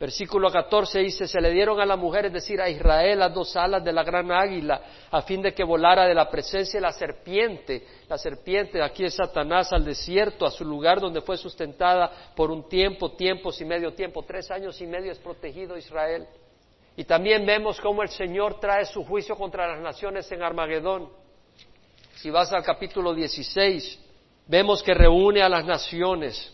Versículo 0.01 0.49
14 0.49 1.01
dice, 1.01 1.27
se 1.27 1.41
le 1.41 1.51
dieron 1.51 1.81
a 1.81 1.87
la 1.87 1.97
mujer, 1.97 2.27
es 2.27 2.33
decir, 2.33 2.61
a 2.61 2.69
Israel, 2.69 3.19
las 3.19 3.35
dos 3.35 3.57
alas 3.57 3.83
de 3.83 3.93
la 3.93 4.05
gran 4.05 4.31
águila, 4.31 4.81
a 5.11 5.23
fin 5.23 5.43
de 5.43 5.53
que 5.53 5.65
volara 5.65 6.07
de 6.07 6.15
la 6.15 6.31
presencia 6.31 6.79
de 6.79 6.87
la 6.87 6.93
serpiente. 6.93 7.85
La 8.09 8.17
serpiente, 8.17 8.81
aquí 8.81 9.05
es 9.05 9.15
Satanás, 9.15 9.73
al 9.73 9.85
desierto, 9.85 10.47
a 10.47 10.53
su 10.53 10.65
lugar 10.65 11.01
donde 11.01 11.21
fue 11.21 11.37
sustentada 11.37 12.13
por 12.37 12.53
un 12.53 12.69
tiempo, 12.69 13.11
tiempos 13.13 13.61
y 13.61 13.65
medio 13.65 13.93
tiempo. 13.93 14.23
Tres 14.23 14.49
años 14.53 14.81
y 14.81 14.87
medio 14.87 15.11
es 15.11 15.19
protegido 15.19 15.77
Israel. 15.77 16.29
Y 16.99 17.05
también 17.05 17.47
vemos 17.47 17.81
cómo 17.81 18.03
el 18.03 18.09
Señor 18.09 18.59
trae 18.59 18.85
su 18.85 19.05
juicio 19.05 19.37
contra 19.37 19.69
las 19.69 19.81
naciones 19.81 20.31
en 20.33 20.43
Armagedón. 20.43 21.09
Si 22.17 22.29
vas 22.29 22.53
al 22.53 22.65
capítulo 22.65 23.15
16, 23.15 24.01
vemos 24.49 24.83
que 24.83 24.95
reúne 24.95 25.41
a 25.41 25.49
las 25.49 25.65
naciones. 25.65 26.53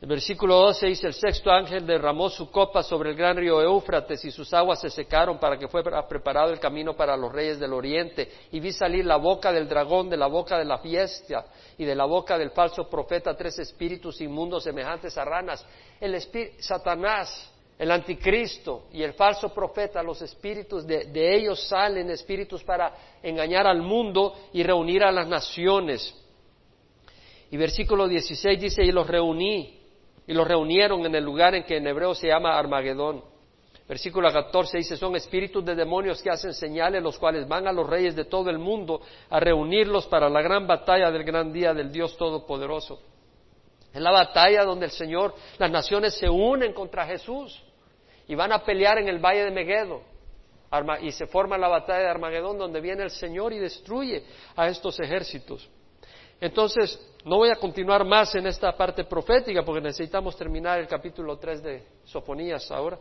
El 0.00 0.06
versículo 0.06 0.54
12 0.54 0.86
dice, 0.86 1.08
el 1.08 1.14
sexto 1.14 1.50
ángel 1.50 1.84
derramó 1.84 2.30
su 2.30 2.48
copa 2.48 2.84
sobre 2.84 3.10
el 3.10 3.16
gran 3.16 3.36
río 3.36 3.60
Éufrates 3.60 4.24
y 4.24 4.30
sus 4.30 4.54
aguas 4.54 4.80
se 4.80 4.88
secaron 4.88 5.40
para 5.40 5.58
que 5.58 5.66
fuera 5.66 6.06
preparado 6.06 6.52
el 6.52 6.60
camino 6.60 6.94
para 6.94 7.16
los 7.16 7.32
reyes 7.32 7.58
del 7.58 7.72
oriente. 7.72 8.30
Y 8.52 8.60
vi 8.60 8.70
salir 8.70 9.04
la 9.04 9.16
boca 9.16 9.50
del 9.50 9.68
dragón, 9.68 10.08
de 10.08 10.16
la 10.16 10.28
boca 10.28 10.58
de 10.58 10.64
la 10.64 10.78
fiesta 10.78 11.46
y 11.76 11.84
de 11.84 11.96
la 11.96 12.04
boca 12.04 12.38
del 12.38 12.52
falso 12.52 12.88
profeta 12.88 13.36
tres 13.36 13.58
espíritus 13.58 14.20
inmundos 14.20 14.62
semejantes 14.62 15.18
a 15.18 15.24
ranas. 15.24 15.66
El 16.00 16.14
espíritu, 16.14 16.62
Satanás 16.62 17.52
el 17.78 17.90
anticristo 17.90 18.84
y 18.92 19.02
el 19.02 19.14
falso 19.14 19.48
profeta, 19.52 20.02
los 20.02 20.22
espíritus 20.22 20.86
de, 20.86 21.36
ellos 21.36 21.66
salen 21.68 22.10
espíritus 22.10 22.62
para 22.62 22.94
engañar 23.22 23.66
al 23.66 23.82
mundo 23.82 24.34
y 24.52 24.62
reunir 24.62 25.02
a 25.02 25.10
las 25.10 25.26
naciones. 25.26 26.14
Y 27.50 27.56
versículo 27.56 28.08
16 28.08 28.60
dice, 28.60 28.84
y 28.84 28.92
los 28.92 29.06
reuní, 29.06 29.80
y 30.26 30.32
los 30.32 30.46
reunieron 30.46 31.04
en 31.04 31.14
el 31.14 31.24
lugar 31.24 31.54
en 31.54 31.64
que 31.64 31.76
en 31.76 31.86
hebreo 31.86 32.14
se 32.14 32.28
llama 32.28 32.58
Armagedón. 32.58 33.24
Versículo 33.88 34.32
14 34.32 34.78
dice, 34.78 34.96
son 34.96 35.16
espíritus 35.16 35.64
de 35.64 35.74
demonios 35.74 36.22
que 36.22 36.30
hacen 36.30 36.54
señales, 36.54 37.02
los 37.02 37.18
cuales 37.18 37.46
van 37.48 37.66
a 37.66 37.72
los 37.72 37.86
reyes 37.86 38.14
de 38.14 38.24
todo 38.24 38.48
el 38.48 38.58
mundo 38.58 39.00
a 39.28 39.40
reunirlos 39.40 40.06
para 40.06 40.30
la 40.30 40.40
gran 40.40 40.66
batalla 40.66 41.10
del 41.10 41.24
gran 41.24 41.52
día 41.52 41.74
del 41.74 41.90
Dios 41.90 42.16
Todopoderoso. 42.16 43.00
Es 43.92 44.00
la 44.00 44.10
batalla 44.10 44.64
donde 44.64 44.86
el 44.86 44.92
Señor, 44.92 45.34
las 45.58 45.70
naciones 45.70 46.14
se 46.14 46.28
unen 46.28 46.72
contra 46.72 47.06
Jesús 47.06 47.62
y 48.26 48.34
van 48.34 48.52
a 48.52 48.64
pelear 48.64 48.98
en 48.98 49.08
el 49.08 49.18
valle 49.18 49.44
de 49.44 49.50
Meguedo. 49.50 50.02
Y 51.02 51.12
se 51.12 51.26
forma 51.26 51.58
la 51.58 51.68
batalla 51.68 52.00
de 52.00 52.08
Armagedón 52.08 52.56
donde 52.56 52.80
viene 52.80 53.02
el 53.02 53.10
Señor 53.10 53.52
y 53.52 53.58
destruye 53.58 54.24
a 54.56 54.68
estos 54.68 54.98
ejércitos. 55.00 55.68
Entonces, 56.40 56.98
no 57.24 57.36
voy 57.36 57.50
a 57.50 57.56
continuar 57.56 58.04
más 58.04 58.34
en 58.34 58.46
esta 58.46 58.74
parte 58.76 59.04
profética 59.04 59.62
porque 59.62 59.82
necesitamos 59.82 60.36
terminar 60.36 60.80
el 60.80 60.88
capítulo 60.88 61.38
3 61.38 61.62
de 61.62 61.86
Sofonías 62.04 62.70
ahora. 62.70 62.98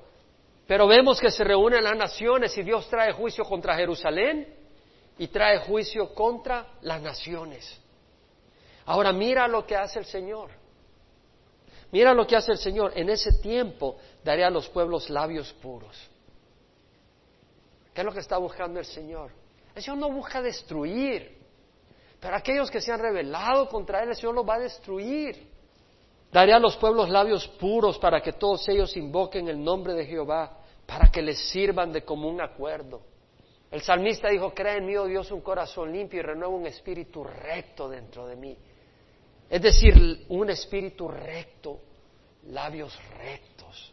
Pero 0.68 0.86
vemos 0.86 1.20
que 1.20 1.32
se 1.32 1.44
reúnen 1.44 1.84
las 1.84 1.96
naciones 1.96 2.56
y 2.58 2.64
Dios 2.64 2.88
trae 2.90 3.14
juicio 3.14 3.46
contra 3.46 3.76
Jerusalén 3.76 4.54
y 5.18 5.28
trae 5.28 5.60
juicio 5.60 6.14
contra 6.14 6.68
las 6.82 7.02
naciones. 7.02 7.82
Ahora 8.86 9.12
mira 9.12 9.48
lo 9.48 9.66
que 9.66 9.76
hace 9.76 10.00
el 10.00 10.06
Señor. 10.06 10.61
Mira 11.92 12.14
lo 12.14 12.26
que 12.26 12.36
hace 12.36 12.54
el 12.54 12.58
Señor. 12.58 12.94
En 12.96 13.10
ese 13.10 13.34
tiempo 13.40 13.98
daré 14.24 14.44
a 14.44 14.50
los 14.50 14.70
pueblos 14.70 15.10
labios 15.10 15.52
puros. 15.54 15.98
¿Qué 17.94 18.02
es 18.02 18.06
lo 18.06 18.14
que 18.14 18.20
está 18.20 18.38
buscando 18.38 18.80
el 18.80 18.86
Señor? 18.86 19.32
El 19.76 19.84
Señor 19.84 19.98
no 20.00 20.12
busca 20.12 20.42
destruir, 20.42 21.38
pero 22.20 22.36
aquellos 22.36 22.72
que 22.72 22.80
se 22.80 22.92
han 22.92 23.00
rebelado 23.00 23.68
contra 23.68 24.04
Él, 24.04 24.10
el 24.10 24.16
Señor 24.16 24.36
los 24.36 24.48
va 24.48 24.56
a 24.56 24.60
destruir. 24.60 25.50
Daré 26.32 26.54
a 26.54 26.60
los 26.60 26.78
pueblos 26.78 27.10
labios 27.10 27.48
puros 27.48 27.98
para 27.98 28.22
que 28.22 28.34
todos 28.34 28.68
ellos 28.70 28.96
invoquen 28.96 29.50
el 29.50 29.62
nombre 29.62 29.94
de 29.94 30.06
Jehová, 30.06 30.60
para 30.86 31.12
que 31.12 31.22
les 31.22 31.38
sirvan 31.50 31.92
de 31.92 32.04
común 32.04 32.40
acuerdo. 32.40 33.02
El 33.70 33.82
salmista 33.82 34.30
dijo, 34.30 34.54
crea 34.54 34.78
en 34.78 34.86
mí, 34.86 34.96
oh 34.96 35.06
Dios, 35.06 35.32
un 35.32 35.42
corazón 35.42 35.92
limpio 35.92 36.20
y 36.20 36.24
renueva 36.24 36.54
un 36.54 36.68
espíritu 36.68 37.24
recto 37.24 37.90
dentro 37.90 38.28
de 38.28 38.36
mí. 38.36 38.58
Es 39.52 39.62
decir, 39.62 40.26
un 40.30 40.50
espíritu 40.50 41.10
recto, 41.10 41.78
labios 42.48 42.98
rectos. 43.18 43.92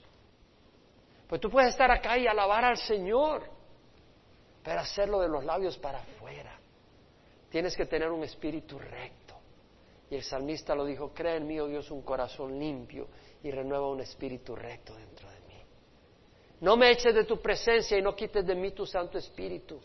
Pues 1.27 1.41
tú 1.41 1.51
puedes 1.51 1.71
estar 1.71 1.91
acá 1.91 2.17
y 2.17 2.29
alabar 2.29 2.65
al 2.65 2.77
Señor, 2.77 3.43
pero 4.63 4.79
hacerlo 4.79 5.19
de 5.19 5.29
los 5.29 5.45
labios 5.45 5.77
para 5.77 5.99
afuera. 5.99 6.57
Tienes 7.51 7.77
que 7.77 7.87
tener 7.87 8.09
un 8.09 8.23
espíritu 8.23 8.79
recto. 8.79 9.35
Y 10.09 10.15
el 10.15 10.23
salmista 10.23 10.77
lo 10.77 10.85
dijo, 10.85 11.13
crea 11.13 11.35
en 11.35 11.49
mí, 11.49 11.59
oh 11.59 11.67
Dios, 11.67 11.91
un 11.91 12.03
corazón 12.03 12.57
limpio 12.57 13.09
y 13.43 13.51
renueva 13.51 13.91
un 13.91 14.01
espíritu 14.01 14.55
recto 14.55 14.95
dentro 14.95 15.29
de 15.29 15.41
mí. 15.41 15.61
No 16.61 16.77
me 16.77 16.93
eches 16.93 17.13
de 17.13 17.25
tu 17.25 17.41
presencia 17.41 17.99
y 17.99 18.03
no 18.03 18.15
quites 18.15 18.47
de 18.47 18.55
mí 18.55 18.71
tu 18.71 18.87
Santo 18.87 19.19
Espíritu. 19.19 19.81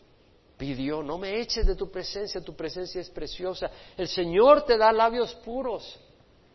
Pidió, 0.56 1.02
no 1.02 1.18
me 1.18 1.40
eches 1.40 1.66
de 1.66 1.74
tu 1.74 1.90
presencia, 1.90 2.40
tu 2.40 2.54
presencia 2.54 3.00
es 3.00 3.10
preciosa. 3.10 3.70
El 3.96 4.06
Señor 4.06 4.64
te 4.64 4.78
da 4.78 4.92
labios 4.92 5.34
puros. 5.36 6.00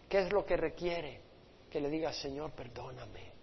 ¿Qué 0.07 0.19
es 0.19 0.31
lo 0.31 0.45
que 0.45 0.55
requiere? 0.55 1.21
Que 1.69 1.81
le 1.81 1.89
digas, 1.89 2.15
Señor, 2.15 2.51
perdóname, 2.51 3.33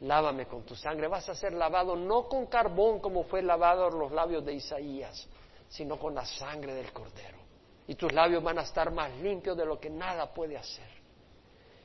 lávame 0.00 0.46
con 0.46 0.64
tu 0.64 0.74
sangre. 0.74 1.06
Vas 1.06 1.28
a 1.28 1.34
ser 1.34 1.52
lavado 1.52 1.94
no 1.94 2.28
con 2.28 2.46
carbón 2.46 2.98
como 2.98 3.22
fue 3.24 3.40
lavado 3.40 3.88
los 3.88 4.10
labios 4.10 4.44
de 4.44 4.54
Isaías, 4.54 5.28
sino 5.68 5.98
con 5.98 6.14
la 6.14 6.26
sangre 6.26 6.74
del 6.74 6.92
Cordero. 6.92 7.38
Y 7.86 7.94
tus 7.94 8.12
labios 8.12 8.42
van 8.42 8.58
a 8.58 8.62
estar 8.62 8.90
más 8.90 9.12
limpios 9.18 9.56
de 9.56 9.64
lo 9.64 9.78
que 9.78 9.90
nada 9.90 10.32
puede 10.34 10.56
hacer. 10.56 10.88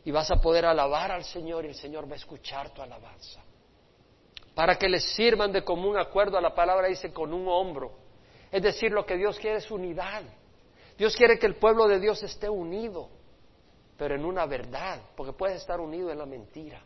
Y 0.04 0.12
vas 0.12 0.32
a 0.32 0.38
poder 0.38 0.66
alabar 0.66 1.12
al 1.12 1.26
Señor 1.26 1.66
y 1.66 1.70
el 1.70 1.76
Señor 1.76 2.10
va 2.10 2.14
a 2.14 2.18
escuchar 2.18 2.72
tu 2.74 2.82
alabanza 2.82 3.44
para 4.54 4.78
que 4.78 4.90
les 4.90 5.04
sirvan 5.16 5.52
de 5.52 5.64
común 5.64 5.98
acuerdo 5.98 6.38
a 6.38 6.42
la 6.42 6.54
palabra 6.54 6.88
dice 6.88 7.14
con 7.14 7.34
un 7.34 7.48
hombro. 7.48 7.92
Es 8.52 8.62
decir, 8.62 8.92
lo 8.92 9.06
que 9.06 9.16
Dios 9.16 9.38
quiere 9.40 9.58
es 9.58 9.70
unidad. 9.70 10.24
Dios 10.98 11.16
quiere 11.16 11.38
que 11.38 11.46
el 11.46 11.56
pueblo 11.56 11.88
de 11.88 12.00
Dios 12.00 12.22
esté 12.24 12.50
unido, 12.50 13.10
pero 13.98 14.16
en 14.16 14.26
una 14.26 14.46
verdad, 14.46 15.02
porque 15.16 15.34
puede 15.34 15.56
estar 15.56 15.80
unido 15.80 16.12
en 16.12 16.18
la 16.18 16.26
mentira. 16.26 16.84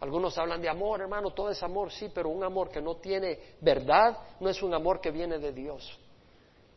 Algunos 0.00 0.36
hablan 0.36 0.60
de 0.60 0.68
amor, 0.68 1.00
hermano, 1.00 1.30
todo 1.30 1.50
es 1.50 1.62
amor, 1.62 1.90
sí, 1.90 2.10
pero 2.14 2.28
un 2.28 2.44
amor 2.44 2.68
que 2.68 2.82
no 2.82 2.96
tiene 2.96 3.56
verdad 3.60 4.18
no 4.38 4.48
es 4.50 4.62
un 4.62 4.74
amor 4.74 5.00
que 5.00 5.10
viene 5.10 5.38
de 5.38 5.52
Dios. 5.52 5.98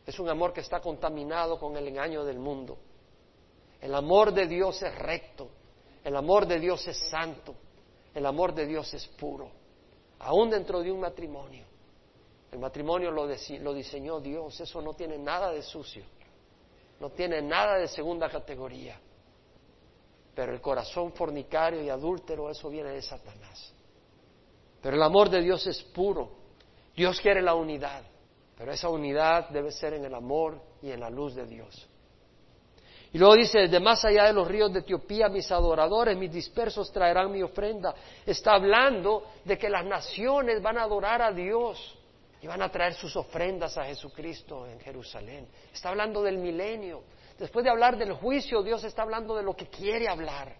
Es 0.06 0.18
un 0.18 0.28
amor 0.28 0.52
que 0.52 0.60
está 0.60 0.80
contaminado 0.80 1.58
con 1.58 1.76
el 1.76 1.86
engaño 1.86 2.24
del 2.24 2.38
mundo. 2.38 2.78
El 3.80 3.94
amor 3.94 4.32
de 4.32 4.46
Dios 4.46 4.82
es 4.82 4.94
recto, 4.98 5.50
el 6.02 6.16
amor 6.16 6.46
de 6.46 6.58
Dios 6.58 6.86
es 6.88 6.98
santo, 7.10 7.54
el 8.14 8.26
amor 8.26 8.54
de 8.54 8.66
Dios 8.66 8.92
es 8.94 9.06
puro 9.06 9.59
aún 10.20 10.50
dentro 10.50 10.80
de 10.80 10.92
un 10.92 11.00
matrimonio. 11.00 11.64
El 12.52 12.58
matrimonio 12.58 13.10
lo, 13.10 13.26
diseñó 13.28 14.20
Dios, 14.20 14.60
eso 14.60 14.82
no 14.82 14.94
tiene 14.94 15.18
nada 15.18 15.52
de 15.52 15.62
sucio, 15.62 16.04
no 16.98 17.10
tiene 17.10 17.40
nada 17.42 17.78
de 17.78 17.86
segunda 17.86 18.28
categoría. 18.28 18.98
Pero 20.34 20.52
el 20.52 20.60
corazón 20.60 21.12
fornicario 21.12 21.82
y 21.82 21.88
adúltero, 21.88 22.50
eso 22.50 22.68
viene 22.68 22.90
de 22.90 23.02
Satanás. 23.02 23.72
Pero 24.82 24.96
el 24.96 25.02
amor 25.02 25.28
de 25.28 25.42
Dios 25.42 25.66
es 25.66 25.82
puro. 25.82 26.30
Dios 26.96 27.20
quiere 27.20 27.40
la 27.40 27.54
unidad, 27.54 28.02
pero 28.56 28.72
esa 28.72 28.88
unidad 28.88 29.48
debe 29.50 29.70
ser 29.70 29.94
en 29.94 30.04
el 30.04 30.14
amor 30.14 30.60
y 30.82 30.90
en 30.90 31.00
la 31.00 31.10
luz 31.10 31.34
de 31.34 31.46
Dios. 31.46 31.88
Y 33.12 33.18
luego 33.18 33.34
dice, 33.34 33.60
desde 33.60 33.80
más 33.80 34.04
allá 34.04 34.24
de 34.24 34.32
los 34.32 34.46
ríos 34.46 34.72
de 34.72 34.80
Etiopía, 34.80 35.28
mis 35.28 35.50
adoradores, 35.50 36.16
mis 36.16 36.32
dispersos 36.32 36.92
traerán 36.92 37.32
mi 37.32 37.42
ofrenda. 37.42 37.92
Está 38.24 38.52
hablando 38.54 39.24
de 39.44 39.58
que 39.58 39.68
las 39.68 39.84
naciones 39.84 40.62
van 40.62 40.78
a 40.78 40.82
adorar 40.82 41.20
a 41.20 41.32
Dios 41.32 41.98
y 42.40 42.46
van 42.46 42.62
a 42.62 42.70
traer 42.70 42.94
sus 42.94 43.14
ofrendas 43.16 43.76
a 43.76 43.84
Jesucristo 43.84 44.64
en 44.66 44.78
Jerusalén. 44.78 45.48
Está 45.72 45.88
hablando 45.88 46.22
del 46.22 46.38
milenio. 46.38 47.02
Después 47.36 47.64
de 47.64 47.70
hablar 47.70 47.96
del 47.96 48.12
juicio, 48.12 48.62
Dios 48.62 48.84
está 48.84 49.02
hablando 49.02 49.34
de 49.34 49.42
lo 49.42 49.56
que 49.56 49.66
quiere 49.66 50.08
hablar, 50.08 50.54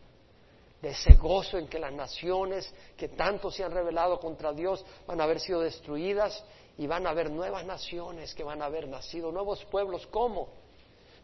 de 0.82 0.88
ese 0.88 1.14
gozo 1.14 1.56
en 1.56 1.68
que 1.68 1.78
las 1.78 1.92
naciones 1.92 2.74
que 2.96 3.08
tanto 3.08 3.50
se 3.50 3.62
han 3.62 3.70
rebelado 3.70 4.18
contra 4.18 4.52
Dios 4.52 4.84
van 5.06 5.20
a 5.20 5.24
haber 5.24 5.38
sido 5.38 5.60
destruidas 5.60 6.42
y 6.78 6.86
van 6.86 7.06
a 7.06 7.10
haber 7.10 7.30
nuevas 7.30 7.64
naciones 7.64 8.34
que 8.34 8.42
van 8.42 8.60
a 8.60 8.64
haber 8.64 8.88
nacido, 8.88 9.30
nuevos 9.30 9.64
pueblos. 9.66 10.06
¿Cómo? 10.08 10.48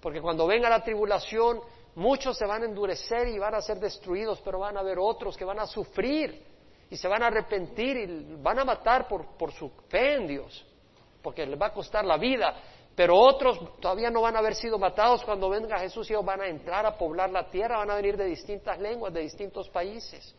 Porque 0.01 0.21
cuando 0.21 0.47
venga 0.47 0.69
la 0.69 0.83
tribulación, 0.83 1.61
muchos 1.95 2.37
se 2.37 2.47
van 2.47 2.63
a 2.63 2.67
endurecer 2.67 3.29
y 3.29 3.39
van 3.39 3.55
a 3.55 3.63
ser 3.63 3.79
destruidos, 3.79 4.41
pero 4.45 4.59
van 4.59 4.77
a 4.77 4.81
haber 4.81 4.99
otros 4.99 5.37
que 5.37 5.45
van 5.45 5.59
a 5.59 5.67
sufrir 5.67 6.45
y 6.89 6.97
se 6.97 7.09
van 7.09 7.23
a 7.23 7.27
arrepentir 7.27 7.97
y 7.97 8.37
van 8.37 8.59
a 8.59 8.65
matar 8.65 9.09
por, 9.09 9.37
por 9.37 9.53
su 9.53 9.71
fe 9.89 10.15
en 10.15 10.27
Dios, 10.27 10.65
porque 11.23 11.47
les 11.47 11.61
va 11.61 11.67
a 11.67 11.73
costar 11.73 12.05
la 12.05 12.17
vida. 12.17 12.55
Pero 12.95 13.19
otros 13.19 13.79
todavía 13.79 14.11
no 14.11 14.23
van 14.23 14.37
a 14.37 14.39
haber 14.39 14.55
sido 14.55 14.79
matados 14.79 15.23
cuando 15.23 15.51
venga 15.51 15.79
Jesús 15.79 16.09
y 16.09 16.15
ellos 16.15 16.25
van 16.25 16.41
a 16.41 16.49
entrar 16.49 16.87
a 16.87 16.97
poblar 16.97 17.31
la 17.31 17.51
tierra, 17.51 17.79
van 17.79 17.91
a 17.91 17.97
venir 17.97 18.17
de 18.17 18.25
distintas 18.25 18.79
lenguas, 18.79 19.13
de 19.13 19.21
distintos 19.21 19.69
países 19.69 20.35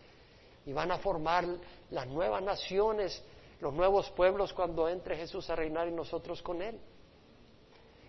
y 0.66 0.74
van 0.74 0.92
a 0.92 0.98
formar 0.98 1.46
las 1.92 2.08
nuevas 2.08 2.42
naciones, 2.42 3.24
los 3.62 3.74
nuevos 3.74 4.10
pueblos 4.12 4.54
cuando 4.54 4.90
entre 4.90 5.16
Jesús 5.16 5.50
a 5.50 5.56
reinar 5.56 5.88
y 5.88 5.92
nosotros 5.92 6.42
con 6.42 6.62
Él. 6.62 6.80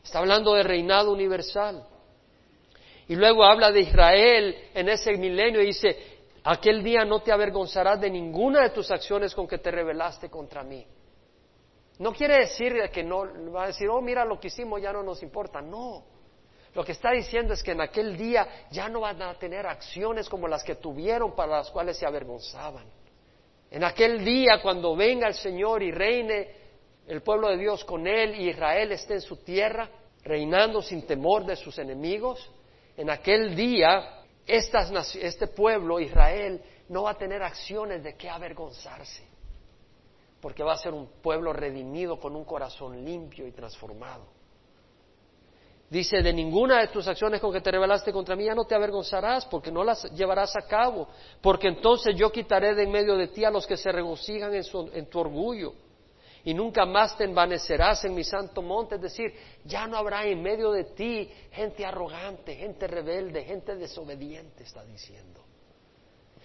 Está 0.03 0.21
hablando 0.21 0.55
de 0.55 0.63
reinado 0.63 1.13
universal. 1.13 1.87
Y 3.09 3.17
luego 3.17 3.45
habla 3.45 3.73
de 3.73 3.81
Israel 3.81 4.57
en 4.75 4.89
ese 4.89 5.13
milenio 5.17 5.63
y 5.63 5.67
dice, 5.67 5.97
aquel 6.45 6.83
día 6.83 7.05
no 7.05 7.21
te 7.21 7.33
avergonzarás 7.33 8.01
de 8.01 8.11
ninguna 8.11 8.63
de 8.63 8.71
tus 8.71 8.91
acciones 8.91 9.35
con 9.35 9.49
que 9.49 9.59
te 9.59 9.71
rebelaste 9.71 10.29
contra 10.29 10.63
mí. 10.63 10.87
No 11.99 12.13
quiere 12.13 12.39
decir 12.39 12.75
que 12.93 13.03
no 13.03 13.53
va 13.53 13.65
a 13.65 13.67
decir, 13.69 13.89
oh, 13.89 14.01
mira 14.01 14.25
lo 14.25 14.39
que 14.39 14.49
hicimos, 14.49 14.81
ya 14.81 14.93
no 14.93 15.03
nos 15.03 15.23
importa. 15.23 15.61
No. 15.61 16.05
Lo 16.75 16.85
que 16.85 16.93
está 16.93 17.11
diciendo 17.11 17.55
es 17.55 17.63
que 17.63 17.73
en 17.73 17.81
aquel 17.81 18.17
día 18.17 18.47
ya 18.71 18.89
no 18.89 19.01
van 19.01 19.21
a 19.23 19.35
tener 19.35 19.67
acciones 19.67 20.29
como 20.29 20.47
las 20.47 20.63
que 20.63 20.77
tuvieron 20.77 21.35
para 21.35 21.57
las 21.57 21.71
cuales 21.71 21.97
se 21.97 22.07
avergonzaban. 22.07 22.87
En 23.71 23.85
aquel 23.85 24.25
día, 24.25 24.61
cuando 24.63 24.95
venga 24.95 25.27
el 25.27 25.35
Señor 25.35 25.83
y 25.83 25.91
reine 25.91 26.58
el 27.09 27.23
pueblo 27.23 27.49
de 27.49 27.57
Dios 27.57 27.85
con 27.85 28.07
él 28.07 28.35
y 28.39 28.51
Israel 28.51 28.93
esté 28.93 29.15
en 29.15 29.21
su 29.23 29.37
tierra, 29.37 29.89
reinando 30.23 30.83
sin 30.83 31.07
temor 31.07 31.47
de 31.47 31.57
sus 31.57 31.79
enemigos, 31.79 32.51
en 32.97 33.09
aquel 33.09 33.57
día 33.57 34.25
este 34.47 35.47
pueblo, 35.47 36.01
Israel, 36.01 36.63
no 36.89 37.05
va 37.05 37.13
a 37.13 37.19
tener 37.19 37.43
acciones 37.43 38.03
de 38.03 38.15
qué 38.15 38.29
avergonzarse, 38.29 39.27
porque 40.41 40.63
va 40.63 40.75
a 40.75 40.79
ser 40.79 40.93
un 40.93 41.07
pueblo 41.23 41.53
redimido 41.53 42.19
con 42.19 42.37
un 42.37 42.45
corazón 42.45 43.03
limpio 43.03 43.47
y 43.47 43.53
transformado. 43.53 44.27
Dice, 45.89 46.23
de 46.23 46.35
ninguna 46.35 46.81
de 46.81 46.89
tus 46.89 47.09
acciones 47.09 47.41
con 47.41 47.51
que 47.51 47.63
te 47.63 47.71
rebelaste 47.71 48.13
contra 48.13 48.37
mí 48.37 48.45
ya 48.45 48.55
no 48.55 48.67
te 48.67 48.75
avergonzarás, 48.75 49.47
porque 49.47 49.73
no 49.73 49.83
las 49.83 50.05
llevarás 50.13 50.55
a 50.57 50.67
cabo, 50.67 51.09
porque 51.41 51.69
entonces 51.69 52.15
yo 52.15 52.31
quitaré 52.31 52.75
de 52.75 52.83
en 52.83 52.91
medio 52.91 53.17
de 53.17 53.29
ti 53.29 53.47
a 53.47 53.51
los 53.51 53.67
que 53.67 53.79
se 53.79 53.91
regocijan 53.91 54.53
en 54.55 55.07
tu 55.07 55.19
orgullo 55.19 55.88
y 56.45 56.55
nunca 56.55 56.87
más 56.87 57.17
te 57.17 57.25
envanecerás 57.25 58.05
en 58.05 58.15
mi 58.15 58.25
santo 58.25 58.63
monte. 58.63 58.97
Es 58.97 59.03
decir, 59.03 59.33
ya 59.65 59.87
no 59.87 59.97
habrá 59.97 60.25
en 60.27 60.43
medio 60.43 60.71
de 60.73 60.85
ti 60.85 61.31
gente 61.53 61.85
arrogante, 61.85 62.55
gente 62.55 62.87
rebelde, 62.87 63.45
gente 63.45 63.77
desobediente, 63.77 64.63
está 64.63 64.85
diciendo. 64.85 65.45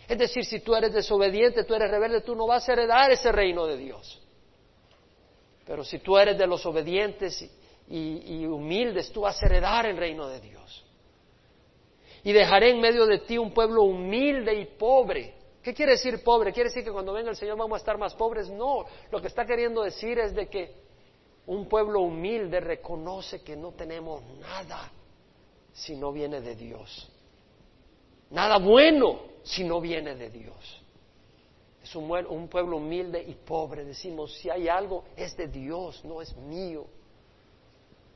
Es 0.07 0.17
decir, 0.17 0.43
si 0.45 0.59
tú 0.59 0.75
eres 0.75 0.93
desobediente, 0.93 1.63
tú 1.63 1.73
eres 1.73 1.89
rebelde, 1.89 2.21
tú 2.21 2.35
no 2.35 2.45
vas 2.45 2.67
a 2.67 2.73
heredar 2.73 3.11
ese 3.11 3.31
reino 3.31 3.65
de 3.65 3.77
Dios. 3.77 4.21
Pero 5.65 5.83
si 5.83 5.99
tú 5.99 6.17
eres 6.17 6.37
de 6.37 6.45
los 6.45 6.65
obedientes 6.65 7.49
y, 7.87 8.45
humildes, 8.45 9.11
tú 9.11 9.21
vas 9.21 9.41
a 9.41 9.45
heredar 9.45 9.85
el 9.85 9.97
reino 9.97 10.27
de 10.27 10.41
Dios. 10.41 10.85
Y 12.23 12.31
dejaré 12.33 12.71
en 12.71 12.81
medio 12.81 13.05
de 13.05 13.19
ti 13.19 13.37
un 13.37 13.53
pueblo 13.53 13.83
humilde 13.83 14.53
y 14.55 14.65
pobre 14.77 15.33
¿Qué 15.63 15.73
quiere 15.73 15.93
decir 15.93 16.21
pobre? 16.21 16.51
¿Quiere 16.51 16.69
decir 16.69 16.83
que 16.83 16.91
cuando 16.91 17.13
venga 17.13 17.29
el 17.29 17.37
Señor 17.37 17.57
vamos 17.57 17.77
a 17.77 17.79
estar 17.79 17.97
más 17.97 18.13
pobres? 18.13 18.49
No, 18.49 18.85
lo 19.09 19.21
que 19.21 19.27
está 19.27 19.45
queriendo 19.45 19.81
decir 19.81 20.19
es 20.19 20.35
de 20.35 20.49
que 20.49 20.75
un 21.47 21.69
pueblo 21.69 22.01
humilde 22.01 22.59
reconoce 22.59 23.41
que 23.41 23.55
no 23.55 23.71
tenemos 23.71 24.21
nada 24.41 24.91
si 25.71 25.95
no 25.95 26.11
viene 26.11 26.41
de 26.41 26.55
Dios. 26.55 27.09
Nada 28.29 28.57
bueno 28.57 29.21
si 29.43 29.63
no 29.63 29.79
viene 29.79 30.15
de 30.15 30.29
Dios. 30.29 30.81
Es 31.81 31.95
un, 31.95 32.47
pueblo 32.49 32.77
humilde 32.77 33.23
y 33.25 33.33
pobre. 33.33 33.85
Decimos, 33.85 34.33
si 34.33 34.49
hay 34.49 34.67
algo, 34.67 35.05
es 35.15 35.35
de 35.37 35.47
Dios, 35.47 36.03
no 36.03 36.21
es 36.21 36.35
mío. 36.35 36.85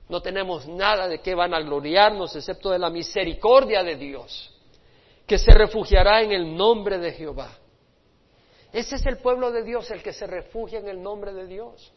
No 0.09 0.21
tenemos 0.21 0.67
nada 0.67 1.07
de 1.07 1.21
qué 1.21 1.33
van 1.33 1.53
a 1.53 1.61
gloriarnos 1.61 2.35
excepto 2.35 2.71
de 2.71 2.79
la 2.79 2.89
misericordia 2.89 3.83
de 3.83 3.95
Dios 3.95 4.56
que 5.27 5.37
se 5.37 5.51
refugiará 5.51 6.21
en 6.21 6.31
el 6.31 6.55
nombre 6.55 6.97
de 6.97 7.11
Jehová. 7.11 7.51
Ese 8.71 8.95
es 8.95 9.05
el 9.05 9.17
pueblo 9.17 9.51
de 9.51 9.61
Dios, 9.61 9.91
el 9.91 10.01
que 10.01 10.13
se 10.13 10.25
refugia 10.25 10.79
en 10.79 10.87
el 10.87 11.03
nombre 11.03 11.33
de 11.33 11.45
Dios. 11.45 11.91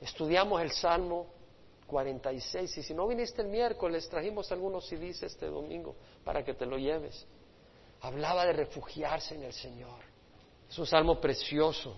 Estudiamos 0.00 0.62
el 0.62 0.70
Salmo 0.70 1.26
46 1.88 2.78
y 2.78 2.82
si 2.84 2.94
no 2.94 3.08
viniste 3.08 3.42
el 3.42 3.48
miércoles, 3.48 4.08
trajimos 4.08 4.50
algunos 4.52 4.86
CDs 4.86 5.24
este 5.24 5.46
domingo 5.46 5.96
para 6.24 6.44
que 6.44 6.54
te 6.54 6.66
lo 6.66 6.78
lleves. 6.78 7.26
Hablaba 8.00 8.46
de 8.46 8.52
refugiarse 8.52 9.34
en 9.34 9.42
el 9.42 9.52
Señor. 9.52 10.00
Es 10.68 10.78
un 10.78 10.86
salmo 10.86 11.20
precioso, 11.20 11.96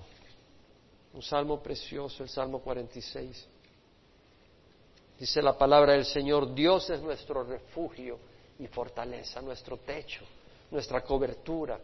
un 1.13 1.23
salmo 1.23 1.63
precioso, 1.63 2.23
el 2.23 2.29
Salmo 2.31 2.61
46. 2.61 3.49
Dice 5.19 5.43
la 5.43 5.59
palabra 5.59 5.93
del 5.93 6.05
Señor, 6.05 6.55
Dios 6.55 6.89
es 6.89 7.03
nuestro 7.03 7.43
refugio 7.43 8.19
y 8.59 8.67
fortaleza, 8.69 9.43
nuestro 9.43 9.79
techo 9.79 10.25
nuestra 10.71 11.03
cobertura, 11.03 11.81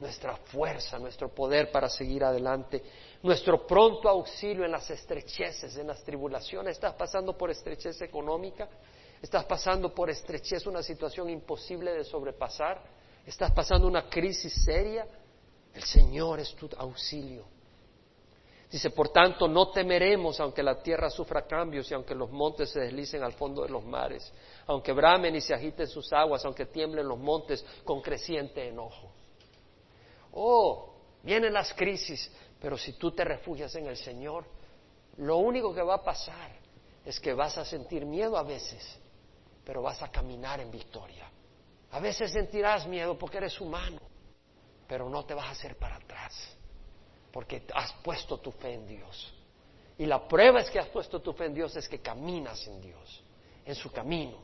nuestra 0.00 0.36
fuerza, 0.36 0.98
nuestro 0.98 1.28
poder 1.28 1.70
para 1.70 1.88
seguir 1.88 2.24
adelante, 2.24 2.82
nuestro 3.22 3.66
pronto 3.66 4.08
auxilio 4.08 4.64
en 4.64 4.72
las 4.72 4.90
estrecheces, 4.90 5.76
en 5.76 5.86
las 5.86 6.02
tribulaciones. 6.02 6.72
¿Estás 6.72 6.94
pasando 6.94 7.36
por 7.36 7.50
estrechez 7.50 8.00
económica? 8.02 8.68
¿Estás 9.22 9.44
pasando 9.44 9.94
por 9.94 10.10
estrechez 10.10 10.66
una 10.66 10.82
situación 10.82 11.30
imposible 11.30 11.92
de 11.92 12.04
sobrepasar? 12.04 12.82
¿Estás 13.24 13.52
pasando 13.52 13.86
una 13.86 14.08
crisis 14.08 14.52
seria? 14.64 15.06
El 15.72 15.82
Señor 15.82 16.40
es 16.40 16.54
tu 16.54 16.68
auxilio. 16.76 17.53
Dice, 18.74 18.90
por 18.90 19.10
tanto, 19.10 19.46
no 19.46 19.70
temeremos 19.70 20.40
aunque 20.40 20.60
la 20.60 20.82
tierra 20.82 21.08
sufra 21.08 21.46
cambios 21.46 21.88
y 21.88 21.94
aunque 21.94 22.12
los 22.12 22.28
montes 22.32 22.70
se 22.70 22.80
deslicen 22.80 23.22
al 23.22 23.32
fondo 23.34 23.62
de 23.62 23.68
los 23.68 23.84
mares, 23.84 24.32
aunque 24.66 24.90
bramen 24.90 25.36
y 25.36 25.40
se 25.40 25.54
agiten 25.54 25.86
sus 25.86 26.12
aguas, 26.12 26.44
aunque 26.44 26.66
tiemblen 26.66 27.06
los 27.06 27.20
montes 27.20 27.64
con 27.84 28.02
creciente 28.02 28.66
enojo. 28.66 29.12
Oh, 30.32 30.92
vienen 31.22 31.52
las 31.52 31.72
crisis, 31.72 32.28
pero 32.60 32.76
si 32.76 32.94
tú 32.94 33.12
te 33.12 33.22
refugias 33.22 33.72
en 33.76 33.86
el 33.86 33.96
Señor, 33.96 34.44
lo 35.18 35.36
único 35.36 35.72
que 35.72 35.82
va 35.82 35.94
a 35.94 36.02
pasar 36.02 36.50
es 37.04 37.20
que 37.20 37.32
vas 37.32 37.56
a 37.56 37.64
sentir 37.64 38.04
miedo 38.04 38.36
a 38.36 38.42
veces, 38.42 38.98
pero 39.64 39.82
vas 39.82 40.02
a 40.02 40.10
caminar 40.10 40.58
en 40.58 40.72
victoria. 40.72 41.30
A 41.92 42.00
veces 42.00 42.32
sentirás 42.32 42.88
miedo 42.88 43.16
porque 43.16 43.36
eres 43.36 43.60
humano, 43.60 44.00
pero 44.88 45.08
no 45.08 45.24
te 45.24 45.32
vas 45.32 45.46
a 45.46 45.50
hacer 45.50 45.76
para 45.76 45.94
atrás, 45.94 46.56
porque 47.34 47.64
has 47.74 47.92
puesto 47.94 48.38
tu 48.38 48.52
fe 48.52 48.74
en 48.74 48.86
Dios. 48.86 49.34
Y 49.98 50.06
la 50.06 50.28
prueba 50.28 50.60
es 50.60 50.70
que 50.70 50.78
has 50.78 50.86
puesto 50.86 51.20
tu 51.20 51.32
fe 51.32 51.46
en 51.46 51.54
Dios 51.54 51.74
es 51.74 51.88
que 51.88 51.98
caminas 51.98 52.64
en 52.68 52.80
Dios, 52.80 53.24
en 53.66 53.74
su 53.74 53.90
camino. 53.90 54.38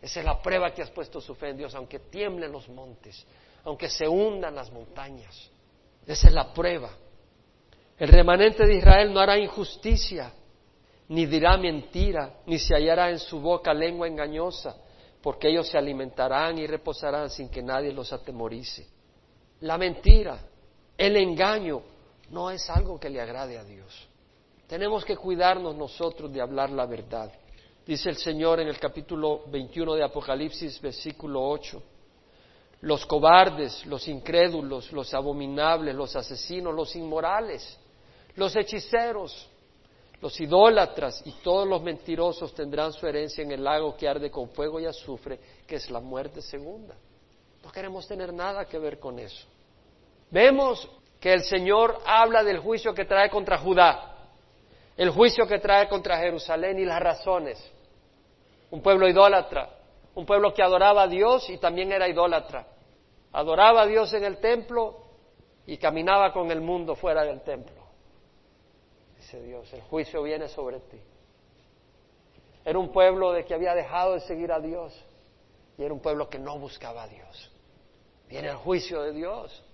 Esa 0.00 0.20
es 0.20 0.26
la 0.26 0.40
prueba 0.40 0.72
que 0.72 0.82
has 0.82 0.90
puesto 0.90 1.20
su 1.20 1.34
fe 1.34 1.48
en 1.48 1.56
Dios, 1.56 1.74
aunque 1.74 1.98
tiemblen 1.98 2.52
los 2.52 2.68
montes, 2.68 3.26
aunque 3.64 3.90
se 3.90 4.06
hundan 4.06 4.54
las 4.54 4.70
montañas. 4.70 5.50
Esa 6.06 6.28
es 6.28 6.32
la 6.32 6.54
prueba. 6.54 6.90
El 7.98 8.06
remanente 8.06 8.64
de 8.68 8.76
Israel 8.76 9.12
no 9.12 9.18
hará 9.18 9.36
injusticia, 9.36 10.32
ni 11.08 11.26
dirá 11.26 11.56
mentira, 11.56 12.34
ni 12.46 12.60
se 12.60 12.76
hallará 12.76 13.10
en 13.10 13.18
su 13.18 13.40
boca 13.40 13.74
lengua 13.74 14.06
engañosa, 14.06 14.76
porque 15.20 15.48
ellos 15.48 15.66
se 15.66 15.76
alimentarán 15.76 16.56
y 16.58 16.68
reposarán 16.68 17.30
sin 17.30 17.48
que 17.48 17.62
nadie 17.62 17.92
los 17.92 18.12
atemorice. 18.12 18.86
La 19.62 19.76
mentira, 19.76 20.38
el 20.96 21.16
engaño, 21.16 21.82
no 22.32 22.50
es 22.50 22.68
algo 22.70 22.98
que 22.98 23.10
le 23.10 23.20
agrade 23.20 23.58
a 23.58 23.64
Dios. 23.64 24.08
Tenemos 24.66 25.04
que 25.04 25.16
cuidarnos 25.16 25.76
nosotros 25.76 26.32
de 26.32 26.40
hablar 26.40 26.70
la 26.70 26.86
verdad. 26.86 27.30
Dice 27.86 28.08
el 28.08 28.16
Señor 28.16 28.58
en 28.58 28.68
el 28.68 28.78
capítulo 28.78 29.42
21 29.48 29.94
de 29.94 30.04
Apocalipsis, 30.04 30.80
versículo 30.80 31.46
8. 31.46 31.82
Los 32.80 33.04
cobardes, 33.04 33.84
los 33.84 34.08
incrédulos, 34.08 34.90
los 34.92 35.12
abominables, 35.12 35.94
los 35.94 36.16
asesinos, 36.16 36.74
los 36.74 36.96
inmorales, 36.96 37.78
los 38.34 38.56
hechiceros, 38.56 39.48
los 40.22 40.40
idólatras 40.40 41.22
y 41.26 41.32
todos 41.42 41.68
los 41.68 41.82
mentirosos 41.82 42.54
tendrán 42.54 42.94
su 42.94 43.06
herencia 43.06 43.44
en 43.44 43.52
el 43.52 43.62
lago 43.62 43.94
que 43.94 44.08
arde 44.08 44.30
con 44.30 44.48
fuego 44.48 44.80
y 44.80 44.86
azufre, 44.86 45.38
que 45.66 45.76
es 45.76 45.90
la 45.90 46.00
muerte 46.00 46.40
segunda. 46.40 46.96
No 47.62 47.70
queremos 47.70 48.08
tener 48.08 48.32
nada 48.32 48.64
que 48.64 48.78
ver 48.78 48.98
con 48.98 49.18
eso. 49.18 49.46
Vemos 50.30 50.88
que 51.22 51.32
el 51.32 51.44
Señor 51.44 52.00
habla 52.04 52.44
del 52.44 52.58
juicio 52.58 52.92
que 52.92 53.06
trae 53.06 53.30
contra 53.30 53.56
Judá 53.56 54.12
el 54.96 55.10
juicio 55.10 55.46
que 55.46 55.58
trae 55.58 55.88
contra 55.88 56.18
Jerusalén 56.18 56.78
y 56.78 56.84
las 56.84 57.00
razones. 57.00 57.58
Un 58.70 58.82
pueblo 58.82 59.08
idólatra, 59.08 59.68
un 60.14 60.26
pueblo 60.26 60.52
que 60.52 60.62
adoraba 60.62 61.02
a 61.02 61.08
Dios 61.08 61.48
y 61.50 61.58
también 61.58 61.92
era 61.92 62.08
idólatra. 62.08 62.66
Adoraba 63.32 63.82
a 63.82 63.86
Dios 63.86 64.12
en 64.12 64.24
el 64.24 64.38
templo 64.38 64.98
y 65.66 65.78
caminaba 65.78 66.32
con 66.32 66.50
el 66.50 66.60
mundo 66.60 66.94
fuera 66.94 67.24
del 67.24 67.40
templo. 67.40 67.82
Dice 69.16 69.42
Dios, 69.42 69.72
el 69.72 69.82
juicio 69.82 70.22
viene 70.22 70.48
sobre 70.48 70.80
ti. 70.80 71.00
Era 72.64 72.78
un 72.78 72.92
pueblo 72.92 73.32
de 73.32 73.44
que 73.44 73.54
había 73.54 73.74
dejado 73.74 74.14
de 74.14 74.20
seguir 74.20 74.52
a 74.52 74.60
Dios 74.60 74.94
y 75.78 75.82
era 75.82 75.92
un 75.92 76.00
pueblo 76.00 76.28
que 76.28 76.38
no 76.38 76.58
buscaba 76.58 77.04
a 77.04 77.08
Dios. 77.08 77.50
Viene 78.28 78.48
el 78.48 78.56
juicio 78.56 79.02
de 79.02 79.12
Dios. 79.12 79.64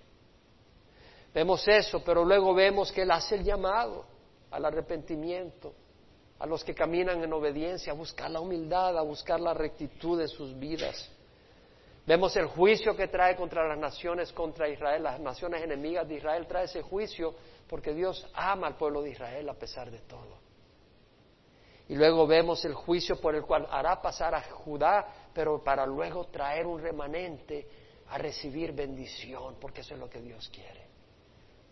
Vemos 1.35 1.67
eso, 1.69 2.03
pero 2.05 2.25
luego 2.25 2.55
vemos 2.55 2.91
que 2.91 3.03
Él 3.03 3.11
hace 3.11 3.37
el 3.37 3.45
llamado 3.45 4.05
al 4.51 4.65
arrepentimiento, 4.65 5.73
a 6.39 6.47
los 6.47 6.65
que 6.65 6.75
caminan 6.75 7.23
en 7.23 7.33
obediencia, 7.33 7.93
a 7.93 7.97
buscar 7.97 8.31
la 8.31 8.41
humildad, 8.41 8.97
a 8.97 9.03
buscar 9.03 9.41
la 9.41 9.55
rectitud 9.55 10.19
de 10.19 10.29
sus 10.29 10.59
vidas. 10.59 11.11
Vemos 12.07 12.35
el 12.37 12.47
juicio 12.47 12.97
que 12.97 13.09
trae 13.09 13.37
contra 13.37 13.69
las 13.69 13.77
naciones, 13.77 14.33
contra 14.33 14.69
Israel, 14.69 15.03
las 15.03 15.21
naciones 15.21 15.63
enemigas 15.63 16.09
de 16.09 16.15
Israel, 16.15 16.47
trae 16.47 16.65
ese 16.65 16.81
juicio 16.81 17.35
porque 17.69 17.93
Dios 17.93 18.27
ama 18.33 18.67
al 18.67 18.77
pueblo 18.77 19.03
de 19.03 19.11
Israel 19.11 19.47
a 19.49 19.55
pesar 19.55 19.91
de 19.91 19.99
todo. 19.99 20.39
Y 21.89 21.97
luego 21.97 22.27
vemos 22.27 22.65
el 22.65 22.75
juicio 22.75 23.21
por 23.21 23.35
el 23.35 23.43
cual 23.43 23.67
hará 23.71 24.01
pasar 24.01 24.35
a 24.35 24.43
Judá, 24.43 25.07
pero 25.35 25.63
para 25.63 25.87
luego 25.87 26.25
traer 26.27 26.67
un 26.67 26.81
remanente 26.81 27.67
a 28.09 28.19
recibir 28.19 28.73
bendición, 28.73 29.57
porque 29.61 29.83
eso 29.83 29.95
es 29.95 30.01
lo 30.01 30.09
que 30.09 30.21
Dios 30.21 30.49
quiere. 30.49 30.88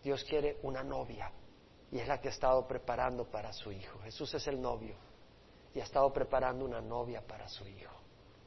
Dios 0.06 0.22
quiere 0.22 0.58
una 0.62 0.84
novia 0.84 1.32
y 1.90 1.98
es 1.98 2.06
la 2.06 2.20
que 2.20 2.28
ha 2.28 2.30
estado 2.30 2.64
preparando 2.68 3.24
para 3.24 3.52
su 3.52 3.72
hijo. 3.72 3.98
Jesús 4.04 4.32
es 4.34 4.46
el 4.46 4.62
novio 4.62 4.94
y 5.74 5.80
ha 5.80 5.82
estado 5.82 6.12
preparando 6.12 6.64
una 6.64 6.80
novia 6.80 7.26
para 7.26 7.48
su 7.48 7.66
hijo. 7.66 7.92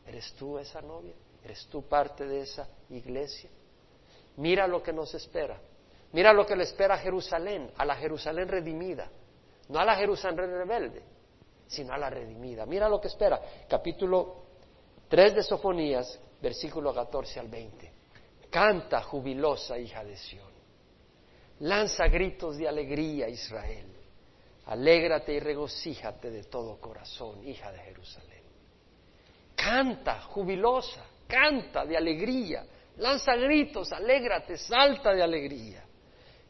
¿Eres 0.08 0.34
tú 0.36 0.58
esa 0.58 0.82
novia? 0.82 1.14
¿Eres 1.44 1.68
tú 1.68 1.82
parte 1.82 2.26
de 2.26 2.44
esa 2.44 2.66
iglesia? 2.90 3.50
Mira 4.38 4.68
lo 4.68 4.82
que 4.82 4.94
nos 4.94 5.14
espera. 5.14 5.60
Mira 6.14 6.32
lo 6.32 6.46
que 6.46 6.56
le 6.56 6.64
espera 6.64 6.96
a 6.96 6.98
Jerusalén, 6.98 7.74
a 7.76 7.84
la 7.84 7.98
Jerusalén 7.98 8.48
redimida. 8.48 9.10
No 9.68 9.80
a 9.80 9.84
la 9.84 9.98
Jerusalén 9.98 10.50
rebelde, 10.50 11.04
sino 11.68 11.92
a 11.92 11.98
la 11.98 12.10
redimida. 12.10 12.66
Mira 12.66 12.88
lo 12.88 13.02
que 13.02 13.10
espera. 13.10 13.38
Capítulo 13.68 14.46
3 15.10 15.36
de 15.36 15.44
Sofonías, 15.44 16.18
versículo 16.42 16.94
14 16.94 17.38
al 17.38 17.50
20. 17.50 17.92
Canta 18.50 19.02
jubilosa 19.02 19.78
hija 19.78 20.06
de 20.06 20.16
Sión. 20.16 20.59
Lanza 21.60 22.08
gritos 22.08 22.58
de 22.58 22.68
alegría, 22.68 23.28
Israel. 23.28 23.88
Alégrate 24.68 25.34
y 25.34 25.40
regocíjate 25.40 26.30
de 26.30 26.44
todo 26.44 26.80
corazón, 26.80 27.46
hija 27.46 27.72
de 27.72 27.80
Jerusalén. 27.80 28.44
Canta, 29.56 30.22
jubilosa, 30.22 31.06
canta 31.28 31.86
de 31.86 31.98
alegría. 31.98 32.66
Lanza 32.98 33.36
gritos, 33.36 33.92
alégrate, 33.92 34.58
salta 34.58 35.14
de 35.14 35.22
alegría. 35.22 35.84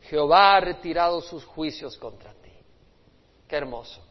Jehová 0.01 0.57
ha 0.57 0.59
retirado 0.59 1.21
sus 1.21 1.43
juicios 1.45 1.97
contra 1.97 2.33
ti. 2.33 2.51
Qué 3.47 3.55
hermoso. 3.55 4.05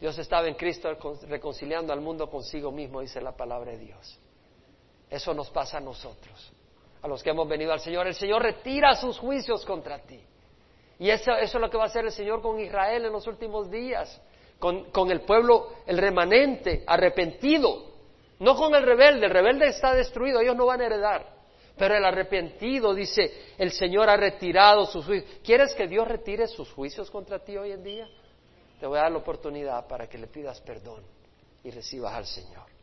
Dios 0.00 0.16
estaba 0.18 0.46
en 0.46 0.54
Cristo 0.54 0.88
reconciliando 1.28 1.92
al 1.92 2.00
mundo 2.00 2.30
consigo 2.30 2.70
mismo, 2.70 3.00
dice 3.00 3.20
la 3.20 3.36
palabra 3.36 3.72
de 3.72 3.78
Dios. 3.78 4.18
Eso 5.10 5.34
nos 5.34 5.50
pasa 5.50 5.78
a 5.78 5.80
nosotros 5.80 6.52
a 7.02 7.08
los 7.08 7.22
que 7.22 7.30
hemos 7.30 7.48
venido 7.48 7.72
al 7.72 7.80
Señor. 7.80 8.06
El 8.06 8.14
Señor 8.14 8.42
retira 8.42 8.94
sus 8.94 9.18
juicios 9.18 9.64
contra 9.64 9.98
ti. 9.98 10.20
Y 10.98 11.10
eso, 11.10 11.32
es 11.32 11.52
lo 11.54 11.68
que 11.68 11.76
va 11.76 11.84
a 11.84 11.86
hacer 11.86 12.04
el 12.04 12.12
Señor 12.12 12.40
con 12.40 12.58
Israel 12.58 13.04
en 13.04 13.12
los 13.12 13.26
últimos 13.26 13.70
días, 13.70 14.20
con, 14.58 14.90
con 14.90 15.10
el 15.10 15.20
pueblo, 15.20 15.68
el 15.86 15.98
remanente, 15.98 16.84
arrepentido. 16.86 17.94
No 18.38 18.56
con 18.56 18.74
el 18.74 18.82
rebelde, 18.82 19.26
el 19.26 19.32
rebelde 19.32 19.68
está 19.68 19.94
destruido, 19.94 20.40
ellos 20.40 20.56
no 20.56 20.66
van 20.66 20.80
a 20.80 20.86
heredar. 20.86 21.36
Pero 21.76 21.94
el 21.94 22.04
arrepentido 22.04 22.94
dice, 22.94 23.52
el 23.58 23.70
Señor 23.70 24.08
ha 24.08 24.16
retirado 24.16 24.86
sus 24.86 25.04
juicios. 25.04 25.30
¿Quieres 25.44 25.74
que 25.74 25.86
Dios 25.86 26.08
retire 26.08 26.46
sus 26.46 26.70
juicios 26.72 27.10
contra 27.10 27.38
ti 27.38 27.56
hoy 27.56 27.72
en 27.72 27.82
día? 27.82 28.08
Te 28.80 28.86
voy 28.86 28.98
a 28.98 29.02
dar 29.02 29.12
la 29.12 29.18
oportunidad 29.18 29.86
para 29.86 30.08
que 30.08 30.18
le 30.18 30.26
pidas 30.26 30.60
perdón 30.62 31.02
y 31.62 31.70
recibas 31.70 32.14
al 32.14 32.26
Señor. 32.26 32.75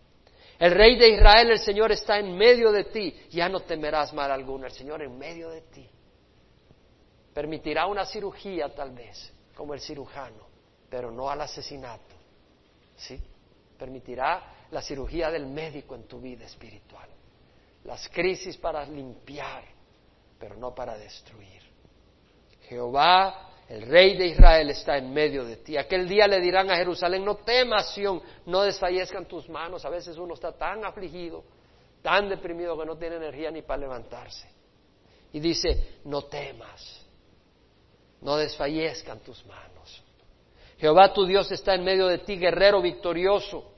El 0.60 0.72
rey 0.72 0.98
de 0.98 1.10
Israel, 1.10 1.52
el 1.52 1.60
Señor 1.60 1.92
está 1.92 2.20
en 2.20 2.36
medio 2.38 2.72
de 2.72 2.86
ti. 2.86 3.28
Ya 3.32 3.50
no 3.50 3.62
temerás 3.62 4.14
mal 4.14 4.32
alguno. 4.32 4.66
El 4.66 4.72
Señor 4.72 5.02
en 5.02 5.18
medio 5.18 5.50
de 5.50 5.62
ti. 5.62 5.90
Permitirá 7.34 7.88
una 7.88 8.06
cirugía 8.06 8.74
tal 8.74 8.92
vez, 8.92 9.34
como 9.56 9.74
el 9.74 9.82
cirujano, 9.82 10.48
pero 10.90 11.12
no 11.12 11.30
al 11.30 11.42
asesinato. 11.42 12.16
¿Sí? 12.96 13.20
Permitirá 13.78 14.68
la 14.70 14.82
cirugía 14.82 15.32
del 15.32 15.48
médico 15.48 15.96
en 15.96 16.04
tu 16.04 16.20
vida 16.20 16.46
espiritual. 16.46 17.10
las 17.86 18.08
crisis 18.08 18.56
para 18.56 18.86
limpiar, 18.86 19.66
pero 20.40 20.56
no 20.56 20.74
para 20.74 20.98
destruir. 20.98 21.62
Jehová, 22.70 23.53
el 23.70 23.84
rey 23.84 24.16
de 24.18 24.28
Israel, 24.28 24.70
está 24.70 24.98
en 24.98 25.14
medio 25.14 25.46
de 25.46 25.58
ti. 25.58 25.78
Aquel 25.78 26.08
día 26.08 26.28
le 26.28 26.40
dirán 26.40 26.70
a 26.70 26.76
Jerusalén, 26.76 27.24
no 27.24 27.36
temas, 27.36 27.94
Sion, 27.94 28.22
no 28.46 28.62
desfallezcan 28.62 29.26
tus 29.26 29.48
manos. 29.50 29.86
A 29.86 29.90
veces 29.90 30.18
uno 30.18 30.34
está 30.34 30.52
tan 30.52 30.84
afligido, 30.86 31.44
tan 32.02 32.30
deprimido 32.30 32.78
que 32.78 32.86
no 32.86 32.98
tiene 32.98 33.16
energía 33.16 33.52
ni 33.52 33.62
para 33.62 33.82
levantarse. 33.82 34.50
Y 35.32 35.40
dice, 35.40 36.00
no 36.06 36.24
temas, 36.24 37.06
no 38.22 38.38
desfallezcan 38.38 39.20
tus 39.20 39.46
manos. 39.46 40.04
Jehová 40.78 41.14
tu 41.14 41.26
Dios 41.26 41.52
está 41.52 41.76
en 41.76 41.84
medio 41.84 42.08
de 42.08 42.20
ti, 42.20 42.38
guerrero 42.38 42.82
victorioso. 42.82 43.72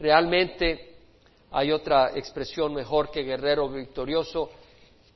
Realmente 0.00 0.96
hay 1.50 1.72
otra 1.72 2.12
expresión 2.14 2.74
mejor 2.74 3.10
que 3.10 3.22
guerrero 3.22 3.68
victorioso. 3.68 4.50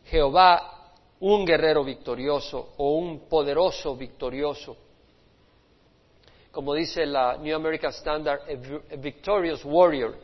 Jehová, 0.04 0.81
un 1.22 1.44
guerrero 1.44 1.84
victorioso 1.84 2.74
o 2.78 2.92
un 2.96 3.28
poderoso 3.28 3.94
victorioso. 3.96 4.76
Como 6.50 6.74
dice 6.74 7.06
la 7.06 7.36
New 7.36 7.54
American 7.54 7.92
Standard, 7.92 8.42
a 8.50 8.96
victorious 8.96 9.64
warrior. 9.64 10.16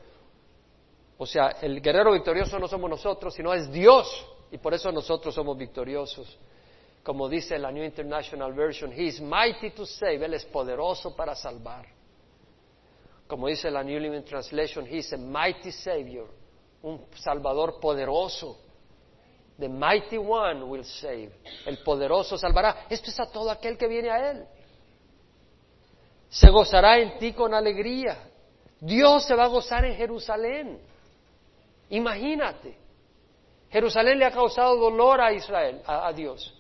O 1.16 1.24
sea, 1.24 1.57
el 1.62 1.80
guerrero 1.80 2.12
victorioso 2.12 2.59
no 2.59 2.66
somos 2.66 2.90
nosotros, 2.90 3.32
sino 3.34 3.55
es 3.55 3.70
Dios. 3.70 4.26
Y 4.51 4.59
por 4.59 4.74
eso 4.74 4.90
nosotros 4.90 5.34
somos 5.34 5.57
victoriosos. 5.57 6.36
Como 7.03 7.28
dice 7.28 7.59
la 7.59 7.70
New 7.70 7.84
International 7.84 8.53
Version, 8.53 8.92
He 8.92 9.07
is 9.07 9.20
mighty 9.20 9.70
to 9.70 9.86
save. 9.86 10.24
Él 10.24 10.34
es 10.34 10.44
poderoso 10.46 11.14
para 11.14 11.34
salvar. 11.34 11.86
Como 13.26 13.46
dice 13.46 13.70
la 13.70 13.84
New 13.84 14.01
Living 14.01 14.22
Translation, 14.22 14.84
He 14.86 14.99
is 14.99 15.12
a 15.12 15.16
mighty 15.16 15.70
Savior, 15.70 16.26
un 16.82 17.07
Salvador 17.14 17.78
poderoso. 17.78 18.68
The 19.59 19.69
mighty 19.69 20.19
one 20.19 20.69
will 20.69 20.85
save. 20.85 21.33
El 21.67 21.79
poderoso 21.79 22.39
salvará. 22.39 22.87
Esto 22.89 23.11
es 23.11 23.19
a 23.21 23.27
todo 23.27 23.51
aquel 23.51 23.77
que 23.77 23.89
viene 23.89 24.11
a 24.11 24.31
Él. 24.31 24.47
Se 26.29 26.51
gozará 26.51 26.99
en 26.99 27.19
ti 27.19 27.33
con 27.33 27.53
alegría. 27.55 28.31
Dios 28.81 29.25
se 29.25 29.35
va 29.35 29.45
a 29.45 29.49
gozar 29.49 29.85
en 29.85 29.97
Jerusalén. 29.97 30.81
Imagínate. 31.91 32.77
Jerusalén 33.71 34.19
le 34.19 34.27
ha 34.27 34.31
causado 34.31 34.77
dolor 34.77 35.21
a 35.21 35.33
Israel, 35.33 35.83
a, 35.85 36.07
a 36.07 36.13
Dios. 36.13 36.55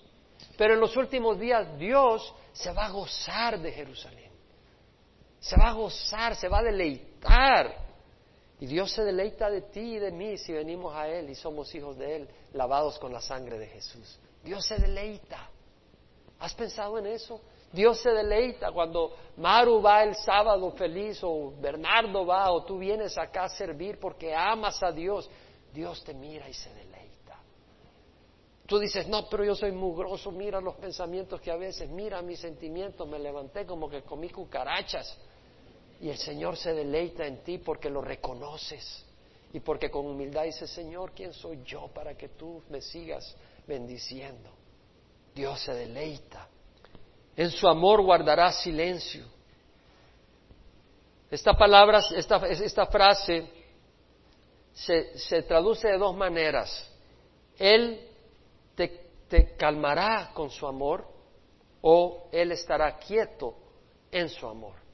Pero 0.56 0.74
en 0.74 0.80
los 0.80 0.96
últimos 0.96 1.38
días 1.38 1.78
Dios 1.78 2.34
se 2.52 2.72
va 2.72 2.86
a 2.86 2.90
gozar 2.90 3.60
de 3.60 3.72
Jerusalén 3.72 4.28
se 5.40 5.56
va 5.56 5.68
a 5.68 5.72
gozar, 5.72 6.34
se 6.34 6.48
va 6.48 6.58
a 6.58 6.62
deleitar. 6.62 7.87
Y 8.60 8.66
Dios 8.66 8.92
se 8.92 9.04
deleita 9.04 9.48
de 9.50 9.62
ti 9.62 9.96
y 9.96 9.98
de 9.98 10.10
mí 10.10 10.36
si 10.36 10.52
venimos 10.52 10.94
a 10.94 11.08
Él 11.08 11.30
y 11.30 11.34
somos 11.34 11.72
hijos 11.74 11.96
de 11.96 12.16
Él, 12.16 12.28
lavados 12.52 12.98
con 12.98 13.12
la 13.12 13.20
sangre 13.20 13.58
de 13.58 13.68
Jesús. 13.68 14.18
Dios 14.42 14.66
se 14.66 14.76
deleita. 14.76 15.48
¿Has 16.40 16.54
pensado 16.54 16.98
en 16.98 17.06
eso? 17.06 17.40
Dios 17.72 18.00
se 18.00 18.10
deleita 18.10 18.72
cuando 18.72 19.14
Maru 19.36 19.82
va 19.82 20.02
el 20.02 20.14
sábado 20.16 20.70
feliz 20.72 21.20
o 21.22 21.52
Bernardo 21.60 22.24
va 22.24 22.50
o 22.50 22.64
tú 22.64 22.78
vienes 22.78 23.16
acá 23.18 23.44
a 23.44 23.48
servir 23.48 23.98
porque 24.00 24.34
amas 24.34 24.82
a 24.82 24.90
Dios. 24.90 25.30
Dios 25.72 26.02
te 26.02 26.14
mira 26.14 26.48
y 26.48 26.54
se 26.54 26.72
deleita. 26.72 27.36
Tú 28.66 28.78
dices, 28.78 29.06
no, 29.06 29.28
pero 29.28 29.44
yo 29.44 29.54
soy 29.54 29.72
mugroso, 29.72 30.30
mira 30.30 30.60
los 30.60 30.76
pensamientos 30.76 31.40
que 31.40 31.50
a 31.50 31.56
veces, 31.56 31.88
mira 31.88 32.20
mis 32.22 32.40
sentimientos, 32.40 33.06
me 33.08 33.18
levanté 33.18 33.64
como 33.66 33.88
que 33.88 34.02
comí 34.02 34.30
cucarachas. 34.30 35.16
Y 36.00 36.10
el 36.10 36.18
Señor 36.18 36.56
se 36.56 36.72
deleita 36.72 37.26
en 37.26 37.42
ti 37.42 37.58
porque 37.58 37.90
lo 37.90 38.00
reconoces 38.00 39.04
y 39.52 39.60
porque 39.60 39.90
con 39.90 40.06
humildad 40.06 40.44
dices, 40.44 40.70
Señor, 40.70 41.12
¿quién 41.12 41.32
soy 41.32 41.60
yo 41.64 41.88
para 41.88 42.16
que 42.16 42.28
tú 42.28 42.62
me 42.68 42.80
sigas 42.80 43.34
bendiciendo? 43.66 44.50
Dios 45.34 45.60
se 45.60 45.72
deleita. 45.74 46.48
En 47.36 47.50
su 47.50 47.66
amor 47.66 48.02
guardará 48.02 48.52
silencio. 48.52 49.24
Esta 51.30 51.54
palabra, 51.54 52.02
esta, 52.14 52.36
esta 52.48 52.86
frase 52.86 53.48
se, 54.72 55.18
se, 55.18 55.42
traduce 55.42 55.88
de 55.88 55.98
dos 55.98 56.16
maneras. 56.16 56.90
Él 57.58 58.08
te, 58.74 58.88
te 59.28 59.56
calmará 59.56 60.30
con 60.34 60.50
su 60.50 60.66
amor 60.66 61.06
o 61.80 62.28
Él 62.32 62.52
estará 62.52 62.98
quieto 62.98 63.54
en 64.10 64.28
su 64.28 64.46
amor. 64.46 64.87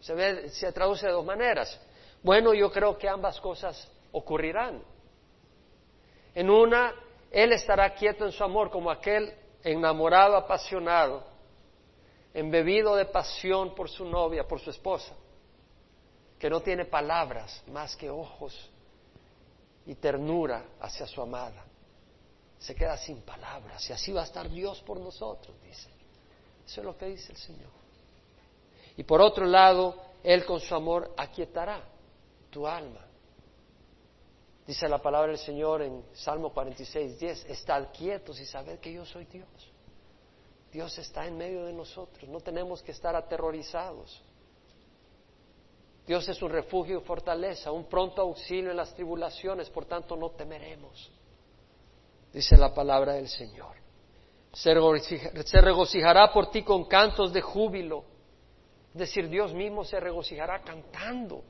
Se, 0.00 0.14
ve, 0.14 0.48
se 0.50 0.72
traduce 0.72 1.06
de 1.06 1.12
dos 1.12 1.24
maneras. 1.24 1.78
Bueno, 2.22 2.54
yo 2.54 2.70
creo 2.70 2.96
que 2.96 3.08
ambas 3.08 3.40
cosas 3.40 3.90
ocurrirán. 4.12 4.82
En 6.34 6.50
una, 6.50 6.94
Él 7.30 7.52
estará 7.52 7.94
quieto 7.94 8.24
en 8.24 8.32
su 8.32 8.44
amor 8.44 8.70
como 8.70 8.90
aquel 8.90 9.34
enamorado, 9.62 10.36
apasionado, 10.36 11.24
embebido 12.32 12.94
de 12.94 13.06
pasión 13.06 13.74
por 13.74 13.88
su 13.88 14.04
novia, 14.04 14.46
por 14.46 14.60
su 14.60 14.70
esposa, 14.70 15.14
que 16.38 16.48
no 16.48 16.60
tiene 16.60 16.84
palabras 16.84 17.62
más 17.68 17.96
que 17.96 18.08
ojos 18.10 18.70
y 19.86 19.94
ternura 19.94 20.64
hacia 20.80 21.06
su 21.06 21.20
amada. 21.20 21.64
Se 22.58 22.74
queda 22.74 22.96
sin 22.96 23.22
palabras 23.22 23.88
y 23.88 23.92
así 23.92 24.12
va 24.12 24.22
a 24.22 24.24
estar 24.24 24.48
Dios 24.48 24.80
por 24.82 24.98
nosotros, 24.98 25.56
dice. 25.62 25.88
Eso 26.66 26.80
es 26.80 26.84
lo 26.84 26.96
que 26.96 27.06
dice 27.06 27.32
el 27.32 27.38
Señor. 27.38 27.77
Y 28.98 29.04
por 29.04 29.20
otro 29.20 29.46
lado, 29.46 29.94
Él 30.24 30.44
con 30.44 30.58
su 30.58 30.74
amor 30.74 31.14
aquietará 31.16 31.80
tu 32.50 32.66
alma. 32.66 33.06
Dice 34.66 34.88
la 34.88 35.00
palabra 35.00 35.28
del 35.28 35.38
Señor 35.38 35.82
en 35.82 36.04
Salmo 36.12 36.52
46, 36.52 37.20
10, 37.20 37.44
estad 37.44 37.86
quietos 37.96 38.40
y 38.40 38.44
sabed 38.44 38.80
que 38.80 38.92
yo 38.92 39.06
soy 39.06 39.24
Dios. 39.26 39.48
Dios 40.72 40.98
está 40.98 41.26
en 41.26 41.38
medio 41.38 41.64
de 41.64 41.72
nosotros, 41.72 42.28
no 42.28 42.40
tenemos 42.40 42.82
que 42.82 42.90
estar 42.90 43.14
aterrorizados. 43.14 44.20
Dios 46.04 46.28
es 46.28 46.42
un 46.42 46.50
refugio 46.50 46.98
y 46.98 47.04
fortaleza, 47.04 47.70
un 47.70 47.84
pronto 47.84 48.20
auxilio 48.20 48.72
en 48.72 48.76
las 48.76 48.92
tribulaciones, 48.94 49.70
por 49.70 49.84
tanto 49.84 50.16
no 50.16 50.30
temeremos. 50.30 51.08
Dice 52.32 52.56
la 52.56 52.74
palabra 52.74 53.12
del 53.12 53.28
Señor. 53.28 53.76
Se 54.52 55.60
regocijará 55.60 56.32
por 56.32 56.50
ti 56.50 56.64
con 56.64 56.86
cantos 56.86 57.32
de 57.32 57.40
júbilo 57.40 58.17
es 58.98 59.10
decir, 59.10 59.28
Dios 59.28 59.54
mismo 59.54 59.84
se 59.84 60.00
regocijará 60.00 60.60
cantando, 60.60 61.44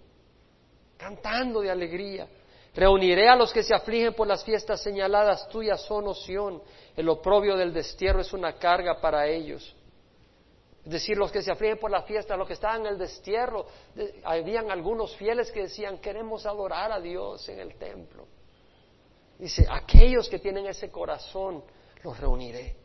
cantando 0.99 1.63
de 1.63 1.71
alegría. 1.71 2.29
Reuniré 2.75 3.27
a 3.27 3.37
los 3.37 3.55
que 3.55 3.63
se 3.63 3.75
afligen 3.75 4.13
por 4.13 4.27
las 4.27 4.45
fiestas 4.45 4.83
señaladas 4.83 5.49
tuyas, 5.49 5.81
son 5.81 6.09
oción. 6.09 6.63
El 6.95 7.09
oprobio 7.09 7.57
del 7.57 7.73
destierro 7.73 8.21
es 8.21 8.35
una 8.35 8.59
carga 8.59 9.01
para 9.01 9.27
ellos. 9.27 9.75
Es 10.85 10.93
decir, 10.93 11.17
los 11.17 11.33
que 11.33 11.41
se 11.41 11.51
afligen 11.51 11.79
por 11.79 11.91
la 11.91 12.03
fiesta, 12.03 12.37
los 12.37 12.47
que 12.47 12.53
estaban 12.53 12.83
en 12.83 12.89
el 12.89 12.99
destierro, 12.99 13.65
habían 14.25 14.71
algunos 14.71 15.17
fieles 15.17 15.51
que 15.51 15.63
decían, 15.63 15.97
queremos 16.03 16.45
adorar 16.45 16.93
a 16.93 17.01
Dios 17.01 17.49
en 17.49 17.61
el 17.61 17.77
templo. 17.77 18.27
Dice, 19.39 19.67
aquellos 19.71 20.29
que 20.29 20.39
tienen 20.39 20.67
ese 20.67 20.91
corazón, 20.91 21.65
los 22.03 22.21
reuniré. 22.21 22.77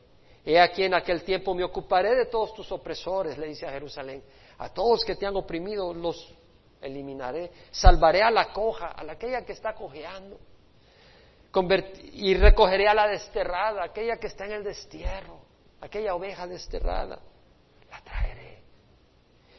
He 0.46 0.58
aquí 0.58 0.84
en 0.84 0.94
aquel 0.94 1.24
tiempo 1.24 1.54
me 1.54 1.66
ocuparé 1.66 2.16
de 2.16 2.28
todos 2.28 2.54
tus 2.54 2.72
opresores, 2.72 3.38
le 3.38 3.48
dice 3.48 3.66
a 3.66 3.72
Jerusalén. 3.72 4.24
A 4.58 4.70
todos 4.70 5.04
que 5.04 5.16
te 5.16 5.26
han 5.26 5.36
oprimido 5.36 5.94
los 5.94 6.34
eliminaré. 6.82 7.52
Salvaré 7.72 8.22
a 8.22 8.32
la 8.32 8.52
coja, 8.52 8.88
a 8.88 9.12
aquella 9.12 9.46
que 9.46 9.54
está 9.54 9.74
cojeando. 9.74 10.40
y 12.14 12.34
recogeré 12.36 12.88
a 12.88 12.94
la 12.94 13.08
desterrada, 13.08 13.84
aquella 13.84 14.18
que 14.18 14.28
está 14.28 14.46
en 14.46 14.54
el 14.54 14.64
destierro, 14.64 15.40
aquella 15.82 16.16
oveja 16.16 16.48
desterrada. 16.48 17.20
La 17.90 18.02
traeré. 18.02 18.64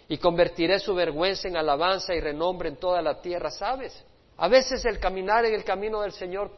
Y 0.08 0.18
convertiré 0.18 0.78
su 0.78 0.94
vergüenza 0.94 1.48
en 1.48 1.56
alabanza 1.56 2.14
y 2.14 2.20
renombre 2.20 2.68
en 2.68 2.76
toda 2.76 3.00
la 3.00 3.20
tierra. 3.20 3.50
¿Sabes? 3.50 4.04
A 4.36 4.48
veces 4.48 4.84
el 4.84 4.98
caminar 4.98 5.44
en 5.44 5.54
el 5.54 5.64
camino 5.64 6.02
del 6.02 6.12
Señor 6.12 6.50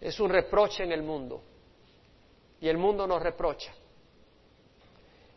es 0.00 0.18
un 0.20 0.30
reproche 0.30 0.84
en 0.84 0.92
el 0.92 1.02
mundo. 1.02 1.42
Y 2.60 2.68
el 2.68 2.78
mundo 2.78 3.06
nos 3.06 3.22
reprocha. 3.22 3.72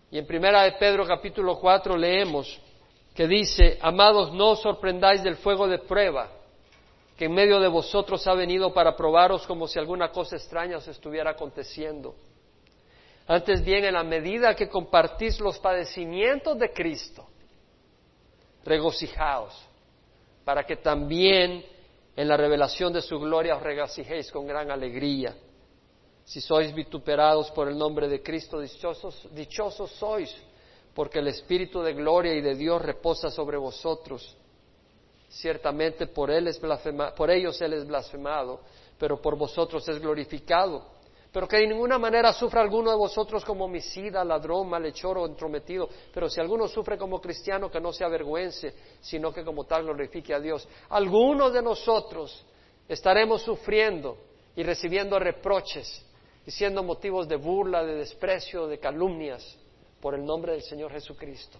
Y 0.09 0.17
en 0.17 0.25
primera 0.25 0.63
de 0.63 0.73
Pedro 0.73 1.05
capítulo 1.05 1.59
4 1.59 1.97
leemos 1.97 2.59
que 3.13 3.27
dice, 3.27 3.77
amados, 3.81 4.31
no 4.31 4.51
os 4.51 4.61
sorprendáis 4.61 5.23
del 5.23 5.37
fuego 5.37 5.67
de 5.67 5.79
prueba 5.79 6.29
que 7.17 7.25
en 7.25 7.33
medio 7.33 7.59
de 7.59 7.67
vosotros 7.67 8.25
ha 8.27 8.35
venido 8.35 8.71
para 8.73 8.95
probaros 8.95 9.45
como 9.47 9.67
si 9.67 9.79
alguna 9.79 10.11
cosa 10.11 10.35
extraña 10.35 10.77
os 10.77 10.87
estuviera 10.87 11.31
aconteciendo. 11.31 12.15
Antes 13.25 13.65
bien, 13.65 13.85
en 13.85 13.95
la 13.95 14.03
medida 14.03 14.55
que 14.55 14.69
compartís 14.69 15.39
los 15.39 15.57
padecimientos 15.57 16.57
de 16.59 16.71
Cristo, 16.71 17.27
regocijaos, 18.63 19.53
para 20.45 20.63
que 20.63 20.77
también 20.77 21.65
en 22.15 22.27
la 22.27 22.37
revelación 22.37 22.93
de 22.93 23.01
su 23.01 23.19
gloria 23.19 23.55
os 23.55 23.63
regocijéis 23.63 24.31
con 24.31 24.45
gran 24.45 24.69
alegría. 24.69 25.35
Si 26.27 26.41
sois 26.41 26.75
vituperados 26.75 27.49
por 27.51 27.69
el 27.69 27.77
nombre 27.77 28.09
de 28.09 28.21
Cristo, 28.21 28.59
dichosos, 28.59 29.91
sois, 29.91 30.35
porque 30.93 31.19
el 31.19 31.29
Espíritu 31.29 31.81
de 31.81 31.93
gloria 31.93 32.33
y 32.33 32.41
de 32.41 32.53
Dios 32.53 32.81
reposa 32.81 33.31
sobre 33.31 33.55
vosotros. 33.55 34.35
Ciertamente 35.29 36.07
por, 36.07 36.29
él 36.29 36.49
es 36.49 36.59
por 37.15 37.31
ellos 37.31 37.61
Él 37.61 37.73
es 37.73 37.87
blasfemado, 37.87 38.59
pero 38.97 39.21
por 39.21 39.37
vosotros 39.37 39.87
es 39.87 40.01
glorificado. 40.01 40.97
Pero 41.31 41.47
que 41.47 41.57
de 41.57 41.67
ninguna 41.67 41.97
manera 41.97 42.33
sufra 42.33 42.59
alguno 42.61 42.91
de 42.91 42.97
vosotros 42.97 43.45
como 43.45 43.63
homicida, 43.63 44.25
ladrón, 44.25 44.67
malhechor 44.67 45.17
o 45.19 45.25
entrometido. 45.25 45.87
Pero 46.13 46.29
si 46.29 46.41
alguno 46.41 46.67
sufre 46.67 46.97
como 46.97 47.21
cristiano, 47.21 47.71
que 47.71 47.79
no 47.79 47.93
se 47.93 48.03
avergüence, 48.03 48.73
sino 48.99 49.31
que 49.31 49.45
como 49.45 49.63
tal 49.63 49.83
glorifique 49.83 50.33
a 50.33 50.41
Dios. 50.41 50.67
Algunos 50.89 51.53
de 51.53 51.61
nosotros 51.61 52.45
estaremos 52.85 53.43
sufriendo 53.43 54.17
y 54.57 54.63
recibiendo 54.63 55.17
reproches 55.19 56.03
y 56.47 56.51
siendo 56.51 56.81
motivos 56.81 57.27
de 57.27 57.35
burla, 57.35 57.83
de 57.83 57.95
desprecio, 57.95 58.67
de 58.67 58.79
calumnias 58.79 59.57
por 59.99 60.15
el 60.15 60.23
nombre 60.23 60.53
del 60.53 60.61
Señor 60.61 60.93
Jesucristo. 60.93 61.59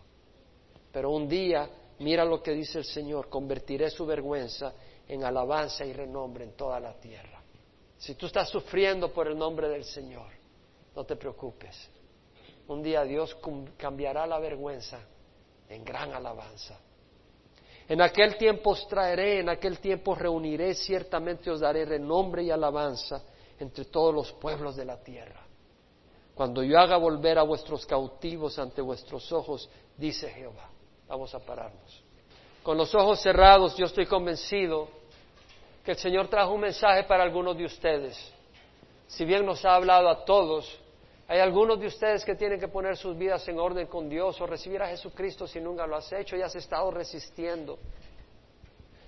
Pero 0.93 1.11
un 1.11 1.27
día, 1.27 1.69
mira 1.99 2.23
lo 2.23 2.41
que 2.41 2.53
dice 2.53 2.77
el 2.77 2.85
Señor, 2.85 3.27
convertiré 3.27 3.89
su 3.89 4.05
vergüenza 4.05 4.73
en 5.05 5.25
alabanza 5.25 5.85
y 5.85 5.91
renombre 5.91 6.45
en 6.45 6.53
toda 6.53 6.79
la 6.79 6.93
tierra. 6.93 7.41
Si 7.97 8.15
tú 8.15 8.27
estás 8.27 8.47
sufriendo 8.47 9.11
por 9.11 9.27
el 9.27 9.37
nombre 9.37 9.67
del 9.67 9.83
Señor, 9.83 10.31
no 10.95 11.03
te 11.03 11.17
preocupes. 11.17 11.89
Un 12.69 12.81
día 12.81 13.03
Dios 13.03 13.35
cambiará 13.75 14.25
la 14.25 14.39
vergüenza 14.39 15.01
en 15.67 15.83
gran 15.83 16.13
alabanza. 16.13 16.79
En 17.89 18.01
aquel 18.01 18.37
tiempo 18.37 18.69
os 18.69 18.87
traeré, 18.87 19.41
en 19.41 19.49
aquel 19.49 19.79
tiempo 19.79 20.15
reuniré, 20.15 20.73
ciertamente 20.75 21.51
os 21.51 21.59
daré 21.59 21.83
renombre 21.83 22.43
y 22.43 22.51
alabanza 22.51 23.21
entre 23.59 23.85
todos 23.85 24.13
los 24.13 24.31
pueblos 24.33 24.75
de 24.75 24.85
la 24.85 24.97
tierra. 24.97 25.41
Cuando 26.35 26.61
yo 26.63 26.77
haga 26.79 26.97
volver 26.97 27.39
a 27.39 27.43
vuestros 27.43 27.85
cautivos 27.85 28.59
ante 28.59 28.81
vuestros 28.81 29.31
ojos, 29.31 29.69
dice 29.97 30.29
Jehová. 30.29 30.69
Vamos 31.07 31.33
a 31.33 31.39
pararnos. 31.39 32.03
Con 32.61 32.77
los 32.77 32.93
ojos 32.93 33.21
cerrados, 33.21 33.75
yo 33.75 33.85
estoy 33.85 34.05
convencido 34.05 34.87
que 35.83 35.91
el 35.91 35.97
Señor 35.97 36.27
trajo 36.27 36.51
un 36.51 36.61
mensaje 36.61 37.05
para 37.05 37.23
algunos 37.23 37.57
de 37.57 37.65
ustedes. 37.65 38.33
Si 39.07 39.23
bien 39.23 39.45
nos 39.45 39.63
ha 39.63 39.73
hablado 39.73 40.09
a 40.09 40.25
todos, 40.25 40.77
hay 41.29 41.39
algunos 41.39 41.79
de 41.79 41.87
ustedes 41.87 42.23
que 42.23 42.35
tienen 42.35 42.59
que 42.59 42.67
poner 42.67 42.97
sus 42.97 43.17
vidas 43.17 43.47
en 43.47 43.57
orden 43.57 43.87
con 43.87 44.07
Dios 44.07 44.39
o 44.39 44.45
recibir 44.45 44.81
a 44.81 44.87
Jesucristo 44.89 45.47
si 45.47 45.59
nunca 45.59 45.87
lo 45.87 45.95
has 45.95 46.11
hecho 46.13 46.35
y 46.35 46.41
has 46.41 46.55
estado 46.55 46.91
resistiendo. 46.91 47.79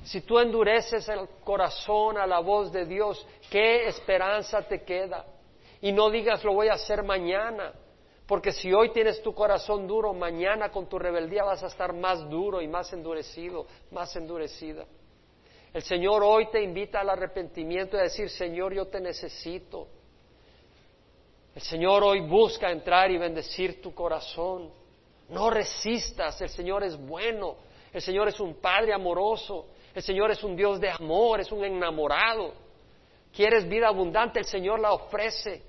Si 0.04 0.22
tú 0.22 0.40
endureces 0.40 1.08
el 1.10 1.28
corazón 1.44 2.18
a 2.18 2.26
la 2.26 2.40
voz 2.40 2.72
de 2.72 2.86
Dios, 2.86 3.26
¿qué 3.50 3.88
esperanza 3.88 4.62
te 4.62 4.84
queda? 4.84 5.26
Y 5.82 5.92
no 5.92 6.10
digas 6.10 6.44
lo 6.44 6.54
voy 6.54 6.70
a 6.70 6.74
hacer 6.74 7.04
mañana, 7.04 7.74
porque 8.26 8.52
si 8.52 8.72
hoy 8.74 8.92
tienes 8.92 9.22
tu 9.22 9.34
corazón 9.34 9.88
duro, 9.88 10.14
mañana 10.14 10.72
con 10.72 10.88
tu 10.88 11.00
rebeldía 11.00 11.44
vas 11.44 11.64
a 11.64 11.68
estar 11.68 11.94
más 11.94 12.30
duro 12.30 12.62
y 12.62 12.68
más 12.68 12.92
endurecido, 12.94 13.66
más 13.92 14.16
endurecida. 14.16 14.86
El 15.74 15.84
Señor 15.84 16.24
hoy 16.24 16.48
te 16.50 16.62
invita 16.64 17.02
al 17.02 17.10
arrepentimiento 17.10 17.96
y 17.96 18.00
a 18.00 18.04
decir, 18.04 18.30
Señor, 18.30 18.74
yo 18.74 18.88
te 18.88 19.00
necesito. 19.00 19.88
El 21.56 21.62
Señor 21.62 22.04
hoy 22.04 22.22
busca 22.22 22.72
entrar 22.72 23.12
y 23.12 23.18
bendecir 23.18 23.82
tu 23.82 23.94
corazón. 23.94 24.72
No 25.30 25.50
resistas, 25.50 26.42
el 26.42 26.50
Señor 26.50 26.84
es 26.84 26.98
bueno, 26.98 27.58
el 27.94 28.02
Señor 28.02 28.28
es 28.30 28.40
un 28.40 28.56
Padre 28.56 28.94
amoroso, 28.94 29.68
el 29.94 30.04
Señor 30.04 30.32
es 30.32 30.44
un 30.44 30.56
Dios 30.56 30.80
de 30.80 30.90
amor, 30.90 31.40
es 31.40 31.52
un 31.52 31.64
enamorado. 31.64 32.54
¿Quieres 33.34 33.68
vida 33.68 33.88
abundante? 33.88 34.40
El 34.40 34.46
Señor 34.46 34.80
la 34.80 34.94
ofrece. 34.94 35.64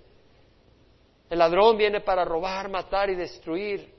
El 1.28 1.38
ladrón 1.38 1.76
viene 1.76 2.00
para 2.00 2.24
robar, 2.24 2.68
matar 2.68 3.10
y 3.10 3.14
destruir. 3.14 3.92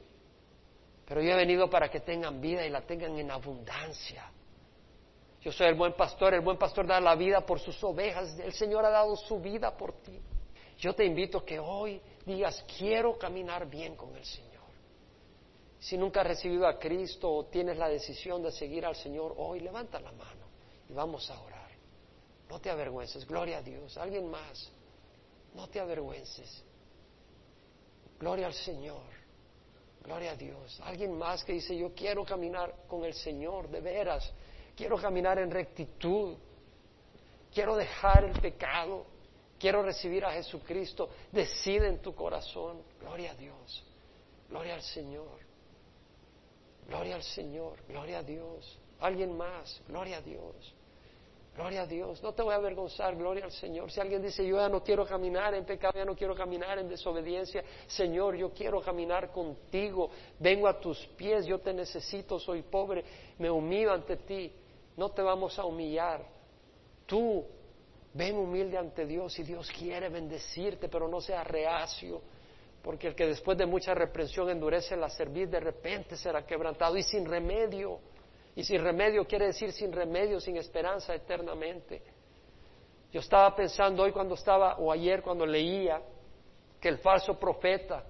Pero 1.08 1.22
yo 1.22 1.32
he 1.32 1.36
venido 1.36 1.70
para 1.70 1.90
que 1.90 2.00
tengan 2.00 2.40
vida 2.40 2.66
y 2.66 2.70
la 2.70 2.82
tengan 2.82 3.18
en 3.18 3.32
abundancia. 3.32 4.32
Yo 5.42 5.52
soy 5.52 5.68
el 5.68 5.76
buen 5.76 5.94
pastor, 5.94 6.34
el 6.36 6.42
buen 6.42 6.58
pastor 6.58 6.86
da 6.86 7.00
la 7.00 7.16
vida 7.16 7.42
por 7.42 7.60
sus 7.60 7.84
ovejas, 7.84 8.38
el 8.40 8.54
Señor 8.54 8.86
ha 8.86 8.92
dado 8.92 9.16
su 9.16 9.40
vida 9.40 9.76
por 9.76 9.94
ti. 10.04 10.20
Yo 10.78 10.94
te 10.94 11.04
invito 11.04 11.44
que 11.44 11.60
hoy 11.60 12.00
digas, 12.26 12.64
quiero 12.78 13.18
caminar 13.18 13.68
bien 13.68 13.96
con 13.96 14.16
el 14.16 14.24
Señor. 14.24 14.51
Si 15.82 15.98
nunca 15.98 16.22
has 16.22 16.28
recibido 16.28 16.68
a 16.68 16.78
Cristo 16.78 17.30
o 17.30 17.46
tienes 17.48 17.76
la 17.78 17.90
decisión 17.90 18.42
de 18.44 18.52
seguir 18.52 18.86
al 18.86 18.96
Señor, 18.96 19.34
hoy 19.36 19.60
levanta 19.60 20.00
la 20.00 20.12
mano 20.12 20.46
y 20.88 20.94
vamos 20.94 21.30
a 21.30 21.42
orar. 21.42 21.72
No 22.48 22.62
te 22.62 22.70
avergüences, 22.70 23.26
gloria 23.26 23.58
a 23.58 23.62
Dios. 23.62 23.98
Alguien 23.98 24.30
más, 24.30 24.72
no 25.56 25.68
te 25.68 25.80
avergüences. 25.80 26.64
Gloria 28.20 28.46
al 28.46 28.54
Señor, 28.54 29.04
gloria 30.04 30.32
a 30.32 30.36
Dios. 30.36 30.80
Alguien 30.84 31.18
más 31.18 31.44
que 31.44 31.54
dice, 31.54 31.76
yo 31.76 31.94
quiero 31.96 32.24
caminar 32.24 32.86
con 32.88 33.04
el 33.04 33.16
Señor, 33.16 33.68
de 33.68 33.82
veras 33.82 34.32
quiero 34.76 34.98
caminar 34.98 35.38
en 35.40 35.52
rectitud, 35.52 36.36
quiero 37.54 37.76
dejar 37.76 38.24
el 38.24 38.40
pecado, 38.40 39.06
quiero 39.60 39.84
recibir 39.84 40.26
a 40.26 40.32
Jesucristo, 40.32 41.10
decide 41.32 41.88
en 41.88 42.02
tu 42.02 42.16
corazón, 42.16 42.82
gloria 43.00 43.32
a 43.32 43.36
Dios, 43.36 43.84
gloria 44.50 44.76
al 44.76 44.82
Señor, 44.82 45.51
gloria 46.88 47.16
al 47.16 47.24
Señor, 47.24 47.78
gloria 47.88 48.20
a 48.20 48.24
Dios, 48.24 48.78
alguien 49.00 49.36
más, 49.36 49.82
gloria 49.88 50.18
a 50.18 50.22
Dios. 50.22 50.76
Gloria 51.54 51.82
a 51.82 51.86
Dios, 51.86 52.24
no 52.24 52.32
te 52.32 52.44
voy 52.44 52.54
a 52.54 52.56
avergonzar, 52.56 53.14
gloria 53.14 53.44
al 53.44 53.52
Señor. 53.52 53.92
Si 53.92 54.00
alguien 54.00 54.22
dice, 54.22 54.48
yo 54.48 54.56
ya 54.56 54.70
no 54.70 54.82
quiero 54.82 55.06
caminar 55.06 55.54
en 55.54 55.66
pecado, 55.66 55.96
ya 55.98 56.06
no 56.06 56.16
quiero 56.16 56.34
caminar 56.34 56.80
en 56.80 56.88
desobediencia, 56.88 57.62
Señor, 57.88 58.38
yo 58.38 58.54
quiero 58.54 58.82
caminar 58.82 59.34
contigo, 59.34 60.10
vengo 60.40 60.66
a 60.66 60.80
tus 60.80 60.98
pies, 61.18 61.46
yo 61.46 61.60
te 61.60 61.74
necesito, 61.74 62.40
soy 62.40 62.62
pobre, 62.62 63.04
me 63.38 63.52
humillo 63.52 63.92
ante 63.92 64.16
ti 64.16 64.54
no 64.98 65.10
te 65.10 65.22
vamos 65.22 65.58
a 65.58 65.66
humillar. 65.66 66.24
Tú 67.06 67.46
ven 68.14 68.36
humilde 68.38 68.78
ante 68.78 69.06
Dios 69.06 69.38
y 69.40 69.44
Dios 69.44 69.70
quiere 69.72 70.10
bendecirte, 70.10 70.88
pero 70.90 71.08
no 71.08 71.22
seas 71.22 71.46
reacio, 71.48 72.22
porque 72.84 73.08
el 73.08 73.16
que 73.16 73.28
después 73.28 73.58
de 73.58 73.66
mucha 73.66 73.94
reprensión 73.94 74.50
endurece 74.50 74.96
la 74.96 75.10
cerviz, 75.10 75.50
de 75.50 75.60
repente 75.60 76.16
será 76.16 76.46
quebrantado 76.46 76.98
y 76.98 77.04
sin 77.04 77.26
remedio. 77.26 78.00
Y 78.56 78.64
sin 78.64 78.84
remedio 78.84 79.26
quiere 79.26 79.48
decir 79.48 79.72
sin 79.72 79.92
remedio, 79.92 80.40
sin 80.40 80.58
esperanza 80.58 81.14
eternamente. 81.16 82.02
Yo 83.12 83.20
estaba 83.20 83.56
pensando 83.56 84.04
hoy 84.04 84.12
cuando 84.12 84.36
estaba, 84.36 84.78
o 84.78 84.92
ayer 84.92 85.22
cuando 85.22 85.46
leía, 85.46 86.02
que 86.80 86.90
el 86.90 86.98
falso 86.98 87.38
profeta 87.38 88.04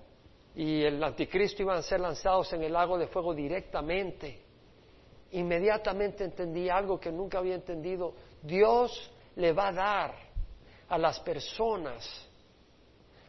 y 0.56 0.84
el 0.84 1.04
anticristo 1.04 1.64
iban 1.64 1.78
a 1.78 1.82
ser 1.82 2.00
lanzados 2.00 2.52
en 2.54 2.64
el 2.64 2.74
lago 2.74 2.98
de 2.98 3.08
fuego 3.08 3.34
directamente 3.34 4.52
inmediatamente 5.32 6.24
entendí 6.24 6.70
algo 6.70 7.00
que 7.00 7.12
nunca 7.12 7.40
había 7.40 7.56
entendido. 7.56 8.14
Dios 8.42 9.12
le 9.36 9.54
va 9.54 9.70
a 9.70 9.74
dar 9.74 10.16
a 10.90 10.98
las 10.98 11.20
personas, 11.22 12.30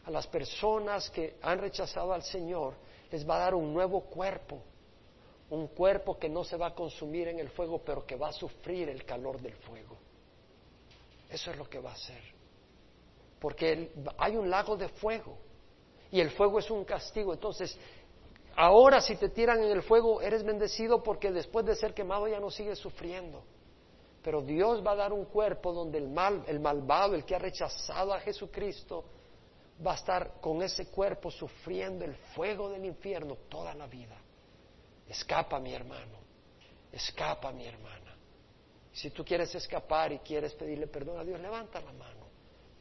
a 0.05 0.11
las 0.11 0.27
personas 0.27 1.09
que 1.09 1.37
han 1.41 1.59
rechazado 1.59 2.13
al 2.13 2.23
Señor, 2.23 2.73
les 3.11 3.27
va 3.27 3.37
a 3.37 3.39
dar 3.39 3.55
un 3.55 3.73
nuevo 3.73 4.01
cuerpo, 4.01 4.61
un 5.49 5.67
cuerpo 5.67 6.17
que 6.17 6.29
no 6.29 6.43
se 6.43 6.57
va 6.57 6.67
a 6.67 6.75
consumir 6.75 7.27
en 7.27 7.39
el 7.39 7.49
fuego, 7.49 7.79
pero 7.79 8.05
que 8.05 8.15
va 8.15 8.29
a 8.29 8.33
sufrir 8.33 8.89
el 8.89 9.05
calor 9.05 9.39
del 9.41 9.55
fuego. 9.55 9.97
Eso 11.29 11.51
es 11.51 11.57
lo 11.57 11.69
que 11.69 11.79
va 11.79 11.91
a 11.91 11.93
hacer. 11.93 12.21
Porque 13.39 13.91
hay 14.17 14.35
un 14.35 14.49
lago 14.49 14.75
de 14.75 14.89
fuego 14.89 15.37
y 16.11 16.19
el 16.19 16.31
fuego 16.31 16.59
es 16.59 16.69
un 16.69 16.85
castigo. 16.85 17.33
Entonces, 17.33 17.77
Ahora 18.55 19.01
si 19.01 19.15
te 19.15 19.29
tiran 19.29 19.63
en 19.63 19.71
el 19.71 19.81
fuego, 19.81 20.21
eres 20.21 20.43
bendecido 20.43 21.01
porque 21.01 21.31
después 21.31 21.65
de 21.65 21.75
ser 21.75 21.93
quemado 21.93 22.27
ya 22.27 22.39
no 22.39 22.51
sigues 22.51 22.77
sufriendo. 22.77 23.43
Pero 24.21 24.41
Dios 24.41 24.85
va 24.85 24.91
a 24.91 24.95
dar 24.95 25.11
un 25.11 25.25
cuerpo 25.25 25.73
donde 25.73 25.97
el 25.97 26.07
mal, 26.07 26.43
el 26.47 26.59
malvado, 26.59 27.15
el 27.15 27.25
que 27.25 27.35
ha 27.35 27.39
rechazado 27.39 28.13
a 28.13 28.19
Jesucristo, 28.19 29.03
va 29.85 29.93
a 29.93 29.95
estar 29.95 30.39
con 30.39 30.61
ese 30.61 30.87
cuerpo 30.87 31.31
sufriendo 31.31 32.05
el 32.05 32.15
fuego 32.35 32.69
del 32.69 32.85
infierno 32.85 33.35
toda 33.49 33.73
la 33.73 33.87
vida. 33.87 34.15
Escapa, 35.07 35.59
mi 35.59 35.73
hermano. 35.73 36.17
Escapa, 36.91 37.51
mi 37.51 37.65
hermana. 37.65 38.15
Si 38.93 39.09
tú 39.09 39.25
quieres 39.25 39.53
escapar 39.55 40.11
y 40.11 40.19
quieres 40.19 40.53
pedirle 40.53 40.87
perdón 40.87 41.19
a 41.19 41.23
Dios, 41.23 41.39
levanta 41.39 41.81
la 41.81 41.91
mano. 41.93 42.27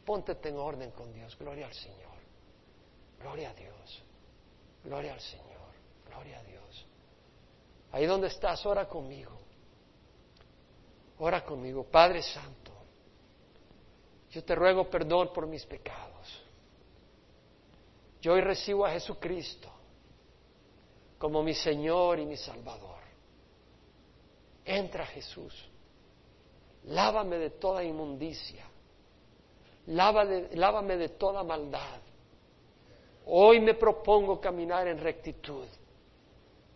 Póntete 0.05 0.51
en 0.51 0.57
orden 0.57 0.90
con 0.90 1.12
Dios. 1.12 1.36
Gloria 1.38 1.66
al 1.66 1.74
Señor. 1.74 2.12
Gloria 3.20 3.51
a 3.51 3.55
Dios. 3.55 4.03
Gloria 4.84 5.14
al 5.14 5.20
Señor. 5.20 5.47
Gloria 6.09 6.38
a 6.38 6.43
Dios. 6.43 6.86
Ahí 7.93 8.07
donde 8.07 8.26
estás, 8.26 8.64
ora 8.66 8.86
conmigo. 8.88 9.32
Ora 11.18 11.45
conmigo, 11.45 11.84
Padre 11.84 12.22
Santo. 12.22 12.72
Yo 14.30 14.43
te 14.45 14.55
ruego 14.55 14.90
perdón 14.90 15.30
por 15.32 15.47
mis 15.47 15.64
pecados. 15.64 16.41
Yo 18.23 18.35
hoy 18.35 18.41
recibo 18.41 18.87
a 18.87 18.93
Jesucristo 18.93 19.68
como 21.18 21.43
mi 21.43 21.55
Señor 21.55 22.20
y 22.20 22.25
mi 22.25 22.37
Salvador. 22.37 23.01
Entra 24.64 25.05
Jesús. 25.07 25.53
Lávame 26.85 27.37
de 27.37 27.51
toda 27.51 27.83
inmundicia. 27.83 28.64
lávame 29.87 30.97
de 30.97 31.09
toda 31.11 31.43
maldad. 31.43 32.01
Hoy 33.27 33.61
me 33.61 33.75
propongo 33.75 34.41
caminar 34.41 34.87
en 34.87 34.99
rectitud. 34.99 35.66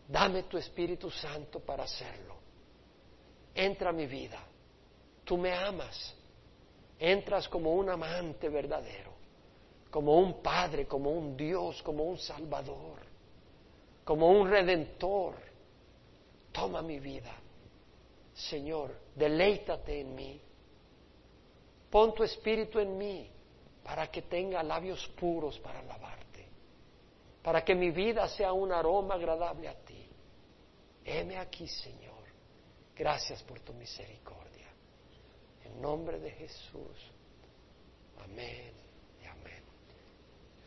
Dame 0.09 0.45
tu 0.45 0.59
Espíritu 0.59 1.11
Santo 1.11 1.61
para 1.61 1.85
hacerlo. 1.85 2.35
entra 3.55 3.91
a 3.91 3.93
mi 3.93 4.07
vida. 4.07 4.41
Tú 5.25 5.39
me 5.39 5.53
amas. 5.53 6.13
Entras 6.99 7.49
como 7.49 7.73
un 7.73 7.89
amante 7.89 8.49
verdadero, 8.49 9.13
como 9.91 10.19
un 10.19 10.43
padre, 10.43 10.87
como 10.87 11.11
un 11.11 11.37
Dios, 11.37 11.83
como 11.83 12.05
un 12.05 12.19
salvador, 12.19 12.99
como 14.05 14.29
un 14.29 14.49
redentor. 14.49 15.35
Toma 16.53 16.83
mi 16.83 16.99
vida. 16.99 17.35
Señor, 18.35 18.95
deleítate 19.15 20.01
en 20.01 20.15
mí. 20.15 20.41
Pon 21.91 22.15
tu 22.15 22.25
espíritu 22.25 22.79
en 22.79 22.99
mí 22.99 23.31
para 23.83 24.11
que 24.11 24.23
tenga 24.23 24.63
labios 24.63 25.07
puros 25.19 25.59
para 25.61 25.79
alabarte, 25.79 26.47
para 27.43 27.65
que 27.65 27.75
mi 27.75 27.91
vida 27.91 28.29
sea 28.29 28.53
un 28.53 28.73
aroma 28.73 29.15
agradable 29.15 29.69
a 29.69 29.75
ti. 29.75 30.09
Heme 31.05 31.39
aquí, 31.39 31.69
Señor. 31.69 32.17
Gracias 32.95 33.43
por 33.43 33.61
tu 33.61 33.73
misericordia. 33.75 34.67
En 35.65 35.81
nombre 35.81 36.19
de 36.19 36.31
Jesús. 36.33 37.13
Amén 38.25 38.86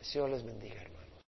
Señor 0.02 0.30
les 0.30 0.42
bendiga, 0.42 0.80
hermano. 0.82 0.99